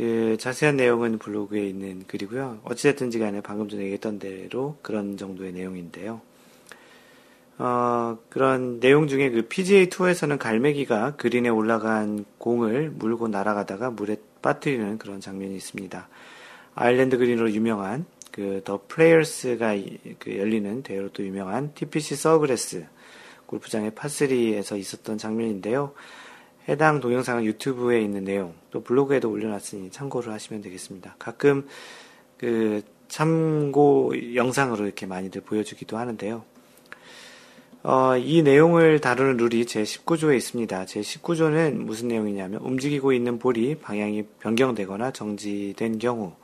그 0.00 0.38
자세한 0.40 0.78
내용은 0.78 1.18
블로그에 1.18 1.62
있는 1.66 2.04
글이고요. 2.06 2.60
어찌됐든지 2.64 3.18
간에 3.18 3.42
방금 3.42 3.68
전에 3.68 3.82
얘기했던 3.82 4.18
대로 4.18 4.78
그런 4.80 5.18
정도의 5.18 5.52
내용인데요. 5.52 6.22
어, 7.58 8.16
그런 8.30 8.80
내용 8.80 9.08
중에 9.08 9.28
그 9.28 9.42
PGA 9.42 9.90
투어에서는 9.90 10.38
갈매기가 10.38 11.16
그린에 11.16 11.50
올라간 11.50 12.24
공을 12.38 12.92
물고 12.94 13.28
날아가다가 13.28 13.90
물에 13.90 14.16
빠뜨리는 14.40 14.96
그런 14.96 15.20
장면이 15.20 15.54
있습니다. 15.54 16.08
island 16.74 17.18
그린으로 17.18 17.50
유명한 17.52 18.06
그 18.32 18.62
더 18.64 18.80
플레이어스가 18.88 19.74
그 20.18 20.38
열리는 20.38 20.82
대회로 20.82 21.10
또 21.10 21.22
유명한 21.22 21.74
TPC 21.74 22.16
서그레스 22.16 22.86
골프장의 23.44 23.90
파3에서 23.90 24.78
있었던 24.78 25.18
장면인데요. 25.18 25.92
해당 26.68 27.00
동영상은 27.00 27.44
유튜브에 27.44 28.00
있는 28.00 28.24
내용, 28.24 28.54
또 28.70 28.82
블로그에도 28.82 29.30
올려놨으니 29.30 29.90
참고를 29.90 30.32
하시면 30.32 30.62
되겠습니다. 30.62 31.16
가끔 31.18 31.66
그 32.36 32.82
참고 33.08 34.12
영상으로 34.34 34.84
이렇게 34.84 35.06
많이들 35.06 35.40
보여주기도 35.40 35.98
하는데요. 35.98 36.44
어, 37.82 38.16
이 38.16 38.42
내용을 38.42 39.00
다루는 39.00 39.38
룰이 39.38 39.64
제19조에 39.64 40.36
있습니다. 40.36 40.84
제19조는 40.84 41.76
무슨 41.76 42.08
내용이냐면 42.08 42.60
움직이고 42.60 43.12
있는 43.12 43.38
볼이 43.38 43.74
방향이 43.76 44.24
변경되거나 44.40 45.12
정지된 45.12 45.98
경우를 45.98 46.34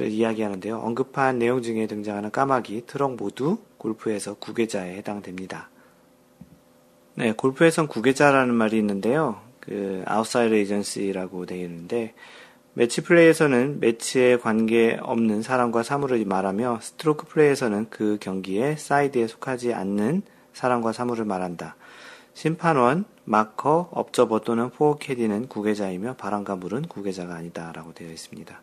이야기하는데요. 0.00 0.78
언급한 0.78 1.38
내용 1.38 1.60
중에 1.60 1.86
등장하는 1.86 2.30
까마귀, 2.30 2.84
트럭 2.86 3.16
모두 3.16 3.58
골프에서 3.76 4.34
구계자에 4.34 4.96
해당됩니다. 4.96 5.68
네, 7.18 7.32
골프에선 7.32 7.88
국외자라는 7.88 8.54
말이 8.54 8.78
있는데요. 8.78 9.40
그 9.58 10.04
outside 10.06 10.54
agency라고 10.54 11.46
되어 11.46 11.64
있는데 11.64 12.14
매치 12.74 13.02
플레이에서는 13.02 13.80
매치에 13.80 14.36
관계없는 14.36 15.42
사람과 15.42 15.82
사물을 15.82 16.24
말하며 16.24 16.78
스트로크 16.80 17.26
플레이에서는 17.26 17.88
그 17.90 18.18
경기에 18.20 18.76
사이드에 18.76 19.26
속하지 19.26 19.74
않는 19.74 20.22
사람과 20.52 20.92
사물을 20.92 21.24
말한다. 21.24 21.74
심판원, 22.34 23.04
마커, 23.24 23.88
업저버 23.90 24.38
또는 24.42 24.70
fore 24.70 24.96
caddie는 24.96 25.48
국외자이며 25.48 26.14
바람과 26.18 26.54
물은 26.54 26.82
국외자가 26.82 27.34
아니다. 27.34 27.72
라고 27.74 27.92
되어 27.94 28.10
있습니다. 28.10 28.62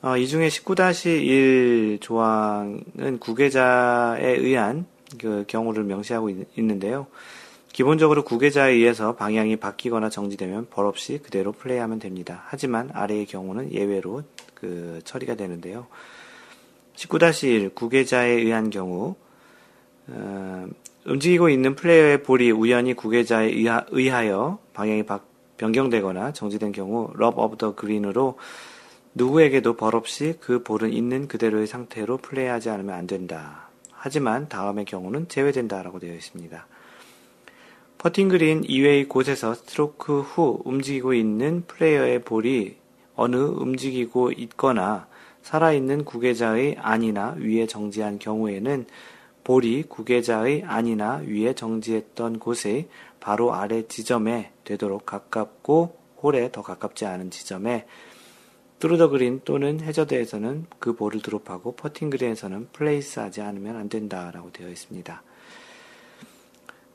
어, 0.00 0.16
이 0.16 0.26
중에 0.26 0.48
19-1 0.48 2.00
조항은 2.00 3.18
국외자에 3.20 4.26
의한 4.26 4.86
그 5.18 5.44
경우를 5.46 5.84
명시하고 5.84 6.30
있, 6.30 6.46
있는데요. 6.58 7.06
기본적으로 7.72 8.24
국외자에 8.24 8.72
의해서 8.72 9.16
방향이 9.16 9.56
바뀌거나 9.56 10.08
정지되면 10.08 10.68
벌 10.70 10.86
없이 10.86 11.20
그대로 11.22 11.52
플레이하면 11.52 11.98
됩니다. 11.98 12.42
하지만 12.46 12.90
아래의 12.94 13.26
경우는 13.26 13.72
예외로 13.72 14.22
그 14.54 15.00
처리가 15.04 15.34
되는데요. 15.34 15.86
19-1 16.94 17.74
국외자에 17.74 18.30
의한 18.30 18.70
경우 18.70 19.14
어, 20.08 20.66
움직이고 21.04 21.50
있는 21.50 21.74
플레이어의 21.74 22.22
볼이 22.22 22.50
우연히 22.50 22.94
국외자에 22.94 23.52
의하, 23.90 24.26
여 24.28 24.58
방향이 24.72 25.04
변경되거나 25.58 26.32
정지된 26.32 26.72
경우 26.72 27.10
rub 27.14 27.38
of 27.38 27.56
the 27.58 27.74
green으로 27.74 28.38
누구에게도 29.14 29.76
벌 29.76 29.94
없이 29.94 30.34
그 30.40 30.62
볼은 30.62 30.92
있는 30.92 31.28
그대로의 31.28 31.66
상태로 31.66 32.18
플레이하지 32.18 32.70
않으면 32.70 32.94
안 32.94 33.06
된다. 33.06 33.65
하지만 34.06 34.48
다음의 34.48 34.84
경우는 34.84 35.26
제외된다라고 35.26 35.98
되어 35.98 36.14
있습니다. 36.14 36.64
퍼팅 37.98 38.28
그린 38.28 38.62
이외의 38.64 39.08
곳에서 39.08 39.52
스트로크 39.52 40.20
후 40.20 40.62
움직이고 40.64 41.12
있는 41.12 41.64
플레이어의 41.66 42.20
볼이 42.20 42.76
어느 43.16 43.34
움직이고 43.34 44.30
있거나 44.30 45.08
살아있는 45.42 46.04
국외자의 46.04 46.76
안이나 46.78 47.34
위에 47.38 47.66
정지한 47.66 48.20
경우에는 48.20 48.86
볼이 49.42 49.82
국외자의 49.82 50.62
안이나 50.64 51.22
위에 51.26 51.54
정지했던 51.54 52.38
곳의 52.38 52.86
바로 53.18 53.54
아래 53.54 53.88
지점에 53.88 54.52
되도록 54.62 55.04
가깝고 55.04 55.96
홀에 56.22 56.52
더 56.52 56.62
가깝지 56.62 57.06
않은 57.06 57.32
지점에 57.32 57.86
through 58.78 58.99
the 58.99 59.08
green 59.08 59.40
또는 59.44 59.80
해저드에서는 59.80 60.66
그 60.78 60.94
볼을 60.94 61.22
드롭하고 61.22 61.76
퍼팅 61.76 62.10
그린에서는 62.10 62.68
place하지 62.72 63.40
않으면 63.40 63.76
안 63.76 63.88
된다라고 63.88 64.52
되어 64.52 64.68
있습니다. 64.68 65.22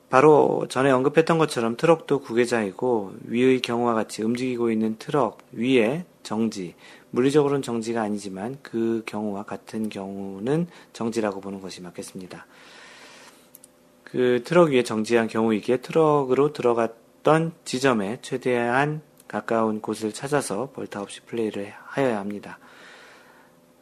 바로 0.08 0.66
전에 0.68 0.90
언급했던 0.90 1.38
것처럼 1.38 1.76
트럭도 1.76 2.20
국외자이고 2.20 3.14
위의 3.24 3.60
경우와 3.60 3.94
같이 3.94 4.22
움직이고 4.22 4.70
있는 4.70 4.96
트럭 4.98 5.38
위에 5.52 6.04
정지, 6.22 6.74
물리적으로는 7.10 7.62
정지가 7.62 8.02
아니지만 8.02 8.58
그 8.62 9.02
경우와 9.06 9.44
같은 9.44 9.88
경우는 9.88 10.66
정지라고 10.92 11.40
보는 11.40 11.60
것이 11.60 11.80
맞겠습니다. 11.80 12.46
그 14.04 14.42
트럭 14.44 14.68
위에 14.68 14.82
정지한 14.82 15.28
경우이기에 15.28 15.78
트럭으로 15.78 16.52
들어갔던 16.52 17.52
지점에 17.64 18.18
최대한 18.20 19.00
가까운 19.32 19.80
곳을 19.80 20.12
찾아서 20.12 20.70
벌타 20.74 21.00
없이 21.00 21.22
플레이를 21.22 21.72
하여야 21.86 22.18
합니다. 22.18 22.58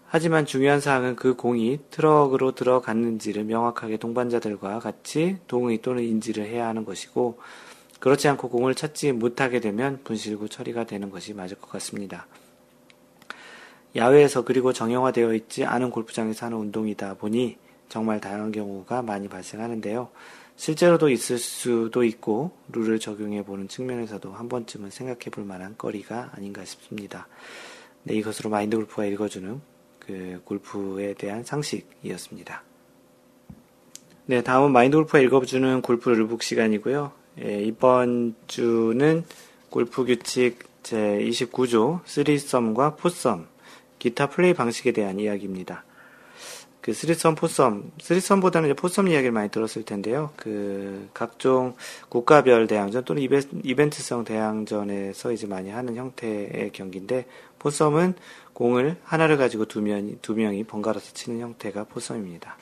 하지만 0.06 0.46
중요한 0.46 0.80
사항은 0.80 1.16
그 1.16 1.34
공이 1.34 1.80
트럭으로 1.90 2.52
들어갔는지를 2.54 3.44
명확하게 3.44 3.96
동반자들과 3.96 4.78
같이 4.78 5.38
동의 5.48 5.82
또는 5.82 6.04
인지를 6.04 6.46
해야 6.46 6.68
하는 6.68 6.84
것이고, 6.84 7.40
그렇지 7.98 8.28
않고 8.28 8.48
공을 8.48 8.76
찾지 8.76 9.12
못하게 9.12 9.58
되면 9.58 10.00
분실구 10.04 10.48
처리가 10.48 10.84
되는 10.84 11.10
것이 11.10 11.34
맞을 11.34 11.58
것 11.58 11.68
같습니다. 11.68 12.26
야외에서 13.96 14.42
그리고 14.42 14.72
정형화되어 14.72 15.34
있지 15.34 15.64
않은 15.64 15.90
골프장에서 15.90 16.46
하는 16.46 16.58
운동이다 16.58 17.14
보니 17.14 17.58
정말 17.88 18.20
다양한 18.20 18.52
경우가 18.52 19.02
많이 19.02 19.28
발생하는데요. 19.28 20.08
실제로도 20.60 21.08
있을 21.08 21.38
수도 21.38 22.04
있고 22.04 22.50
룰을 22.68 22.98
적용해 22.98 23.44
보는 23.46 23.66
측면에서도 23.66 24.30
한 24.30 24.50
번쯤은 24.50 24.90
생각해 24.90 25.30
볼 25.30 25.42
만한 25.42 25.74
거리가 25.78 26.32
아닌가 26.34 26.66
싶습니다. 26.66 27.28
네, 28.02 28.14
이것으로 28.16 28.50
마인드 28.50 28.76
골프가 28.76 29.06
읽어주는 29.06 29.58
그 30.00 30.42
골프에 30.44 31.14
대한 31.14 31.44
상식이었습니다. 31.44 32.62
네, 34.26 34.42
다음은 34.42 34.72
마인드 34.72 34.98
골프가 34.98 35.20
읽어주는 35.20 35.80
골프 35.80 36.10
룰북 36.10 36.42
시간이고요. 36.42 37.12
예, 37.42 37.62
이번 37.62 38.34
주는 38.46 39.24
골프 39.70 40.04
규칙 40.04 40.58
제 40.82 40.96
29조 41.22 42.04
3썸과 42.04 42.98
4썸 42.98 43.46
기타 43.98 44.28
플레이 44.28 44.52
방식에 44.52 44.92
대한 44.92 45.20
이야기입니다. 45.20 45.84
그 46.80 46.92
3썸, 46.92 47.36
4썸, 47.36 47.90
3썸보다는 47.98 48.64
이제 48.64 48.74
4썸 48.74 49.10
이야기를 49.10 49.32
많이 49.32 49.50
들었을 49.50 49.84
텐데요. 49.84 50.30
그 50.36 51.08
각종 51.12 51.74
국가별 52.08 52.66
대항전 52.66 53.04
또는 53.04 53.22
이벤트 53.62 54.02
성 54.02 54.24
대항전에서 54.24 55.32
이제 55.32 55.46
많이 55.46 55.70
하는 55.70 55.96
형태의 55.96 56.70
경기인데 56.72 57.26
4썸은 57.58 58.14
공을 58.54 58.96
하나를 59.04 59.36
가지고 59.36 59.66
두, 59.66 59.82
명, 59.82 60.16
두 60.22 60.34
명이 60.34 60.64
번갈아서 60.64 61.12
치는 61.12 61.40
형태가 61.40 61.84
포섬입니다. 61.84 62.56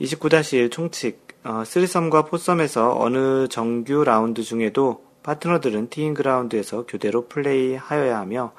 29-1 0.00 0.70
총칙 0.70 1.24
어, 1.44 1.62
3썸과 1.62 2.28
포섬에서 2.28 2.98
어느 2.98 3.48
정규 3.48 4.02
라운드 4.02 4.42
중에도 4.42 5.04
파트너들은 5.22 5.88
티잉 5.88 6.14
그라운드에서 6.14 6.86
교대로 6.86 7.28
플레이하여야 7.28 8.18
하며 8.18 8.52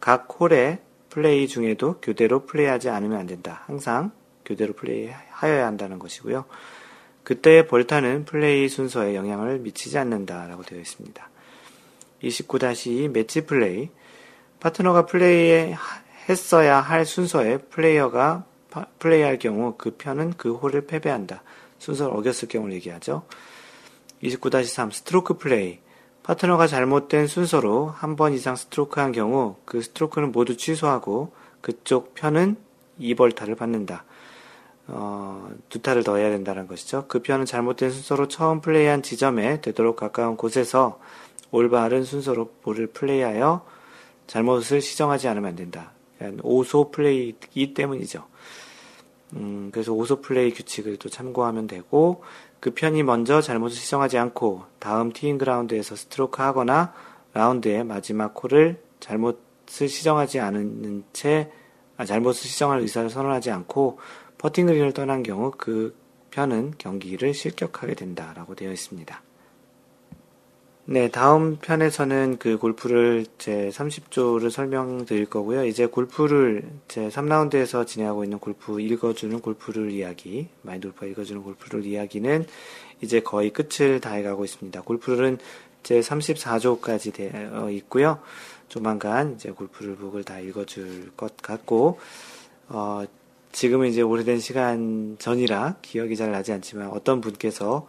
각 0.00 0.28
홀의 0.38 0.78
플레이 1.12 1.46
중에도 1.46 1.96
교대로 2.00 2.46
플레이하지 2.46 2.88
않으면 2.88 3.18
안 3.18 3.26
된다. 3.26 3.64
항상 3.66 4.12
교대로 4.46 4.72
플레이하여야 4.72 5.66
한다는 5.66 5.98
것이고요. 5.98 6.46
그때의 7.22 7.66
벌타는 7.66 8.24
플레이 8.24 8.66
순서에 8.70 9.14
영향을 9.14 9.58
미치지 9.58 9.98
않는다라고 9.98 10.62
되어 10.62 10.80
있습니다. 10.80 11.28
29-2 12.22 13.10
매치 13.10 13.44
플레이 13.44 13.90
파트너가 14.58 15.04
플레이 15.04 15.74
했어야 16.30 16.80
할 16.80 17.04
순서에 17.04 17.58
플레이어가 17.58 18.46
플레이할 18.98 19.38
경우 19.38 19.74
그 19.76 19.90
편은 19.90 20.38
그 20.38 20.54
홀을 20.54 20.86
패배한다. 20.86 21.42
순서를 21.78 22.16
어겼을 22.16 22.48
경우를 22.48 22.72
얘기하죠. 22.76 23.26
29-3 24.22 24.90
스트로크 24.90 25.36
플레이 25.36 25.78
파트너가 26.22 26.66
잘못된 26.66 27.26
순서로 27.26 27.88
한 27.88 28.16
번 28.16 28.32
이상 28.32 28.54
스트로크한 28.56 29.12
경우 29.12 29.56
그 29.64 29.82
스트로크는 29.82 30.32
모두 30.32 30.56
취소하고 30.56 31.32
그쪽 31.60 32.14
편은 32.14 32.56
2벌타를 33.00 33.56
받는다. 33.56 34.04
어, 34.88 35.50
두 35.68 35.80
타를 35.80 36.04
더 36.04 36.16
해야 36.16 36.30
된다는 36.30 36.66
것이죠. 36.66 37.06
그 37.08 37.20
편은 37.22 37.46
잘못된 37.46 37.90
순서로 37.90 38.28
처음 38.28 38.60
플레이한 38.60 39.02
지점에 39.02 39.60
되도록 39.60 39.96
가까운 39.96 40.36
곳에서 40.36 40.98
올바른 41.50 42.04
순서로 42.04 42.50
볼을 42.62 42.88
플레이하여 42.88 43.64
잘못을 44.26 44.80
시정하지 44.80 45.28
않으면 45.28 45.50
안 45.50 45.56
된다. 45.56 45.92
오소 46.42 46.90
플레이이기 46.90 47.74
때문이죠. 47.74 48.24
음, 49.34 49.70
그래서 49.72 49.92
오소 49.92 50.20
플레이 50.20 50.52
규칙을 50.52 50.98
또 50.98 51.08
참고하면 51.08 51.66
되고, 51.66 52.22
그 52.62 52.70
편이 52.70 53.02
먼저 53.02 53.40
잘못을 53.40 53.76
시정하지 53.76 54.18
않고, 54.18 54.62
다음 54.78 55.12
티잉 55.12 55.36
그라운드에서 55.36 55.96
스트로크 55.96 56.40
하거나, 56.40 56.94
라운드의 57.34 57.82
마지막 57.82 58.34
홀을 58.34 58.80
잘못을 59.00 59.88
시정하지 59.88 60.38
않은 60.38 61.02
채, 61.12 61.50
아, 61.96 62.04
잘못을 62.04 62.48
시정할 62.48 62.78
의사를 62.78 63.10
선언하지 63.10 63.50
않고, 63.50 63.98
퍼팅 64.38 64.66
그린을 64.66 64.92
떠난 64.92 65.24
경우 65.24 65.50
그 65.50 65.96
편은 66.30 66.74
경기를 66.78 67.34
실격하게 67.34 67.96
된다라고 67.96 68.54
되어 68.54 68.70
있습니다. 68.70 69.20
네, 70.84 71.08
다음 71.08 71.58
편에서는 71.58 72.38
그 72.38 72.58
골프를 72.58 73.24
제 73.38 73.68
30조를 73.72 74.50
설명드릴 74.50 75.26
거고요. 75.26 75.64
이제 75.64 75.86
골프를 75.86 76.64
제 76.88 77.08
3라운드에서 77.08 77.86
진행하고 77.86 78.24
있는 78.24 78.40
골프 78.40 78.80
읽어주는 78.80 79.38
골프를 79.40 79.92
이야기, 79.92 80.48
골프가 80.64 81.06
읽어주는 81.06 81.40
골프를 81.44 81.86
이야기는 81.86 82.46
이제 83.00 83.20
거의 83.20 83.50
끝을 83.50 84.00
다해가고 84.00 84.44
있습니다. 84.44 84.82
골프를 84.82 85.38
제 85.84 86.00
34조까지 86.00 87.14
되어 87.14 87.70
있고요. 87.70 88.18
조만간 88.68 89.34
이제 89.36 89.52
골프북을 89.52 90.24
다 90.24 90.40
읽어줄 90.40 91.12
것 91.16 91.36
같고, 91.36 92.00
어, 92.68 93.04
지금은 93.52 93.88
이제 93.88 94.02
오래된 94.02 94.40
시간 94.40 95.16
전이라 95.20 95.76
기억이 95.80 96.16
잘 96.16 96.32
나지 96.32 96.52
않지만 96.52 96.88
어떤 96.88 97.20
분께서 97.20 97.86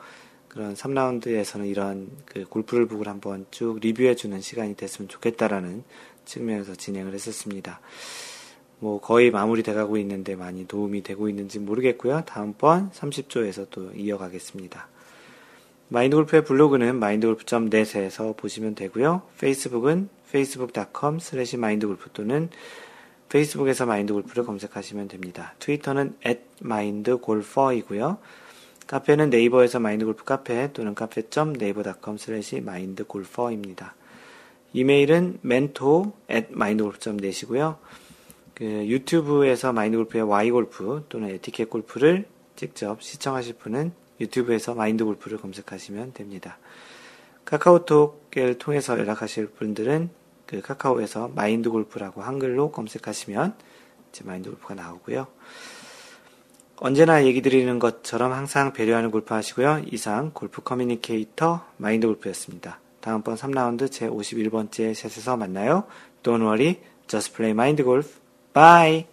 그런 0.54 0.76
3라운드에서는 0.76 1.68
이런 1.68 2.12
그 2.26 2.46
골프를 2.46 2.86
북을 2.86 3.08
한번 3.08 3.48
쭉 3.50 3.80
리뷰해주는 3.82 4.40
시간이 4.40 4.76
됐으면 4.76 5.10
좋겠다라는 5.10 5.84
측면에서 6.26 6.76
진행을 6.76 7.12
했었습니다. 7.12 7.82
뭐 8.78 9.02
거의 9.02 9.32
마무리 9.32 9.64
돼가고 9.64 9.98
있는데 9.98 10.36
많이 10.36 10.68
도움이 10.68 11.02
되고 11.02 11.28
있는지 11.28 11.58
모르겠고요. 11.58 12.26
다음번 12.26 12.92
30조에서 12.92 13.72
또 13.72 13.92
이어가겠습니다. 13.94 14.90
마인드골프의 15.88 16.46
블로그는 16.46 16.98
mindgolf.net에서 16.98 18.36
보시면 18.38 18.76
되고요. 18.76 19.24
페이스북은 19.40 20.10
facebook.com 20.28 21.16
slash 21.16 21.56
mindgolf 21.56 22.10
또는 22.14 22.50
페이스북에서 23.30 23.88
마인드골프를 23.88 24.46
검색하시면 24.46 25.08
됩니다. 25.08 25.56
트위터는 25.58 26.16
at 26.28 26.42
mindgolfer이고요. 26.64 28.20
카페는 28.88 29.30
네이버에서 29.30 29.80
마인드골프 29.80 30.24
카페 30.24 30.72
또는 30.74 30.96
카페.네이버.com 30.96 32.16
slash 32.16 32.58
mindgolfer입니다. 32.58 33.96
이메일은 34.74 35.40
mentor 35.44 36.12
at 36.30 36.48
mindgolf.net이고요. 36.52 37.78
그 38.54 38.66
유튜브에서 38.66 39.74
마인드골프의 39.74 40.24
Y골프 40.24 41.06
또는 41.10 41.30
에티켓 41.30 41.70
골프를 41.70 42.26
직접 42.56 43.02
시청하실 43.02 43.56
분은 43.56 43.94
유튜브에서 44.20 44.76
마인드골프를 44.76 45.40
검색하시면 45.40 46.14
됩니다. 46.14 46.58
카카오톡을 47.46 48.58
통해서 48.58 48.98
연락하실 48.98 49.48
분들은 49.48 50.10
그 50.46 50.62
카카오에서 50.62 51.30
마인드골프라고 51.30 52.22
한글로 52.22 52.72
검색하시면 52.72 53.56
제 54.12 54.24
마인드골프가 54.24 54.76
나오고요. 54.76 55.28
언제나 56.78 57.26
얘기 57.26 57.42
드리는 57.42 57.80
것처럼 57.80 58.34
항상 58.34 58.74
배려하는 58.74 59.12
골프 59.12 59.34
하시고요. 59.34 59.84
이상 59.92 60.32
골프 60.34 60.62
커뮤니케이터 60.62 61.66
마인드 61.78 62.08
골프였습니다. 62.08 62.80
다음번 63.00 63.36
3라운드 63.36 63.92
제 63.92 64.08
51번째 64.10 64.94
셋에서 64.94 65.38
만나요. 65.38 65.84
Don't 66.24 66.42
worry, 66.42 66.80
just 67.08 67.34
play 67.34 67.52
mind 67.52 67.84
golf. 67.84 68.20
Bye! 68.54 69.13